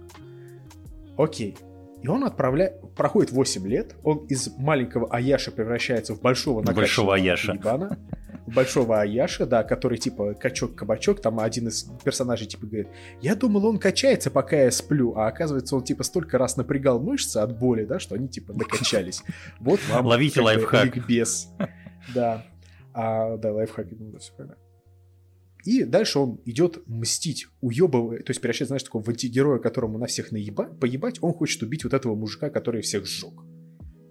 [1.17, 1.57] Окей.
[2.01, 7.53] И он отправляет, проходит 8 лет, он из маленького Аяша превращается в большого Большого Аяша.
[7.53, 7.97] Ебана,
[8.45, 12.87] большого Аяша, да, который типа качок-кабачок, там один из персонажей типа говорит,
[13.21, 17.37] я думал, он качается, пока я сплю, а оказывается, он типа столько раз напрягал мышцы
[17.37, 19.23] от боли, да, что они типа докачались.
[19.59, 20.85] Вот вам Ловите лайфхак.
[20.85, 21.49] Ликбез.
[22.13, 22.45] Да.
[22.93, 24.57] А, да, лайфхаки, ну, все правильно.
[25.63, 30.07] И дальше он идет мстить, уебывая, то есть превращается, знаешь, такого в антигероя, которому на
[30.07, 33.33] всех наебать, поебать, он хочет убить вот этого мужика, который всех сжег.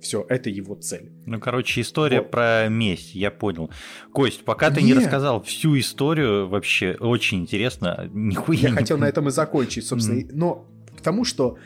[0.00, 1.12] Все, это его цель.
[1.26, 2.30] Ну, короче, история вот.
[2.32, 3.70] про месть, я понял.
[4.12, 8.76] Кость, пока ты не рассказал всю историю, вообще очень интересно, нихуя Я не...
[8.76, 10.30] хотел на этом и закончить, собственно, mm.
[10.32, 11.56] но к тому, что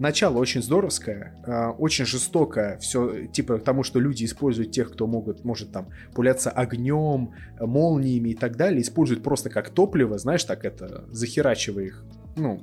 [0.00, 5.44] начало очень здоровское, а, очень жестокое, все типа тому, что люди используют тех, кто могут,
[5.44, 11.04] может там пуляться огнем, молниями и так далее, используют просто как топливо, знаешь, так это,
[11.10, 12.04] захерачивая их,
[12.36, 12.60] ну,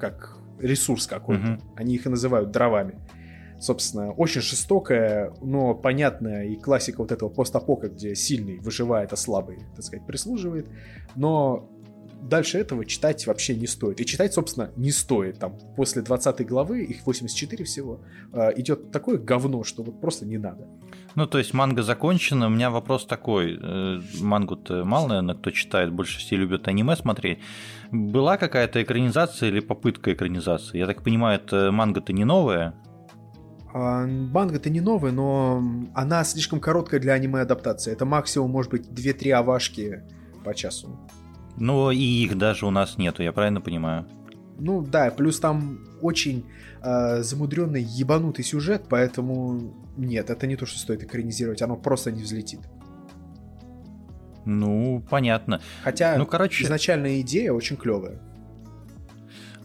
[0.00, 1.42] как ресурс какой-то.
[1.42, 1.60] Mm-hmm.
[1.76, 2.98] Они их и называют дровами.
[3.60, 9.60] Собственно, очень жестокая, но понятная и классика вот этого постапока, где сильный выживает, а слабый,
[9.76, 10.68] так сказать, прислуживает.
[11.14, 11.70] Но
[12.22, 14.00] дальше этого читать вообще не стоит.
[14.00, 15.38] И читать, собственно, не стоит.
[15.38, 18.00] Там после 20 главы, их 84 всего,
[18.32, 20.68] э, идет такое говно, что вот просто не надо.
[21.14, 22.46] Ну, то есть манга закончена.
[22.46, 23.58] У меня вопрос такой.
[23.60, 25.92] Э, мангу-то мало, наверное, кто читает.
[25.92, 27.38] Больше все любят аниме смотреть.
[27.90, 30.78] Была какая-то экранизация или попытка экранизации?
[30.78, 32.74] Я так понимаю, это манга-то не новая?
[33.74, 35.62] А, манга-то не новая, но
[35.94, 37.92] она слишком короткая для аниме-адаптации.
[37.92, 40.02] Это максимум, может быть, 2-3 авашки
[40.44, 40.98] по часу.
[41.56, 44.06] Ну, и их даже у нас нету, я правильно понимаю?
[44.58, 46.46] Ну да, плюс там очень
[46.82, 52.22] э, замудренный ебанутый сюжет, поэтому нет, это не то, что стоит экранизировать, оно просто не
[52.22, 52.60] взлетит.
[54.44, 55.60] Ну, понятно.
[55.82, 56.64] Хотя ну, короче...
[56.64, 58.20] изначальная идея очень клевая.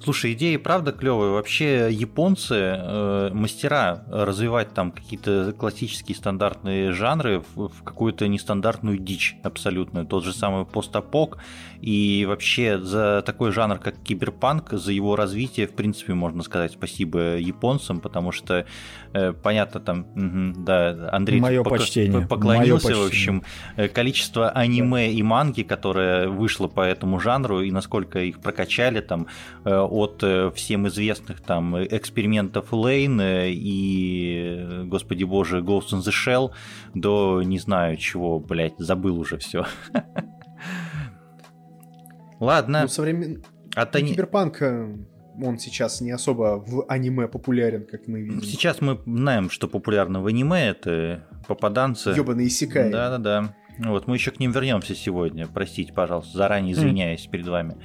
[0.08, 1.32] Слушай, идея правда клевая.
[1.32, 9.36] Вообще японцы э, мастера развивать там какие-то классические стандартные жанры в, в какую-то нестандартную дичь
[9.44, 10.06] абсолютную.
[10.06, 11.40] Тот же самый постапок.
[11.82, 17.36] И вообще за такой жанр, как киберпанк, за его развитие, в принципе, можно сказать спасибо
[17.36, 18.66] японцам, потому что,
[19.44, 22.28] понятно, там, угу, да, Андрей Мое пок- почтение.
[22.28, 23.44] поклонился, Мое в общем,
[23.76, 29.28] э, количество аниме и манги, которое вышло по этому жанру, и насколько их прокачали там
[29.66, 36.52] э, от э, всем известных там экспериментов Лейн и, господи боже, Ghost in the Shell
[36.94, 39.66] до не знаю чего, блядь, забыл уже все.
[42.40, 42.84] Ладно.
[42.84, 43.44] Ну, современ...
[43.76, 44.12] а то не...
[44.12, 44.96] Киберпанк, э,
[45.42, 48.42] он сейчас не особо в аниме популярен, как мы видим.
[48.42, 52.12] Сейчас мы знаем, что популярно в аниме, это попаданцы.
[52.12, 52.92] Ёбаные исекаи.
[52.92, 53.56] Да-да-да.
[53.80, 55.48] Вот, мы еще к ним вернемся сегодня.
[55.48, 57.30] Простите, пожалуйста, заранее извиняюсь mm.
[57.30, 57.78] перед вами.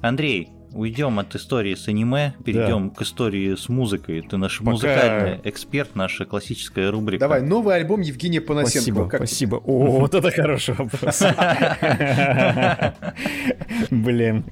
[0.00, 2.94] Андрей, уйдем от истории с аниме, перейдем да.
[2.94, 4.22] к истории с музыкой.
[4.22, 4.70] Ты наш Пока...
[4.70, 7.20] музыкальный эксперт, наша классическая рубрика.
[7.20, 8.78] Давай, новый альбом Евгения Панасенко.
[8.78, 9.56] Спасибо, как спасибо.
[9.56, 11.22] О, вот это хороший вопрос.
[13.90, 14.44] Блин.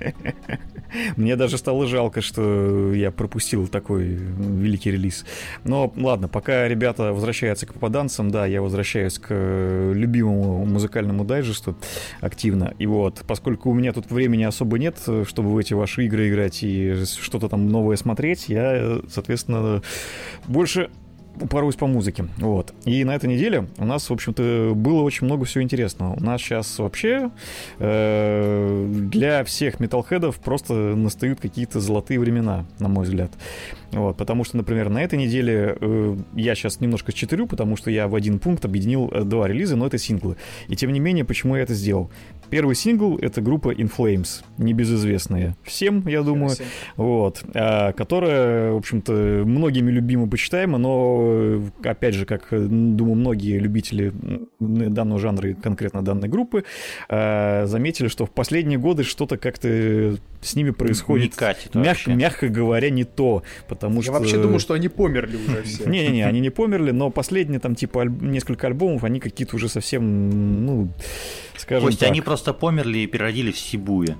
[1.16, 5.24] Мне даже стало жалко, что я пропустил такой великий релиз.
[5.64, 11.76] Но ладно, пока ребята возвращаются к попаданцам, да, я возвращаюсь к любимому музыкальному дайджесту
[12.20, 12.74] активно.
[12.78, 16.62] И вот, поскольку у меня тут времени особо нет, чтобы в эти ваши игры играть
[16.62, 19.83] и что-то там новое смотреть, я, соответственно,
[20.47, 20.91] больше
[21.41, 22.27] упорусь по музыке.
[22.39, 22.74] Вот.
[22.85, 26.15] И на этой неделе у нас, в общем-то, было очень много всего интересного.
[26.15, 27.31] У нас сейчас вообще
[27.78, 33.31] э, для всех металлхедов просто настают какие-то золотые времена, на мой взгляд.
[33.93, 38.09] Вот, потому что, например, на этой неделе э, я сейчас немножко читерю, потому что я
[38.09, 40.37] в один пункт объединил э, два релиза, но это синглы.
[40.69, 42.11] И тем не менее, почему я это сделал?
[42.51, 46.66] Первый сингл— это группа In Flames, небезызвестная всем, я думаю, всем.
[46.97, 54.12] вот, а, которая, в общем-то, многими любима, почитаема, но, опять же, как, думаю, многие любители
[54.60, 56.64] данного жанра и конкретно данной группы
[57.09, 62.90] а, заметили, что в последние годы что-то как-то с ними происходит, катит мягко, мягко говоря,
[62.90, 64.12] не то, потому я что...
[64.12, 65.84] Я вообще думаю, что они померли уже все.
[65.88, 70.92] Не-не-не, они не померли, но последние там типа несколько альбомов, они какие-то уже совсем, ну,
[71.56, 72.10] скажем так.
[72.10, 74.16] они просто померли и переродились в Сибуя.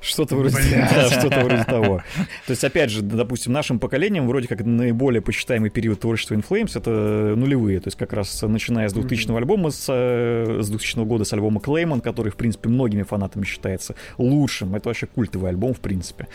[0.00, 2.02] Что-то вроде, да, что-то вроде того.
[2.46, 7.34] То есть, опять же, допустим, нашим поколением вроде как наиболее посчитаемый период творчества Inflames это
[7.36, 7.80] нулевые.
[7.80, 9.36] То есть, как раз начиная с 2000 mm-hmm.
[9.36, 14.74] альбома, с, с 2000 года с альбома Clayman, который, в принципе, многими фанатами считается лучшим.
[14.74, 16.28] Это вообще культовый альбом, в принципе.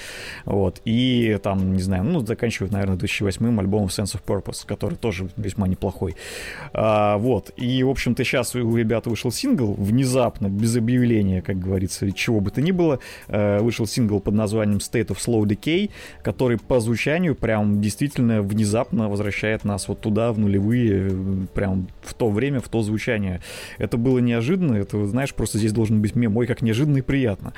[0.45, 0.81] Вот.
[0.85, 5.67] И там, не знаю, ну, заканчивают, наверное, 2008 альбомом Sense of Purpose, который тоже весьма
[5.67, 6.15] неплохой.
[6.73, 7.51] А, вот.
[7.57, 12.51] И, в общем-то, сейчас у ребят вышел сингл, внезапно, без объявления, как говорится, чего бы
[12.51, 15.91] то ни было, э, вышел сингл под названием State of Slow Decay,
[16.23, 22.29] который по звучанию прям действительно внезапно возвращает нас вот туда, в нулевые, прям в то
[22.29, 23.41] время, в то звучание.
[23.77, 27.53] Это было неожиданно, это, знаешь, просто здесь должен быть мем, ой, как неожиданно и приятно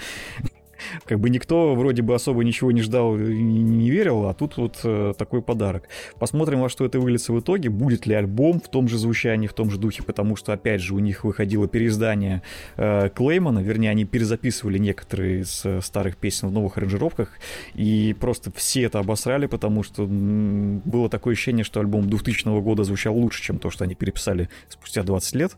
[1.06, 4.80] как бы никто вроде бы особо ничего не ждал и не верил, а тут вот
[4.84, 5.90] э, такой подарок.
[6.20, 7.70] Посмотрим, во что это выльется в итоге.
[7.70, 10.94] Будет ли альбом в том же звучании, в том же духе, потому что, опять же,
[10.95, 12.41] у них выходило переиздание
[12.76, 17.32] э, Клеймана, вернее, они перезаписывали некоторые из э, старых песен в новых аранжировках,
[17.74, 23.16] и просто все это обосрали, потому что было такое ощущение, что альбом 2000 года звучал
[23.16, 25.56] лучше, чем то, что они переписали спустя 20 лет.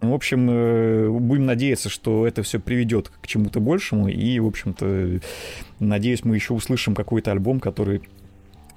[0.00, 0.46] В общем,
[1.26, 5.20] будем надеяться, что это все приведет к чему-то большему, и в общем-то,
[5.80, 8.02] надеюсь, мы еще услышим какой-то альбом, который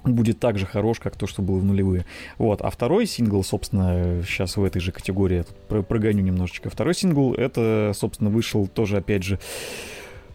[0.04, 2.06] будет так же хорош, как то, что было в нулевые.
[2.38, 2.62] Вот.
[2.62, 6.70] А второй сингл, собственно, сейчас в этой же категории, я прогоню немножечко.
[6.70, 9.38] Второй сингл, это, собственно, вышел тоже, опять же,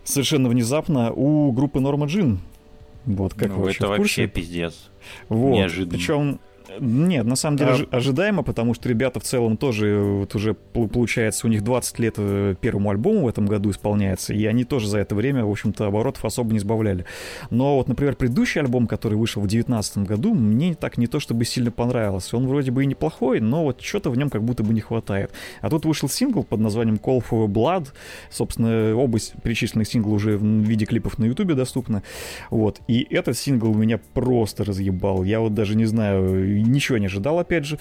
[0.03, 2.39] совершенно внезапно у группы Норма Джин.
[3.05, 4.89] Вот, как ну, вы это вообще пиздец.
[5.29, 5.55] Вот.
[5.55, 5.97] Неожиданно.
[5.97, 6.39] Причем
[6.79, 7.97] нет, на самом деле а...
[7.97, 12.55] ожидаемо, потому что ребята в целом тоже, вот уже получается, у них 20 лет э,
[12.59, 16.25] первому альбому в этом году исполняется, и они тоже за это время, в общем-то, оборотов
[16.25, 17.05] особо не сбавляли.
[17.49, 21.45] Но вот, например, предыдущий альбом, который вышел в 2019 году, мне так не то чтобы
[21.45, 22.37] сильно понравился.
[22.37, 25.31] Он вроде бы и неплохой, но вот что-то в нем как будто бы не хватает.
[25.61, 27.89] А тут вышел сингл под названием Call for Blood.
[28.29, 32.03] Собственно, оба перечисленных сингла уже в виде клипов на Ютубе доступны.
[32.49, 32.81] Вот.
[32.87, 35.23] И этот сингл меня просто разъебал.
[35.23, 37.79] Я вот даже не знаю, ничего не ожидал, опять же.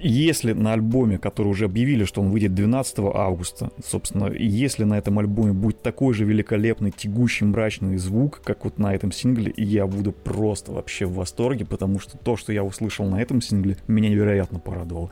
[0.00, 5.18] Если на альбоме, который уже объявили, что он выйдет 12 августа, собственно, если на этом
[5.18, 10.12] альбоме будет такой же великолепный, тягущий, мрачный звук, как вот на этом сингле, я буду
[10.12, 14.58] просто вообще в восторге, потому что то, что я услышал на этом сингле, меня невероятно
[14.58, 15.10] порадовало.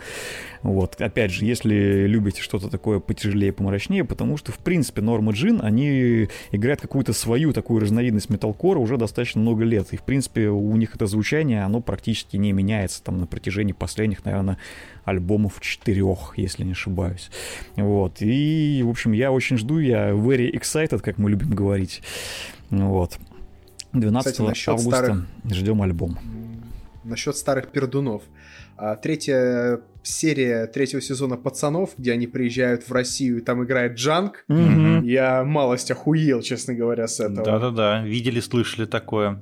[0.62, 5.60] Вот, опять же, если любите что-то такое потяжелее, помрачнее, потому что, в принципе, Норма Джин,
[5.62, 10.76] они играют какую-то свою такую разновидность металкора уже достаточно много лет, и, в принципе, у
[10.76, 14.58] них это звучание, оно практически не меняется меняется там на протяжении последних, наверное,
[15.04, 17.30] альбомов четырех, если не ошибаюсь.
[17.76, 18.20] Вот.
[18.20, 22.02] И, в общем, я очень жду, я very excited, как мы любим говорить.
[22.70, 23.18] Вот.
[23.92, 25.26] 12 Кстати, августа старых...
[25.48, 26.18] ждем альбом.
[27.04, 28.22] Насчет старых пердунов.
[28.76, 34.44] А, третья серия третьего сезона «Пацанов», где они приезжают в Россию, и там играет Джанг.
[34.48, 35.04] Mm-hmm.
[35.06, 37.44] Я малость охуел, честно говоря, с этого.
[37.44, 39.40] Да-да-да, видели, слышали такое.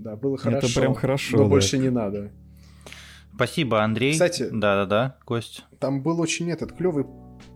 [0.00, 0.66] Да, было хорошо.
[0.66, 1.36] Это прям хорошо.
[1.36, 1.48] Но да.
[1.48, 2.30] больше не надо.
[3.34, 4.12] Спасибо, Андрей.
[4.12, 5.64] Кстати, да-да-да, Кость.
[5.78, 7.06] Там был очень этот клевый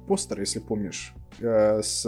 [0.07, 2.07] постер, если помнишь, э, с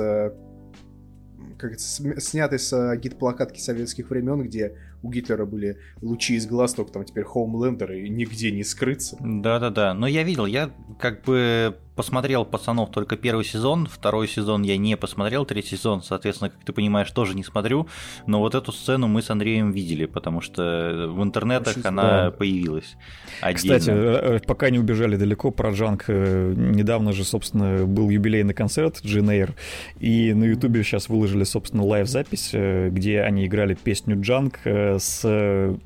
[1.59, 6.75] как это, снятый с э, гид-плакатки советских времен, где у Гитлера были лучи из глаз,
[6.75, 9.17] только там теперь Хоумлендер, и нигде не скрыться.
[9.21, 14.77] Да-да-да, но я видел, я как бы посмотрел «Пацанов» только первый сезон, второй сезон я
[14.77, 17.89] не посмотрел, третий сезон, соответственно, как ты понимаешь, тоже не смотрю,
[18.27, 22.31] но вот эту сцену мы с Андреем видели, потому что в интернетах Очень, она да.
[22.31, 22.97] появилась
[23.41, 23.79] отдельно.
[23.79, 28.55] Кстати, э, э, пока не убежали далеко, про Джанг э, недавно же, собственно, был юбилейный
[28.55, 29.55] концерт Джин Эйр,
[29.99, 35.77] и на Ютубе сейчас выложили, собственно, лайв-запись, где они играли песню Джанг с Э,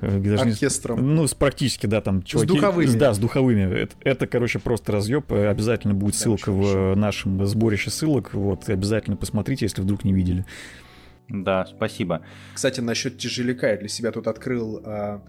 [0.00, 1.14] даже Оркестром.
[1.14, 2.50] ну, с практически, да, там чуваки.
[2.50, 2.98] С духовыми.
[2.98, 3.82] Да, с духовыми.
[3.82, 5.32] Это, это короче, просто разъеб.
[5.32, 8.34] Обязательно будет ссылка в нашем сборище ссылок.
[8.34, 10.44] Вот, обязательно посмотрите, если вдруг не видели.
[11.28, 12.22] Да, спасибо.
[12.54, 15.22] Кстати, насчет тяжеляка я для себя тут открыл а,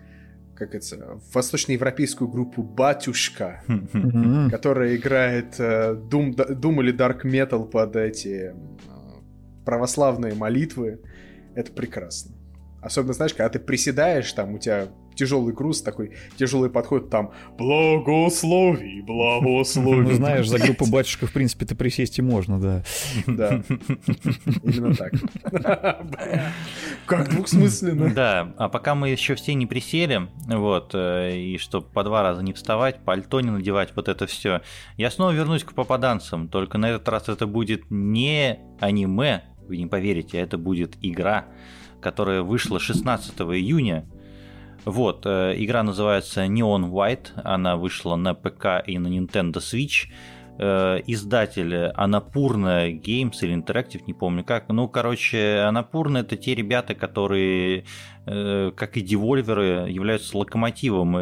[0.56, 3.64] как это, восточноевропейскую группу Батюшка,
[4.52, 8.54] которая играет Doom, Doom или Dark Metal под эти
[9.66, 11.00] православные молитвы.
[11.56, 12.36] Это прекрасно.
[12.82, 19.02] Особенно, знаешь, когда ты приседаешь, там у тебя тяжелый груз, такой тяжелый подход, там «Благослови,
[19.02, 20.02] благослови».
[20.02, 22.84] Ну, знаешь, за группу батюшка, в принципе, ты присесть и можно, да.
[23.28, 23.64] Да,
[24.64, 25.14] именно так.
[27.06, 28.14] Как двухсмысленно.
[28.14, 32.42] Да, а пока мы еще все не присели, вот, э, и чтобы по два раза
[32.42, 34.62] не вставать, пальто не надевать, вот это все,
[34.98, 39.88] я снова вернусь к попаданцам, только на этот раз это будет не аниме, вы не
[39.88, 41.46] поверите, а это будет игра,
[42.02, 44.06] которая вышла 16 июня.
[44.86, 50.10] Вот, э, игра называется Neon White, она вышла на ПК и на Nintendo Switch.
[50.58, 54.70] Э, издатель Анапурна Games или Interactive, не помню как.
[54.70, 57.86] Ну, короче, Анапурна это те ребята, которые,
[58.26, 61.18] как и девольверы, являются локомотивом.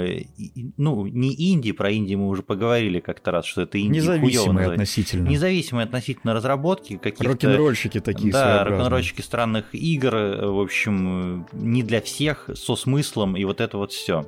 [0.78, 5.30] Ну, не инди, про инди мы уже поговорили как-то раз, что это инди Независимые относительно.
[5.30, 6.98] Независимые относительно разработки.
[6.98, 7.26] Каких-то...
[7.26, 13.62] Рок-н-ролльщики такие Да, рок-н-ролльщики странных игр, в общем, не для всех, со смыслом и вот
[13.62, 14.26] это вот все.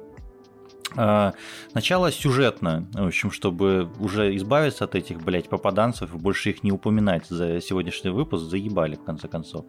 [0.95, 1.33] А,
[1.73, 6.71] начало сюжетно, в общем, чтобы уже избавиться от этих, блядь, попаданцев и больше их не
[6.71, 9.65] упоминать за сегодняшний выпуск, заебали, в конце концов.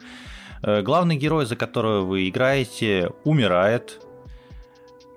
[0.63, 4.01] Э, главный герой, за которого вы играете, умирает,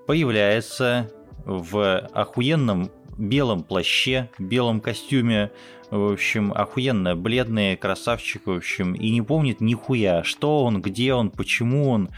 [0.07, 1.11] появляется
[1.45, 5.51] в охуенном белом плаще, белом костюме,
[5.91, 11.29] в общем, охуенно бледный красавчик, в общем, и не помнит нихуя, что он, где он,
[11.29, 12.09] почему он,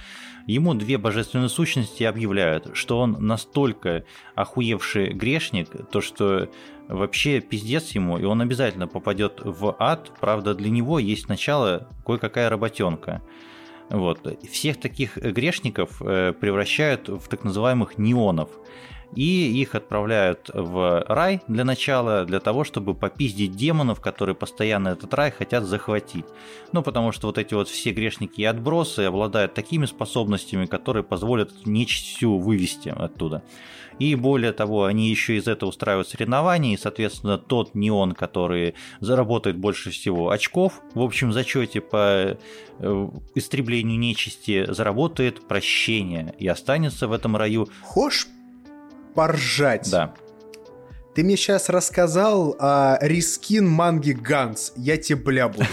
[0.47, 6.49] Ему две божественные сущности объявляют, что он настолько охуевший грешник, то что
[6.87, 10.11] вообще пиздец ему, и он обязательно попадет в ад.
[10.19, 13.21] Правда, для него есть сначала кое-какая работенка.
[13.89, 14.19] Вот.
[14.51, 18.49] Всех таких грешников э, превращают в так называемых неонов.
[19.15, 25.13] И их отправляют в рай для начала, для того, чтобы попиздить демонов, которые постоянно этот
[25.13, 26.25] рай хотят захватить.
[26.71, 31.65] Ну, потому что вот эти вот все грешники и отбросы обладают такими способностями, которые позволят
[31.65, 33.43] нечисть всю вывести оттуда.
[33.99, 39.57] И более того, они еще из этого устраивают соревнования, и, соответственно, тот неон, который заработает
[39.57, 42.37] больше всего очков в общем зачете по
[42.79, 47.69] э, истреблению нечисти, заработает прощение и останется в этом раю.
[47.83, 48.27] Хошь
[49.17, 49.89] поржать?
[49.89, 50.13] Да.
[51.15, 54.73] Ты мне сейчас рассказал о рискин манги Ганс.
[54.75, 55.65] Я тебе бля буду.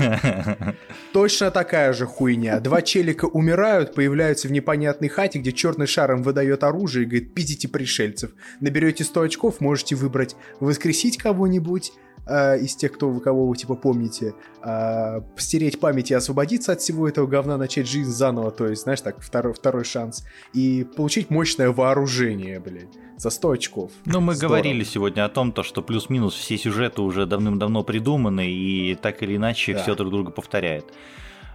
[1.13, 2.59] Точно такая же хуйня.
[2.61, 7.69] Два челика умирают, появляются в непонятной хате, где черный шаром выдает оружие и говорит, пиздите
[7.69, 8.31] пришельцев.
[8.61, 11.93] Наберете 100 очков, можете выбрать воскресить кого-нибудь,
[12.27, 17.09] э, из тех, кто, кого вы типа помните, э, стереть память и освободиться от всего
[17.09, 21.71] этого говна, начать жизнь заново, то есть, знаешь, так, второй, второй шанс, и получить мощное
[21.71, 23.93] вооружение, блядь за 100 очков.
[24.07, 24.57] Ну, мы Здорово.
[24.57, 29.37] говорили сегодня о том, то, что плюс-минус все сюжеты уже давным-давно придуманы, и так или
[29.37, 29.83] иначе да.
[29.83, 30.87] все друг друга повторяет.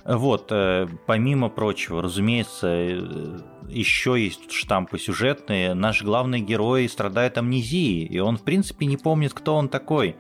[0.06, 5.74] Вот, э, помимо прочего, разумеется, э, еще есть штампы сюжетные.
[5.74, 10.16] Наш главный герой страдает амнезией, и он, в принципе, не помнит, кто он такой.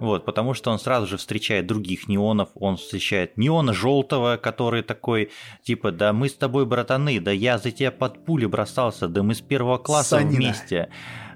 [0.00, 5.30] Вот, потому что он сразу же встречает других неонов, он встречает неона желтого, который такой,
[5.62, 9.34] типа, да мы с тобой братаны, да я за тебя под пули бросался, да мы
[9.34, 10.36] с первого класса Санина.
[10.36, 10.88] вместе.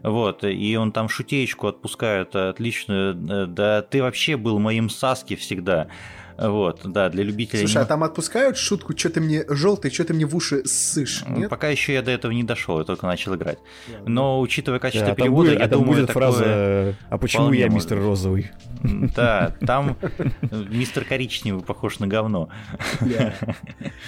[0.02, 5.88] Вот, и он там шутеечку отпускает отличную, э, да ты вообще был моим Саски всегда.
[6.38, 7.66] Вот, да, для любителей...
[7.66, 11.24] Слушай, а там отпускают шутку, что ты мне желтый, что ты мне в уши ссышь,
[11.26, 11.50] нет?
[11.50, 13.58] Пока еще я до этого не дошел, я только начал играть.
[14.06, 16.22] Но, учитывая качество да, перевода, будет, я думаю, будет такое...
[16.22, 18.52] фраза «А почему я мистер Розовый?»
[18.82, 19.96] Да, там
[20.50, 22.48] мистер Коричневый похож на говно.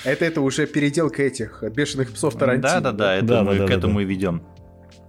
[0.05, 2.81] Это это уже переделка этих бешеных псов Тарантино.
[2.81, 4.43] Да-да-да, это мы к этому и ведем.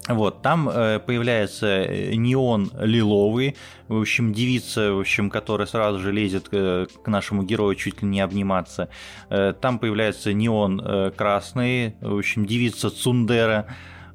[0.08, 3.56] Вот, там э, появляется э, неон лиловый,
[3.88, 8.08] в общем, девица, в общем, которая сразу же лезет э, к нашему герою чуть ли
[8.08, 8.90] не обниматься.
[9.30, 13.68] Э, там появляется неон э, красный, в общем, девица Цундера.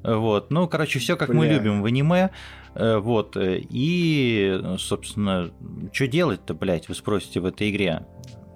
[0.03, 1.37] Вот, ну, короче, все как Бля.
[1.37, 2.31] мы любим в аниме.
[2.75, 5.51] Э, вот, э, и, собственно,
[5.93, 8.05] что делать-то, блядь, вы спросите в этой игре?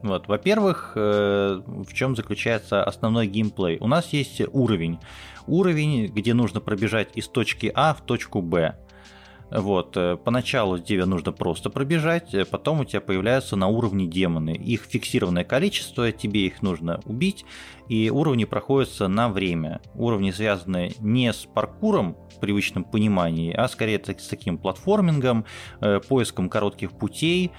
[0.04, 3.78] Вот, во-первых, в чем заключается основной геймплей?
[3.80, 4.98] У нас есть уровень
[5.48, 8.76] уровень, где нужно пробежать из точки А в точку Б.
[9.52, 14.52] Вот, э, поначалу тебе нужно просто пробежать, э, потом у тебя появляются на уровне демоны.
[14.52, 17.44] Их фиксированное количество, тебе их нужно убить,
[17.90, 19.82] и уровни проходятся на время.
[19.94, 25.44] Уровни связаны не с паркуром в привычном понимании, а скорее с таким платформингом,
[25.82, 27.52] э, поиском коротких путей,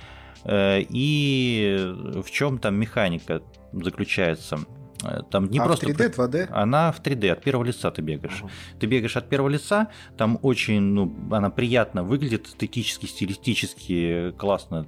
[0.44, 3.42] и в чем там механика
[3.72, 4.58] заключается.
[5.04, 5.86] Э, там не а просто...
[5.86, 6.48] в 3D, 2D?
[6.50, 8.40] Она в 3D, от первого лица ты бегаешь.
[8.42, 8.50] Угу.
[8.80, 14.86] Ты бегаешь от первого лица, там очень, ну, она приятно выглядит, эстетически, стилистически, классно,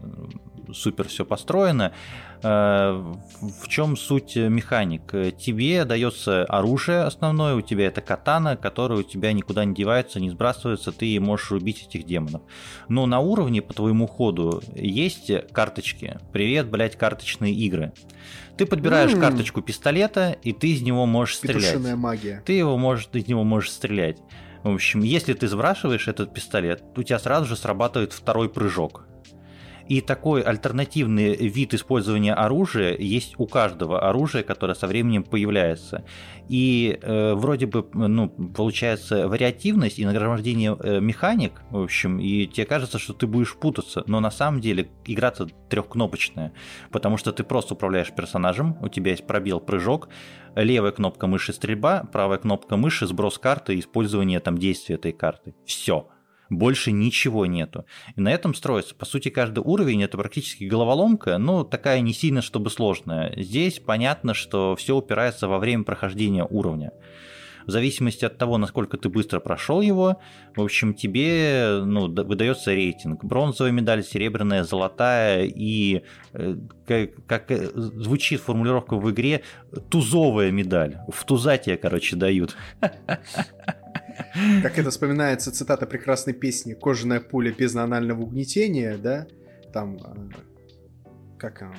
[0.72, 1.92] супер все построено.
[2.42, 3.14] Э,
[3.62, 5.10] в чем суть механик?
[5.38, 10.30] Тебе дается оружие основное, у тебя это катана, которое у тебя никуда не девается, не
[10.30, 12.42] сбрасывается, ты можешь убить этих демонов.
[12.88, 16.18] Но на уровне по твоему ходу есть карточки.
[16.32, 17.92] Привет, блядь, карточные игры.
[18.56, 19.20] Ты подбираешь mm.
[19.20, 21.96] карточку пистолета, и ты из него можешь стрелять.
[21.96, 22.42] магия.
[22.46, 24.18] Ты его можешь, ты из него можешь стрелять.
[24.62, 29.06] В общем, если ты сбрасываешь этот пистолет, у тебя сразу же срабатывает второй прыжок.
[29.88, 36.04] И такой альтернативный вид использования оружия есть у каждого оружия, которое со временем появляется.
[36.48, 42.66] И э, вроде бы, ну, получается вариативность и нагромождение э, механик, в общем, и тебе
[42.66, 46.52] кажется, что ты будешь путаться, но на самом деле игра-то трехкнопочная,
[46.90, 50.08] потому что ты просто управляешь персонажем, у тебя есть пробел, прыжок,
[50.54, 55.54] левая кнопка мыши стрельба, правая кнопка мыши сброс карты и использование там действия этой карты.
[55.64, 56.08] Все.
[56.50, 57.84] Больше ничего нету.
[58.16, 58.94] И на этом строится.
[58.94, 63.34] По сути, каждый уровень это практически головоломка, но такая не сильно, чтобы сложная.
[63.36, 66.92] Здесь понятно, что все упирается во время прохождения уровня.
[67.66, 70.18] В зависимости от того, насколько ты быстро прошел его,
[70.54, 73.24] в общем, тебе ну, выдается рейтинг.
[73.24, 76.02] Бронзовая медаль, серебряная, золотая и,
[76.34, 76.56] э,
[76.86, 79.42] как, как э, звучит формулировка в игре,
[79.88, 80.98] тузовая медаль.
[81.08, 82.54] В туза короче, дают.
[84.62, 89.26] Как это вспоминается цитата прекрасной песни «Кожаная пуля без анального угнетения», да?
[89.72, 89.96] Там...
[89.96, 91.76] Э, как он?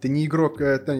[0.00, 0.60] Ты не игрок...
[0.60, 0.94] Это,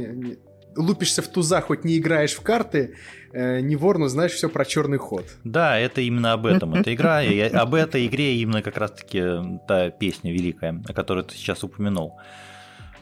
[0.76, 2.94] лупишься в туза, хоть не играешь в карты,
[3.32, 5.26] э, не вор, но знаешь все про черный ход.
[5.44, 6.74] Да, это именно об этом.
[6.74, 9.22] эта игра, и об этой игре именно как раз-таки
[9.68, 12.18] та песня великая, о которой ты сейчас упомянул.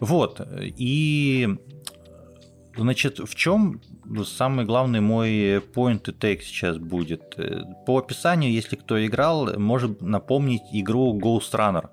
[0.01, 1.49] Вот, и
[2.77, 3.81] Значит, в чем
[4.25, 7.37] самый главный мой point и take сейчас будет?
[7.87, 11.89] По описанию, если кто играл, может напомнить игру Ghost Runner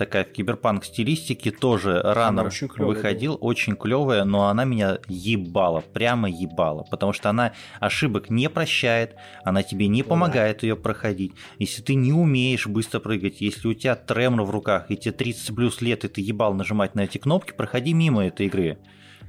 [0.00, 3.50] такая в киберпанк стилистике, тоже раннер очень выходил, была.
[3.50, 9.14] очень клевая, но она меня ебала, прямо ебала, потому что она ошибок не прощает,
[9.44, 10.68] она тебе не помогает да.
[10.68, 11.32] ее проходить.
[11.58, 15.54] Если ты не умеешь быстро прыгать, если у тебя тремор в руках, и тебе 30
[15.54, 18.78] плюс лет, и ты ебал нажимать на эти кнопки, проходи мимо этой игры.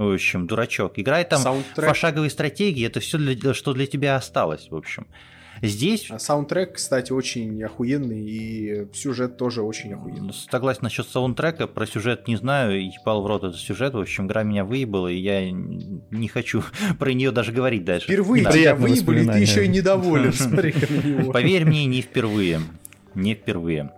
[0.01, 0.93] В общем, дурачок.
[0.95, 1.87] Играй там Саундтрек.
[1.87, 5.05] пошаговые стратегии, это все, для, что для тебя осталось, в общем.
[5.61, 6.09] Здесь...
[6.09, 10.33] А саундтрек, кстати, очень охуенный, и сюжет тоже очень охуенный.
[10.33, 14.41] Согласен насчет саундтрека, про сюжет не знаю, ебал в рот этот сюжет, в общем, игра
[14.41, 16.63] меня выебала, и я не хочу
[16.99, 18.07] про нее даже говорить дальше.
[18.07, 18.51] Впервые да.
[18.51, 20.73] тебя выебали, ты еще и недоволен, смотри.
[21.31, 22.59] Поверь мне, не впервые.
[23.13, 23.91] Не впервые.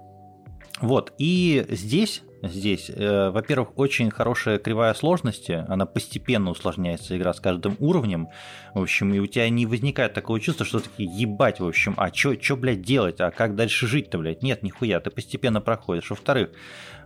[0.82, 2.90] Вот, и здесь здесь.
[2.90, 8.28] Э, во-первых, очень хорошая кривая сложности, она постепенно усложняется игра с каждым уровнем,
[8.74, 12.12] в общем, и у тебя не возникает такого чувства, что такие ебать, в общем, а
[12.12, 14.44] чё, чё, блядь, делать, а как дальше жить-то, блядь?
[14.44, 16.10] Нет, нихуя, ты постепенно проходишь.
[16.10, 16.50] Во-вторых,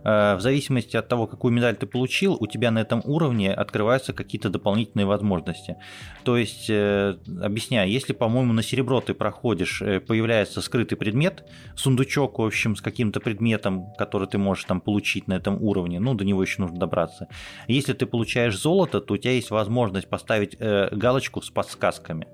[0.04, 4.48] в зависимости от того, какую медаль ты получил, у тебя на этом уровне открываются какие-то
[4.48, 5.76] дополнительные возможности.
[6.24, 11.44] То есть, э, объясняю, если, по-моему, на серебро ты проходишь, э, появляется скрытый предмет,
[11.76, 16.14] сундучок, в общем, с каким-то предметом, который ты можешь там получить на этом уровне, ну,
[16.14, 17.28] до него еще нужно добраться.
[17.66, 22.26] Если ты получаешь золото, то у тебя есть возможность поставить галочку с подсказками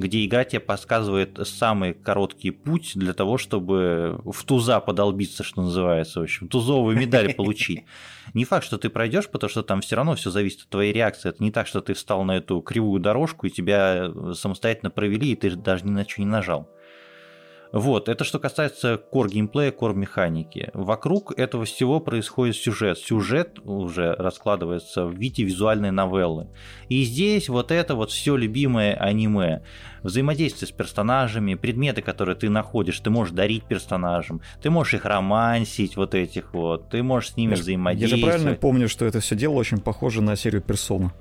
[0.00, 6.20] где игра тебе подсказывает самый короткий путь для того, чтобы в туза подолбиться, что называется,
[6.20, 7.84] в общем, тузовую медаль получить.
[8.34, 11.28] Не факт, что ты пройдешь, потому что там все равно все зависит от твоей реакции.
[11.28, 15.36] Это не так, что ты встал на эту кривую дорожку и тебя самостоятельно провели, и
[15.36, 16.68] ты даже ни на что не нажал.
[17.72, 20.70] Вот, это что касается core геймплея, core механики.
[20.74, 22.98] Вокруг этого всего происходит сюжет.
[22.98, 26.48] Сюжет уже раскладывается в виде визуальной новеллы.
[26.88, 29.62] И здесь вот это вот все любимое аниме.
[30.02, 35.96] Взаимодействие с персонажами, предметы, которые ты находишь, ты можешь дарить персонажам, ты можешь их романсить,
[35.96, 38.20] вот этих вот, ты можешь с ними я взаимодействовать.
[38.20, 41.12] Я же правильно помню, что это все дело очень похоже на серию Персона.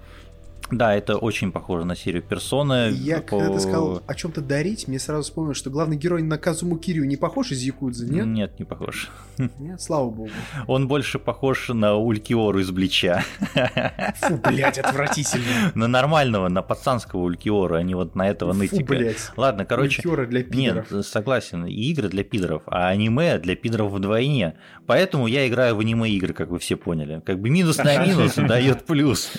[0.71, 2.91] Да, это очень похоже на серию Персоны.
[2.91, 3.39] Я по...
[3.39, 7.05] когда ты сказал о чем-то дарить, мне сразу вспомнил, что главный герой на Казуму Кирю
[7.05, 8.25] не похож из Якудзы, нет?
[8.25, 9.09] Нет, не похож.
[9.59, 10.29] Нет, слава богу.
[10.67, 13.23] Он больше похож на Улькиору из Блича.
[14.15, 15.71] Фу, блядь, отвратительно.
[15.75, 18.85] На нормального, на пацанского Улькиора, а не вот на этого Фу, нытика.
[18.85, 19.31] блядь.
[19.37, 19.99] Ладно, короче...
[19.99, 20.91] Улькиора для пидоров.
[20.91, 24.55] Нет, согласен, и игры для пидоров, а аниме для пидоров вдвойне.
[24.85, 27.21] Поэтому я играю в аниме-игры, как вы все поняли.
[27.25, 29.31] Как бы минус на минус дает плюс,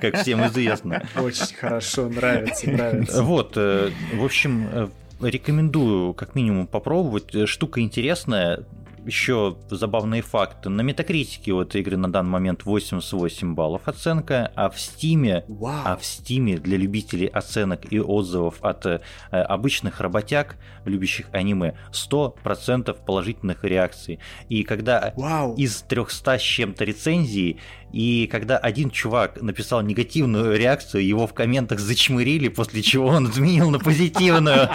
[0.00, 1.02] как всем известно известно.
[1.16, 3.22] Очень хорошо, нравится, нравится.
[3.22, 4.88] Вот, э, в общем, э,
[5.20, 7.48] рекомендую как минимум попробовать.
[7.48, 8.64] Штука интересная,
[9.06, 10.68] еще забавные факты.
[10.68, 15.82] На метакритике у этой игры на данный момент 88 баллов оценка, а в Стиме, wow.
[15.84, 19.00] а в Стиме для любителей оценок и отзывов от э,
[19.30, 24.18] обычных работяг, любящих аниме, 100% положительных реакций.
[24.48, 25.54] И когда wow.
[25.56, 27.60] из 300 с чем-то рецензий
[27.92, 33.70] и когда один чувак написал негативную реакцию, его в комментах зачмырили, после чего он изменил
[33.70, 34.68] на позитивную.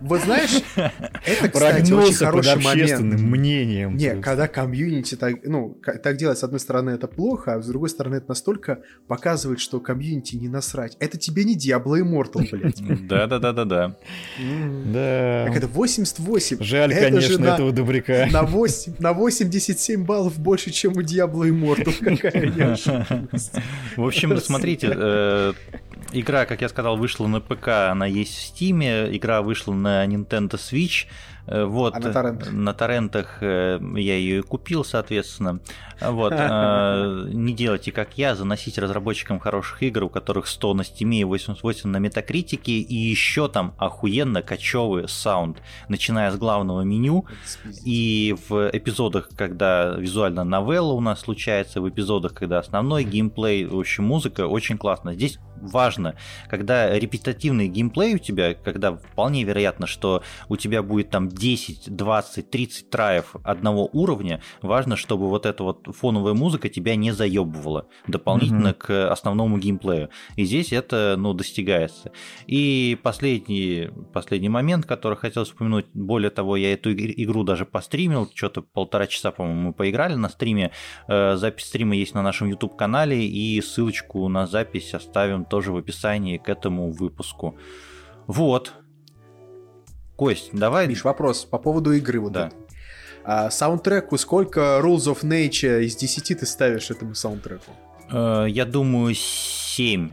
[0.00, 3.20] Вот знаешь, это, кстати, очень хороший момент.
[3.20, 3.96] мнением.
[3.96, 7.88] Не, когда комьюнити так, ну, так делать, с одной стороны, это плохо, а с другой
[7.88, 10.96] стороны, это настолько показывает, что комьюнити не насрать.
[10.98, 13.06] Это тебе не Diablo Immortal, блядь.
[13.06, 13.96] Да-да-да-да-да.
[14.86, 15.44] Да.
[15.46, 16.62] Так это 88.
[16.62, 18.28] Жаль, конечно, этого добряка.
[18.30, 22.16] На 87 баллов больше, чем у Diablo Immortal.
[22.16, 22.76] Какая
[23.96, 25.52] В общем, смотрите, э,
[26.12, 30.52] игра, как я сказал, вышла на ПК, она есть в Steam, игра вышла на Nintendo
[30.52, 31.06] Switch,
[31.46, 32.52] вот, а на торрентах?
[32.52, 35.60] На торрентах э, я ее и купил, соответственно.
[36.00, 41.14] Вот, э, не делайте как я, заносите разработчикам хороших игр, у которых 100 на Steam
[41.14, 45.58] и 88 на Метакритике, и еще там охуенно кочевый саунд,
[45.88, 47.26] начиная с главного меню,
[47.84, 53.78] и в эпизодах, когда визуально новелла у нас случается, в эпизодах, когда основной геймплей, в
[53.78, 55.14] общем, музыка очень классно.
[55.14, 56.16] Здесь важно,
[56.48, 62.50] когда репетативный геймплей у тебя, когда вполне вероятно, что у тебя будет там 10, 20,
[62.50, 68.68] 30 траев одного уровня, важно, чтобы вот эта вот фоновая музыка тебя не заебывала дополнительно
[68.68, 68.74] mm-hmm.
[68.74, 70.10] к основному геймплею.
[70.36, 72.12] И здесь это, ну, достигается.
[72.46, 78.62] И последний, последний момент, который хотел упомянуть, более того, я эту игру даже постримил, что-то
[78.62, 80.72] полтора часа, по-моему, мы поиграли на стриме.
[81.08, 86.38] Э, запись стрима есть на нашем YouTube-канале, и ссылочку на запись оставим тоже в описании
[86.38, 87.58] к этому выпуску.
[88.26, 88.72] Вот,
[90.16, 90.86] Кость, давай...
[90.86, 92.46] Миш, вопрос по поводу игры вот да.
[92.46, 92.58] этой.
[93.22, 97.70] А, саундтреку сколько Rules of Nature из 10 ты ставишь этому саундтреку?
[98.10, 100.10] Э, я думаю, 7.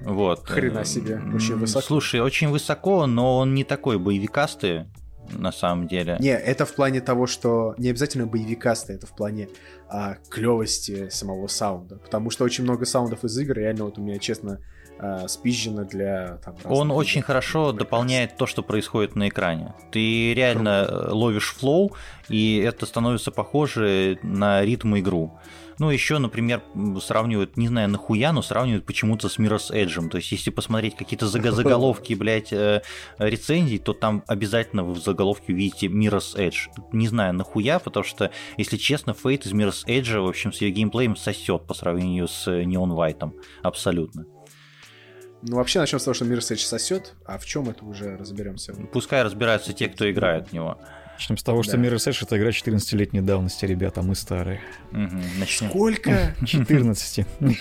[0.00, 0.48] Вот.
[0.48, 1.84] Хрена себе, очень высоко.
[1.84, 4.86] Слушай, очень высоко, но он не такой боевикастый,
[5.32, 6.16] на самом деле.
[6.20, 9.48] Не, это в плане того, что не обязательно боевикастый, это в плане
[9.88, 11.96] а, клевости самого саунда.
[11.96, 14.60] Потому что очень много саундов из игр, реально вот у меня, честно,
[14.98, 16.38] а, спизжено для...
[16.44, 16.96] Там, Он игр.
[16.96, 19.74] очень хорошо дополняет то, что происходит на экране.
[19.90, 21.04] Ты реально Круто.
[21.08, 21.92] Э, ловишь флоу,
[22.28, 25.38] и это становится похоже на ритм игру.
[25.78, 26.62] Ну, еще, например,
[27.00, 30.08] сравнивают, не знаю, нахуя, но сравнивают почему-то с Mirror's Edge.
[30.08, 32.82] То есть, если посмотреть какие-то заголовки, блядь, э,
[33.18, 36.68] рецензий, то там обязательно в заголовке увидите Mirror's Edge.
[36.92, 40.70] Не знаю, нахуя, потому что, если честно, Fate из Mirror's Edge, в общем, с ее
[40.70, 43.32] геймплеем сосет по сравнению с Neon White.
[43.62, 44.26] Абсолютно.
[45.42, 48.74] Ну, вообще, начнем с того, что Mirror's Edge сосет, а в чем это уже разберемся.
[48.92, 50.78] Пускай разбираются те, кто играет в него.
[51.14, 51.64] Начнем с того, да.
[51.64, 54.60] что Mirror's Edge это игра 14-летней давности, ребята, а мы старые.
[54.92, 56.34] Угу, Сколько?
[56.46, 57.26] 14.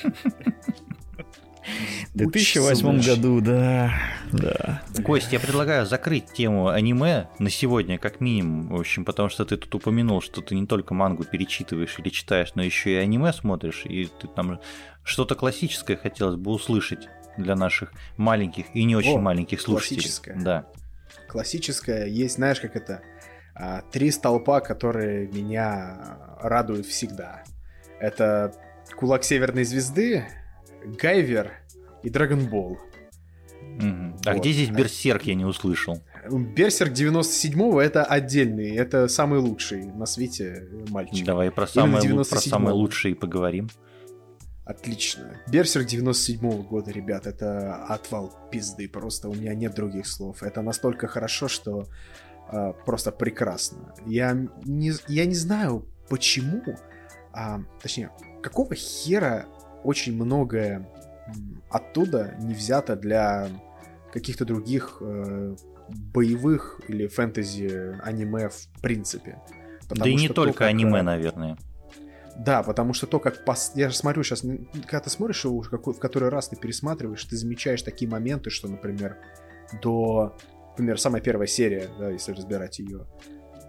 [2.14, 3.94] В 2008 году, да,
[4.32, 4.82] да.
[5.04, 9.58] Кость, я предлагаю закрыть тему аниме на сегодня, как минимум, в общем, потому что ты
[9.58, 13.84] тут упомянул, что ты не только мангу перечитываешь или читаешь, но еще и аниме смотришь,
[13.86, 14.60] и ты там
[15.04, 17.08] что-то классическое хотелось бы услышать
[17.38, 20.02] для наших маленьких и не очень О, маленьких слушателей.
[20.02, 20.42] Классическое.
[20.42, 20.66] Да.
[21.28, 23.02] Классическое есть, знаешь, как это
[23.92, 27.44] три столпа, которые меня радуют всегда.
[28.00, 28.54] Это
[28.96, 30.26] Кулак Северной Звезды,
[30.86, 31.52] Гайвер
[32.04, 32.80] и Драгонбол.
[34.26, 34.42] А вот.
[34.42, 36.02] где здесь Берсерк, я не услышал?
[36.30, 41.26] Берсерк 97-го это отдельный, это самый лучший на свете мальчик.
[41.26, 43.70] Давай про самый, про самый лучший поговорим.
[44.66, 45.42] Отлично.
[45.48, 50.44] Берсерк 97-го года, ребят, это отвал пизды, просто у меня нет других слов.
[50.44, 51.88] Это настолько хорошо, что
[52.52, 53.94] а, просто прекрасно.
[54.06, 54.34] Я
[54.66, 56.62] не, я не знаю, почему,
[57.34, 58.12] а, точнее,
[58.44, 59.46] какого хера
[59.84, 60.88] очень многое
[61.70, 63.48] оттуда не взято для
[64.12, 65.56] каких-то других э,
[66.14, 69.40] боевых или фэнтези аниме в принципе.
[69.88, 71.58] Потому да и не только как, аниме, э, наверное.
[72.38, 73.46] Да, потому что то, как...
[73.46, 73.72] Пос...
[73.76, 77.82] Я же смотрю сейчас, когда ты смотришь его, в который раз ты пересматриваешь, ты замечаешь
[77.82, 79.18] такие моменты, что, например,
[79.82, 80.36] до
[80.72, 83.06] например, самая первая серия, да, если разбирать ее,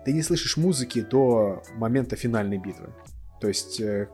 [0.04, 2.92] ты не слышишь музыки до момента финальной битвы.
[3.40, 4.08] То есть э,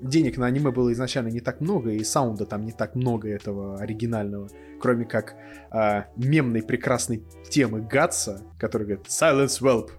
[0.00, 3.78] денег на аниме было изначально не так много, и саунда там не так много этого
[3.78, 4.48] оригинального,
[4.80, 5.34] кроме как
[5.72, 9.90] э, мемной прекрасной темы Гатса, который говорит «Silence Whelp,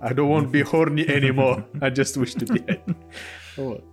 [0.00, 2.96] I don't want to be horny anymore, I just wish to be...»
[3.56, 3.84] Вот.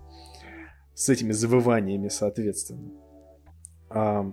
[0.94, 2.92] С этими завываниями, соответственно.
[3.90, 4.26] А,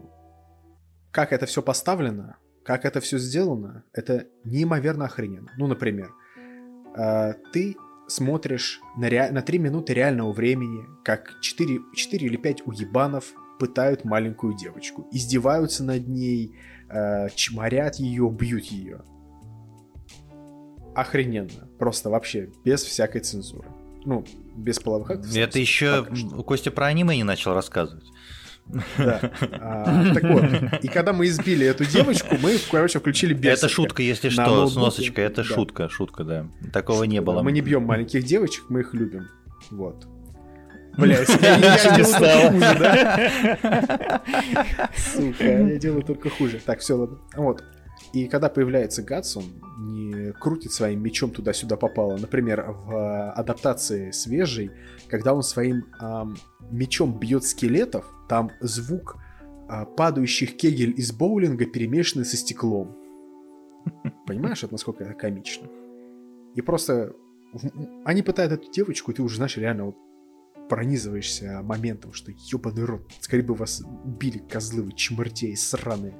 [1.10, 2.36] как это все поставлено,
[2.68, 5.50] как это все сделано, это неимоверно охрененно.
[5.56, 6.12] Ну, например,
[6.94, 7.76] э, ты
[8.08, 9.30] смотришь на, ре...
[9.30, 15.82] на 3 минуты реального времени, как 4, 4 или 5 уебанов пытают маленькую девочку, издеваются
[15.82, 16.58] над ней,
[16.90, 19.00] э, чморят ее, бьют ее.
[20.94, 21.70] Охрененно.
[21.78, 23.70] Просто вообще без всякой цензуры.
[24.04, 24.26] Ну,
[24.56, 25.34] без половых актов.
[25.34, 26.04] Это еще
[26.44, 28.04] Костя про аниме не начал рассказывать.
[28.98, 29.32] Да.
[29.60, 30.44] А, так вот,
[30.82, 33.66] и когда мы избили эту девочку, мы, короче, включили берсерка.
[33.66, 35.44] Это шутка, если что, с носочкой, это да.
[35.44, 36.46] шутка, шутка, да.
[36.72, 37.42] Такого шутка, не было.
[37.42, 39.28] Мы не бьем маленьких девочек, мы их любим.
[39.70, 40.06] Вот.
[40.98, 44.22] Блять, я, я делаю только хуже, да?
[44.96, 46.60] Сука, я делаю только хуже.
[46.64, 47.18] Так, все, ладно.
[47.36, 47.62] Вот.
[48.12, 49.44] И когда появляется Гатс, он
[49.78, 52.16] не крутит своим мечом туда-сюда попало.
[52.16, 54.72] Например, в адаптации свежей,
[55.08, 56.36] когда он своим эм,
[56.70, 59.16] мечом бьет скелетов, там звук
[59.68, 62.96] а, падающих кегель из боулинга перемешанный со стеклом.
[64.26, 65.68] Понимаешь, это насколько это комично?
[66.54, 67.14] И просто
[68.04, 69.96] они пытают эту девочку, и ты уже, знаешь, реально вот
[70.68, 76.14] пронизываешься моментом, что ебаный рот, скорее бы вас били козлы вы чмыртей сраные.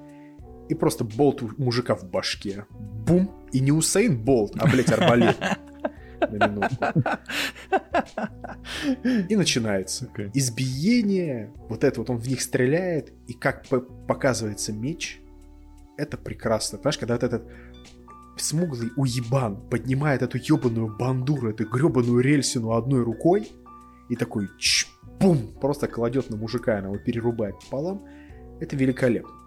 [0.69, 2.67] И просто болт у мужика в башке.
[2.71, 3.31] Бум!
[3.53, 5.37] И не Усейн Болт, а, блядь, арбалет
[6.31, 6.85] на минутку.
[9.29, 10.11] И начинается.
[10.15, 10.31] Okay.
[10.35, 13.65] Избиение, вот это вот он в них стреляет, и как
[14.07, 15.21] показывается меч,
[15.97, 16.79] это прекрасно.
[16.79, 17.51] Понимаешь, когда вот этот
[18.37, 23.51] смуглый уебан поднимает эту ебаную бандуру, эту гребаную рельсину одной рукой,
[24.09, 24.87] и такой чш,
[25.21, 28.05] бум, просто кладет на мужика, она его перерубает пополам,
[28.61, 29.38] это великолепно.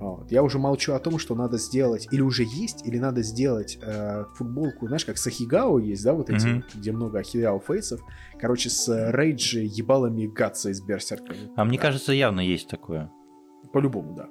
[0.00, 0.32] Вот.
[0.32, 4.24] Я уже молчу о том, что надо сделать, или уже есть, или надо сделать э,
[4.34, 6.62] футболку, знаешь, как с Ахигао есть, да, вот эти, mm-hmm.
[6.74, 8.00] где много Ахигао фейсов.
[8.38, 11.34] Короче, с Рейджи ебалами Гатса из Берсерка.
[11.54, 13.10] А мне кажется, явно есть такое.
[13.72, 14.28] По-любому, да.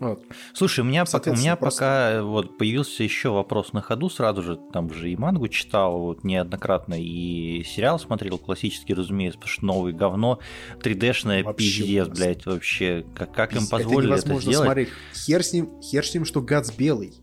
[0.00, 0.22] Вот.
[0.54, 1.80] Слушай, у меня, пока, у меня просто...
[1.80, 6.24] пока вот появился еще вопрос на ходу сразу же, там же и мангу читал вот,
[6.24, 10.38] неоднократно, и сериал смотрел классический, разумеется, потому что новый говно,
[10.80, 14.66] 3D-шное пиздец, блядь, вообще, как, как им позволили это, это сделать?
[14.66, 14.88] Смотреть.
[15.14, 17.14] Хер с ним, хер с ним, что Гац белый.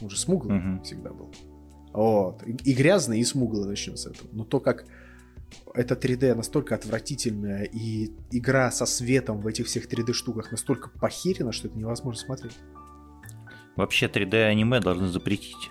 [0.00, 0.82] Он же смуглый угу.
[0.82, 1.32] всегда был.
[1.92, 2.42] Вот.
[2.42, 4.28] И грязный, и смуглый начнем с этого.
[4.32, 4.86] Но то, как
[5.74, 11.52] это 3D настолько отвратительная, и игра со светом в этих всех 3D штуках настолько похерена,
[11.52, 12.56] что это невозможно смотреть.
[13.76, 15.70] Вообще 3D аниме должны запретить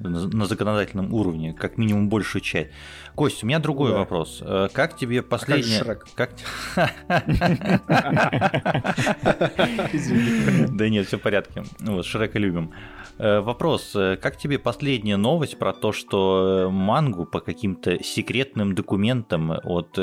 [0.00, 2.70] на законодательном уровне, как минимум большую часть.
[3.14, 3.98] Кость, у меня другой да.
[3.98, 4.42] вопрос.
[4.44, 5.82] Э, как тебе последняя...
[5.82, 6.32] А как?
[10.74, 11.62] Да нет, все в порядке.
[11.80, 12.72] Вот, Шрека любим.
[13.16, 18.74] Э, вопрос, э, как тебе последняя новость про то, что э, мангу по каким-то секретным
[18.74, 19.98] документам от,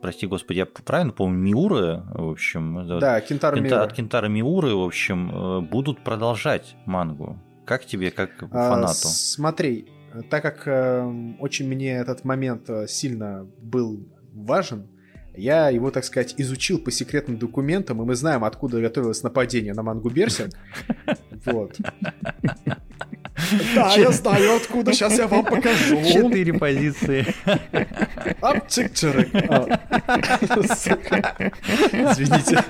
[0.00, 4.82] прости господи, я правильно помню, Миуры, в общем, да, Кентара Кента, от Кентара Миуры, в
[4.82, 7.38] общем, будут продолжать мангу.
[7.66, 8.90] Как тебе, как а, фанату?
[8.90, 9.86] А, смотри,
[10.30, 14.88] так как э, очень мне этот момент сильно был важен,
[15.40, 19.82] я его, так сказать, изучил по секретным документам, и мы знаем, откуда готовилось нападение на
[19.82, 20.52] Мангу Берсерк.
[21.46, 21.78] Вот.
[23.74, 26.02] Да, я знаю откуда, сейчас я вам покажу.
[26.04, 27.26] Четыре позиции.
[28.40, 29.28] Апчикчеры.
[31.92, 32.64] Извините.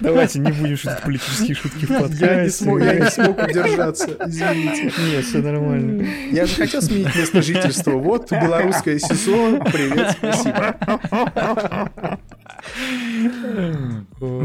[0.00, 2.26] Давайте не будем шутить политические шутки в подкасте.
[2.26, 4.92] Я не смог, я не смог удержаться, извините.
[5.10, 6.06] Нет, все нормально.
[6.30, 7.92] Я же хотел сменить место жительства.
[7.92, 9.60] Вот, белорусское СИСО.
[9.72, 10.76] Привет, спасибо.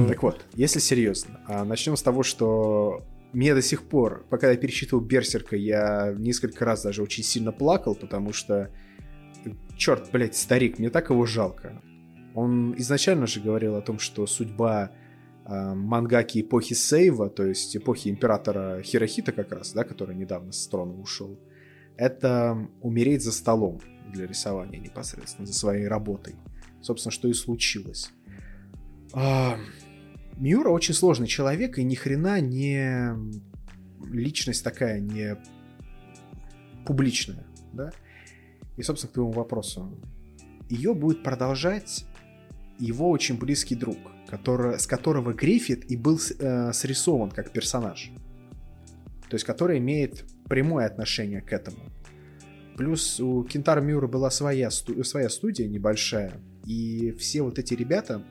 [0.08, 4.58] Так вот, если серьезно, а, начнем с того, что мне до сих пор, пока я
[4.58, 8.72] пересчитывал Берсерка, я несколько раз даже очень сильно плакал, потому что,
[9.76, 11.82] черт, блядь, старик, мне так его жалко.
[12.36, 14.92] Он изначально же говорил о том, что судьба
[15.46, 20.68] э, мангаки эпохи Сейва, то есть эпохи императора Хирохита как раз, да, который недавно с
[20.68, 21.40] трона ушел,
[21.98, 23.82] это умереть за столом
[24.14, 26.36] для рисования непосредственно, за своей работой.
[26.82, 28.12] Собственно, что и случилось.
[29.14, 29.58] А,
[30.38, 33.12] Миура очень сложный человек и ни хрена не
[34.12, 35.38] личность такая, не
[36.86, 37.92] публичная, да?
[38.78, 40.00] И, собственно, к твоему вопросу.
[40.70, 42.06] Ее будет продолжать
[42.78, 43.98] его очень близкий друг,
[44.28, 48.12] который, с которого Гриффит и был э, срисован как персонаж.
[49.30, 51.80] То есть, который имеет прямое отношение к этому.
[52.78, 56.34] Плюс у Кентара Миура была своя, сту- своя студия небольшая,
[56.64, 58.22] и все вот эти ребята,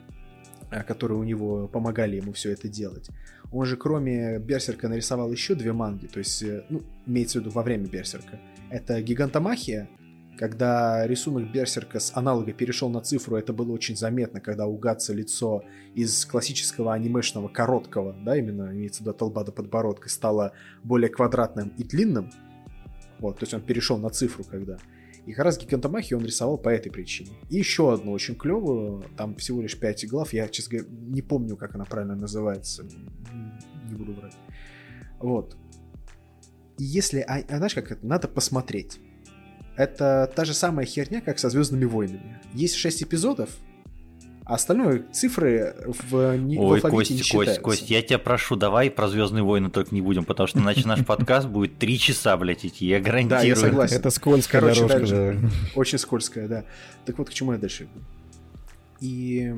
[0.71, 3.09] которые у него помогали ему все это делать.
[3.53, 7.51] Он же кроме Берсерка нарисовал еще две манги, то есть, э, ну, имеется в виду
[7.51, 8.41] во время Берсерка.
[8.71, 9.89] Это Гигантомахия,
[10.37, 15.15] когда рисунок Берсерка с аналога перешел на цифру, это было очень заметно, когда у Гатса
[15.15, 15.65] лицо
[15.95, 20.53] из классического анимешного короткого, да, именно имеется в виду от лба до подбородка, стало
[20.83, 22.31] более квадратным и длинным.
[23.19, 24.79] Вот, то есть он перешел на цифру, когда.
[25.27, 27.31] И как раз Гигантомахи он рисовал по этой причине.
[27.51, 31.57] И еще одну очень клевую, там всего лишь 5 глав, я, честно говоря, не помню,
[31.57, 34.37] как она правильно называется, не буду врать.
[35.19, 35.57] Вот.
[36.79, 39.01] И если, а, а знаешь, как это, надо посмотреть.
[39.77, 42.41] Это та же самая херня, как со Звездными войнами.
[42.55, 43.51] Есть 6 эпизодов,
[44.47, 48.93] а остальное цифры в, не, Ой, в Кость, не Кость, Кость, я тебя прошу, давай
[48.93, 52.65] про Звездные войны только не будем, потому что иначе наш подкаст будет три часа, блядь,
[52.65, 53.41] идти, я гарантирую.
[53.41, 53.97] Да, я согласен.
[53.97, 55.51] Это скользкая Короче, дорожка, дальше, да.
[55.75, 56.65] Очень скользкая, да.
[57.05, 58.05] Так вот, к чему я дальше иду.
[59.01, 59.53] И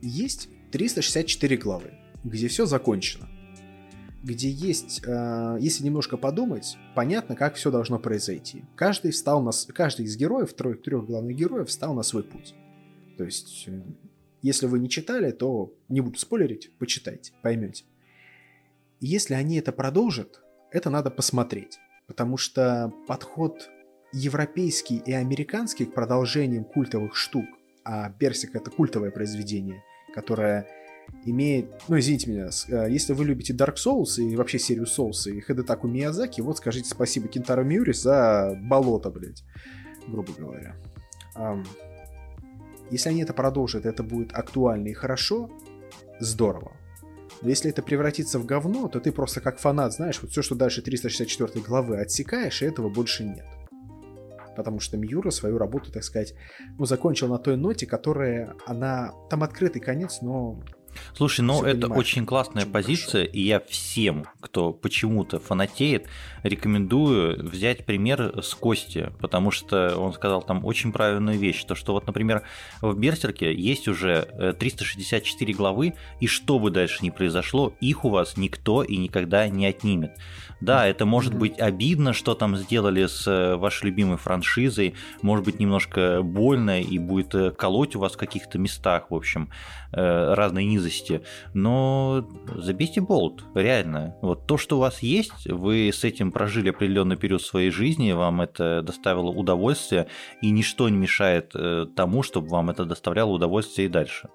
[0.00, 1.90] есть 364 главы,
[2.22, 3.28] где все закончено.
[4.22, 8.64] Где есть, э, если немножко подумать, понятно, как все должно произойти.
[8.76, 12.54] Каждый, встал на, каждый из героев, трех, трех главных героев, встал на свой путь.
[13.16, 13.82] То есть, э,
[14.42, 17.84] если вы не читали, то не буду спойлерить, почитайте, поймете.
[19.00, 21.78] если они это продолжат, это надо посмотреть.
[22.06, 23.70] Потому что подход
[24.12, 27.46] европейский и американский к продолжениям культовых штук,
[27.84, 29.82] а Берсик это культовое произведение,
[30.14, 30.66] которое
[31.24, 31.70] имеет...
[31.88, 35.88] Ну, извините меня, э, если вы любите Dark Souls и вообще серию Souls и Хедетаку
[35.88, 39.42] Миязаки, вот скажите спасибо Кентаро Миури за болото, блядь,
[40.06, 40.76] грубо говоря.
[42.90, 45.50] Если они это продолжат, это будет актуально и хорошо,
[46.20, 46.76] здорово.
[47.42, 50.54] Но если это превратится в говно, то ты просто как фанат, знаешь, вот все, что
[50.54, 53.46] дальше 364 главы отсекаешь, и этого больше нет.
[54.56, 56.34] Потому что Миюра свою работу, так сказать,
[56.78, 59.12] ну, закончил на той ноте, которая, она...
[59.28, 60.62] Там открытый конец, но
[61.14, 63.38] Слушай, ну это очень классная позиция, хорошо.
[63.38, 66.06] и я всем, кто почему-то фанатеет,
[66.42, 71.92] рекомендую взять пример с Кости, потому что он сказал там очень правильную вещь, то что
[71.92, 72.42] вот, например,
[72.80, 78.10] в Берсерке есть уже 364 э, главы, и что бы дальше ни произошло, их у
[78.10, 80.12] вас никто и никогда не отнимет.
[80.60, 85.60] Да, это может быть обидно, что там сделали с э, вашей любимой франшизой, может быть
[85.60, 89.50] немножко больно и будет э, колоть у вас в каких-то местах, в общем,
[89.92, 91.22] э, разной низости,
[91.52, 94.16] но забейте болт, реально.
[94.22, 98.40] Вот то, что у вас есть, вы с этим прожили определенный период своей жизни, вам
[98.40, 100.06] это доставило удовольствие,
[100.40, 101.54] и ничто не мешает
[101.94, 104.28] тому, чтобы вам это доставляло удовольствие и дальше.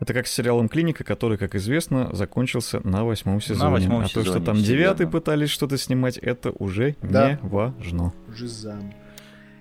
[0.00, 3.64] Это как с сериалом «Клиника», который, как известно, закончился на восьмом сезоне.
[3.64, 7.32] На восьмом а сезоне, то, что там девятый пытались что-то снимать, это уже да.
[7.32, 8.14] не важно.
[8.34, 8.94] Жизам.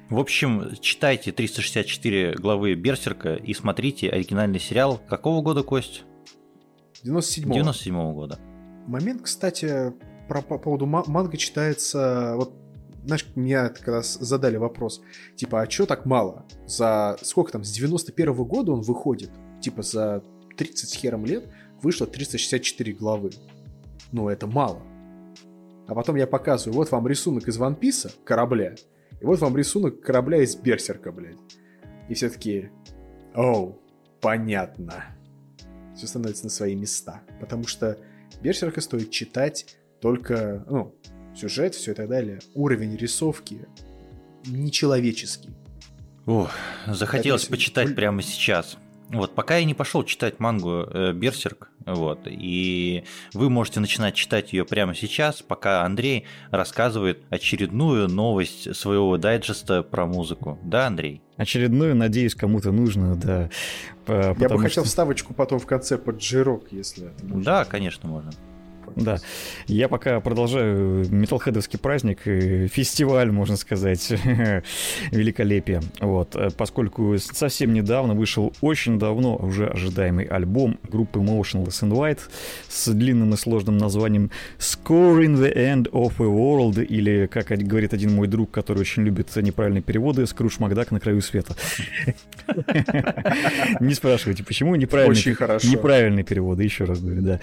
[0.10, 5.00] В общем, читайте 364 главы Берсерка и смотрите оригинальный сериал.
[5.10, 6.04] Какого года, Кость?
[7.04, 7.54] 97-го.
[7.54, 8.40] 97 года.
[8.88, 9.94] Момент, кстати,
[10.30, 12.36] про, по поводу манга читается...
[12.38, 12.54] Вот,
[13.04, 15.02] знаешь, меня когда задали вопрос,
[15.36, 16.46] типа, а чё так мало?
[16.66, 19.32] За сколько там, с 91 -го года он выходит?
[19.70, 20.24] Типа за
[20.58, 21.48] 30 с хером лет
[21.82, 23.32] вышло 364 главы.
[24.12, 24.82] Ну, это мало.
[25.88, 28.76] А потом я показываю, вот вам рисунок из One Piece, корабля,
[29.22, 31.38] и вот вам рисунок корабля из Берсерка, блядь.
[32.10, 32.70] И все таки
[33.36, 33.80] оу,
[34.22, 35.06] понятно.
[35.96, 37.22] Все становится на свои места.
[37.40, 37.98] Потому что
[38.42, 40.96] Берсерка стоит читать только, ну,
[41.36, 42.40] сюжет, все и так далее.
[42.56, 43.68] Уровень рисовки
[44.46, 45.56] нечеловеческий.
[46.26, 46.52] Ох,
[46.88, 48.78] захотелось Это, почитать прямо сейчас.
[49.10, 53.04] Вот, пока я не пошел читать мангу э, Берсерк, вот, и
[53.34, 60.06] вы можете начинать читать ее прямо сейчас, пока Андрей рассказывает очередную новость своего дайджеста про
[60.06, 60.60] музыку.
[60.64, 61.24] Да, Андрей?
[61.38, 63.50] Очередную, надеюсь, кому-то нужно, да.
[64.08, 68.32] Я бы хотел вставочку потом в конце под джирок, если Да, конечно, можно.
[68.96, 69.18] Да.
[69.68, 74.12] Я пока продолжаю металлхедовский праздник, фестиваль, можно сказать,
[75.12, 75.82] великолепие.
[76.00, 76.36] Вот.
[76.58, 82.22] Поскольку совсем недавно вышел очень давно уже ожидаемый альбом группы Motionless in White
[82.68, 88.14] с длинным и сложным названием Scoring the End of a World, или, как говорит один
[88.14, 91.56] мой друг, который очень любит неправильные переводы, Скрудж Макдак на краю света.
[93.80, 97.40] Не спрашивайте, почему неправильные переводы, еще раз говорю, да.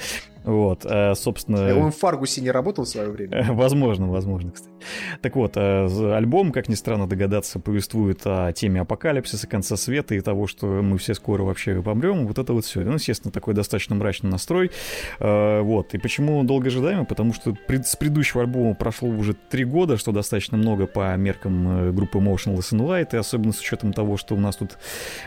[0.47, 1.57] Вот, э, собственно...
[1.57, 3.47] Э, он в Фаргусе не работал в свое время?
[3.53, 4.76] Возможно, возможно, кстати.
[5.23, 10.21] Так вот, э, альбом, как ни странно догадаться, повествует о теме апокалипсиса, конца света и
[10.21, 12.27] того, что мы все скоро вообще помрем.
[12.27, 12.81] Вот это вот все.
[12.81, 14.71] Ну, естественно, такой достаточно мрачный настрой.
[15.19, 15.95] Вот.
[15.95, 17.05] И почему долго ожидаемо?
[17.05, 22.19] Потому что с предыдущего альбома прошло уже три года, что достаточно много по меркам группы
[22.19, 24.79] Motionless in Light, и особенно с учетом того, что у нас тут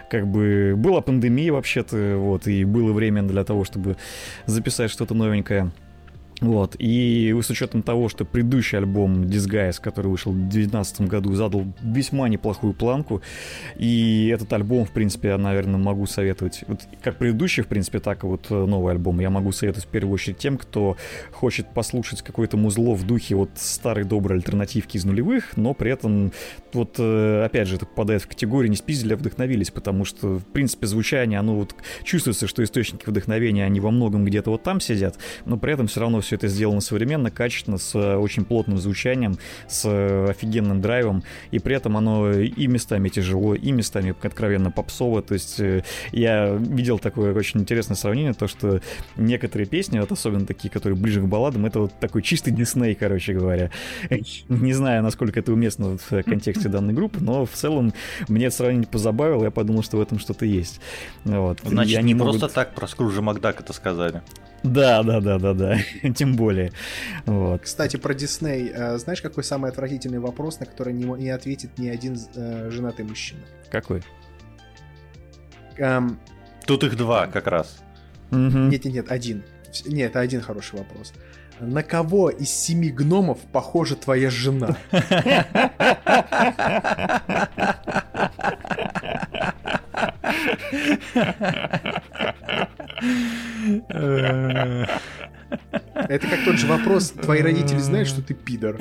[0.09, 3.97] как бы была пандемия вообще-то, вот, и было время для того, чтобы
[4.45, 5.71] записать что-то новенькое.
[6.41, 11.65] Вот, и с учетом того, что предыдущий альбом Disguise, который вышел в 2019 году, задал
[11.81, 13.21] весьма неплохую планку,
[13.75, 18.23] и этот альбом, в принципе, я, наверное, могу советовать, вот как предыдущий, в принципе, так
[18.23, 20.95] и вот э, новый альбом, я могу советовать в первую очередь тем, кто
[21.31, 26.31] хочет послушать какое-то музло в духе вот старой доброй альтернативки из нулевых, но при этом
[26.71, 30.45] вот, э, опять же, это попадает в категорию не спиздили, а вдохновились, потому что, в
[30.45, 35.17] принципе, звучание, оно вот чувствуется, что источники вдохновения, они во многом где-то вот там сидят,
[35.45, 39.39] но при этом все равно все это сделано современно, качественно, с э, очень плотным звучанием,
[39.67, 45.23] с э, офигенным драйвом, и при этом оно и местами тяжело, и местами откровенно попсово.
[45.23, 48.79] То есть э, я видел такое очень интересное сравнение, то, что
[49.17, 53.33] некоторые песни, вот особенно такие, которые ближе к балладам, это вот такой чистый Дисней, короче
[53.33, 53.71] говоря.
[54.49, 57.91] Не знаю, насколько это уместно в контексте данной группы, но в целом
[58.27, 60.79] мне это сравнение позабавило, я подумал, что в этом что-то есть.
[61.23, 61.61] Вот.
[61.63, 62.37] Значит, они не могут...
[62.37, 64.21] просто так про Скружа Макдак это сказали.
[64.63, 65.77] Да, да, да, да, да.
[66.15, 66.71] Тем более.
[67.25, 67.61] Вот.
[67.63, 68.71] Кстати, про Дисней.
[68.73, 73.05] Э, знаешь, какой самый отвратительный вопрос, на который не, не ответит ни один э, женатый
[73.05, 73.41] мужчина?
[73.69, 74.03] Какой?
[75.77, 76.19] Эм...
[76.65, 77.79] Тут их два как раз.
[78.31, 79.43] Нет, нет, нет, один.
[79.85, 81.13] Нет, это один хороший вопрос.
[81.59, 84.77] На кого из семи гномов похожа твоя жена?
[96.09, 98.79] Это как тот же вопрос, твои родители знают, что ты пидор?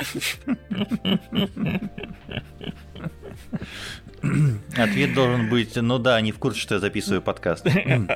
[4.77, 7.67] Ответ должен быть, ну да, они в курсе, что я записываю подкаст.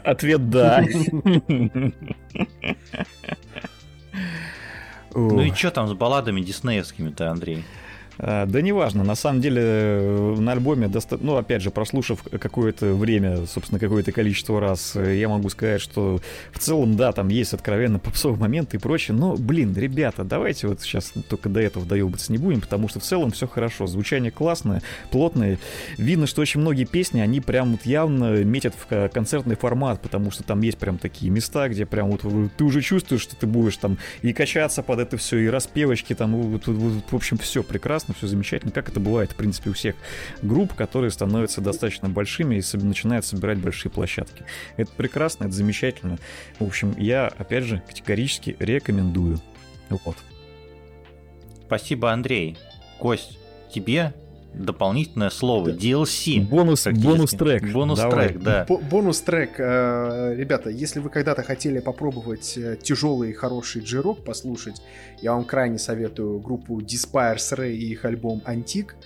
[0.04, 0.84] Ответ да.
[5.14, 7.64] Ну и что там с балладами диснеевскими-то, Андрей?
[8.24, 11.18] А, да неважно, на самом деле э, на альбоме, доста...
[11.20, 16.20] ну опять же, прослушав какое-то время, собственно, какое-то количество раз, э, я могу сказать, что
[16.52, 20.82] в целом, да, там есть откровенно попсовый момент и прочее, но, блин, ребята, давайте вот
[20.82, 24.82] сейчас только до этого доебаться не будем, потому что в целом все хорошо, звучание классное,
[25.10, 25.58] плотное,
[25.98, 30.44] видно, что очень многие песни, они прям вот явно метят в концертный формат, потому что
[30.44, 32.22] там есть прям такие места, где прям вот
[32.56, 36.36] ты уже чувствуешь, что ты будешь там и качаться под это все, и распевочки там,
[36.36, 39.70] вот, вот, вот, в общем, все прекрасно прекрасно, все замечательно, как это бывает, в принципе,
[39.70, 39.94] у всех
[40.42, 44.44] групп, которые становятся достаточно большими и начинают собирать большие площадки.
[44.76, 46.18] Это прекрасно, это замечательно.
[46.58, 49.40] В общем, я, опять же, категорически рекомендую.
[49.88, 50.16] Вот.
[51.66, 52.56] Спасибо, Андрей.
[52.98, 53.38] Кость,
[53.74, 54.12] тебе
[54.54, 55.70] дополнительное слово.
[55.70, 56.40] DLC.
[56.40, 57.72] Бонус, бонус трек.
[57.72, 58.66] Бонус трек, да.
[58.66, 59.58] бонус трек.
[59.58, 64.82] Э, ребята, если вы когда-то хотели попробовать э, тяжелый хороший джирок послушать,
[65.20, 68.96] я вам крайне советую группу Despires Ray и их альбом Антик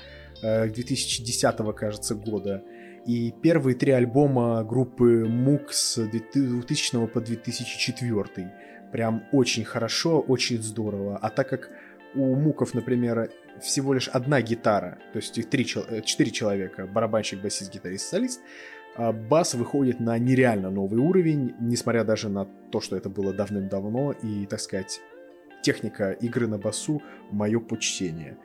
[0.42, 2.62] 2010 кажется, года.
[3.06, 8.52] И первые три альбома группы Мук с 2000 по 2004.
[8.92, 11.16] Прям очень хорошо, очень здорово.
[11.22, 11.70] А так как
[12.14, 13.30] у Муков, например,
[13.60, 18.40] всего лишь одна гитара, то есть их три, э, четыре человека, барабанщик, басист, гитарист, солист,
[18.96, 24.12] а бас выходит на нереально новый уровень, несмотря даже на то, что это было давным-давно,
[24.12, 25.00] и, так сказать,
[25.62, 28.38] техника игры на басу— мое почтение.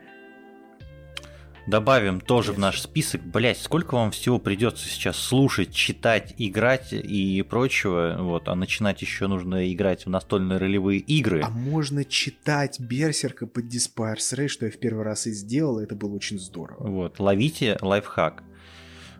[1.66, 3.22] Добавим тоже в наш список.
[3.22, 8.16] Блять, сколько вам всего придется сейчас слушать, читать, играть и прочего.
[8.18, 11.42] Вот, а начинать еще нужно играть в настольные ролевые игры.
[11.42, 15.84] А можно читать Берсерка под Disperse Ray, что я в первый раз и сделал, и
[15.84, 16.88] это было очень здорово.
[16.88, 18.42] Вот, ловите лайфхак.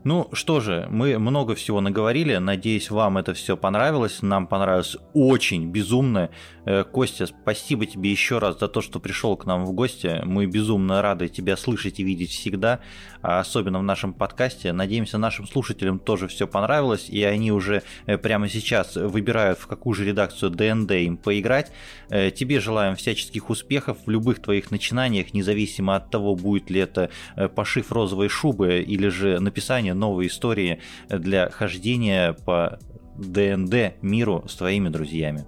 [0.05, 2.35] Ну что же, мы много всего наговорили.
[2.37, 4.21] Надеюсь, вам это все понравилось.
[4.21, 6.31] Нам понравилось очень безумно.
[6.65, 10.21] Э, Костя, спасибо тебе еще раз за то, что пришел к нам в гости.
[10.25, 12.81] Мы безумно рады тебя слышать и видеть всегда,
[13.23, 14.73] а особенно в нашем подкасте.
[14.73, 19.95] Надеемся, нашим слушателям тоже все понравилось, и они уже э, прямо сейчас выбирают, в какую
[19.95, 21.71] же редакцию ДНД им поиграть.
[22.09, 27.11] Э, тебе желаем всяческих успехов в любых твоих начинаниях, независимо от того, будет ли это
[27.55, 32.79] пошив розовой шубы или же написание создание новой истории для хождения по
[33.17, 35.45] ДНД миру с твоими друзьями.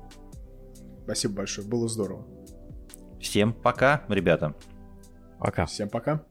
[1.05, 2.27] Спасибо большое, было здорово.
[3.21, 4.55] Всем пока, ребята.
[5.39, 5.67] Пока.
[5.67, 6.25] Всем пока.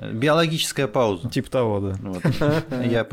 [0.00, 1.28] Биологическая пауза.
[1.28, 1.96] Типа того, да.
[2.00, 2.22] Вот.
[2.84, 3.06] Я,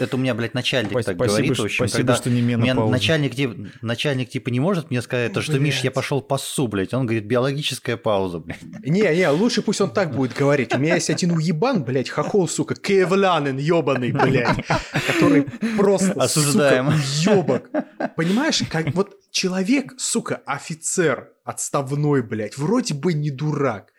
[0.00, 1.56] это у меня, блядь, начальник так говорит.
[1.56, 2.90] В общем, спасибо, что не менопауза.
[2.90, 6.92] начальник, начальник типа не может мне сказать, то, что, Миш, я пошел по СУ, блядь.
[6.92, 8.62] Он говорит, биологическая пауза, блядь.
[8.84, 10.74] Не, не, лучше пусть он так будет говорить.
[10.74, 14.66] У меня есть один уебан, блядь, хохол, сука, кевланин ебаный, блядь,
[15.06, 15.46] который
[15.76, 16.92] просто, Осуждаем.
[16.92, 17.70] сука, ёбок.
[18.16, 23.92] Понимаешь, как вот человек, сука, офицер отставной, блядь, вроде бы не дурак,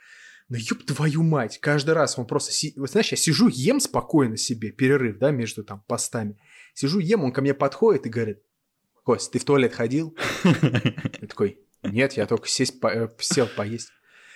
[0.50, 2.52] ну ёб твою мать, каждый раз он просто...
[2.52, 2.74] Си...
[2.76, 6.38] Вот, знаешь, я сижу, ем спокойно себе, перерыв, да, между там постами.
[6.74, 8.42] Сижу, ем, он ко мне подходит и говорит,
[9.04, 10.18] Кость, ты в туалет ходил?
[10.44, 12.88] Я такой, нет, я только сесть, по...
[12.88, 13.92] Э, сел поесть.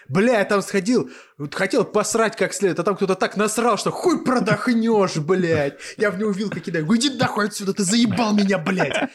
[0.09, 1.09] Бля, я там сходил,
[1.51, 5.75] хотел посрать как следует, а там кто-то так насрал, что хуй продохнешь, блядь.
[5.97, 6.85] Я в него вилкой кидаю.
[6.95, 9.09] Иди нахуй отсюда, ты заебал меня, блядь.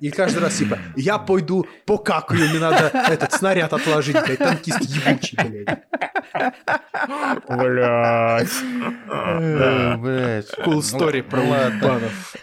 [0.00, 5.38] И каждый раз, типа, я пойду покакаю, мне надо этот снаряд отложить, блядь, танкист ебучий,
[5.42, 5.82] блядь.
[7.48, 8.48] Блядь.
[9.08, 10.50] Да, блядь.
[10.58, 12.34] Cool story про ладанов.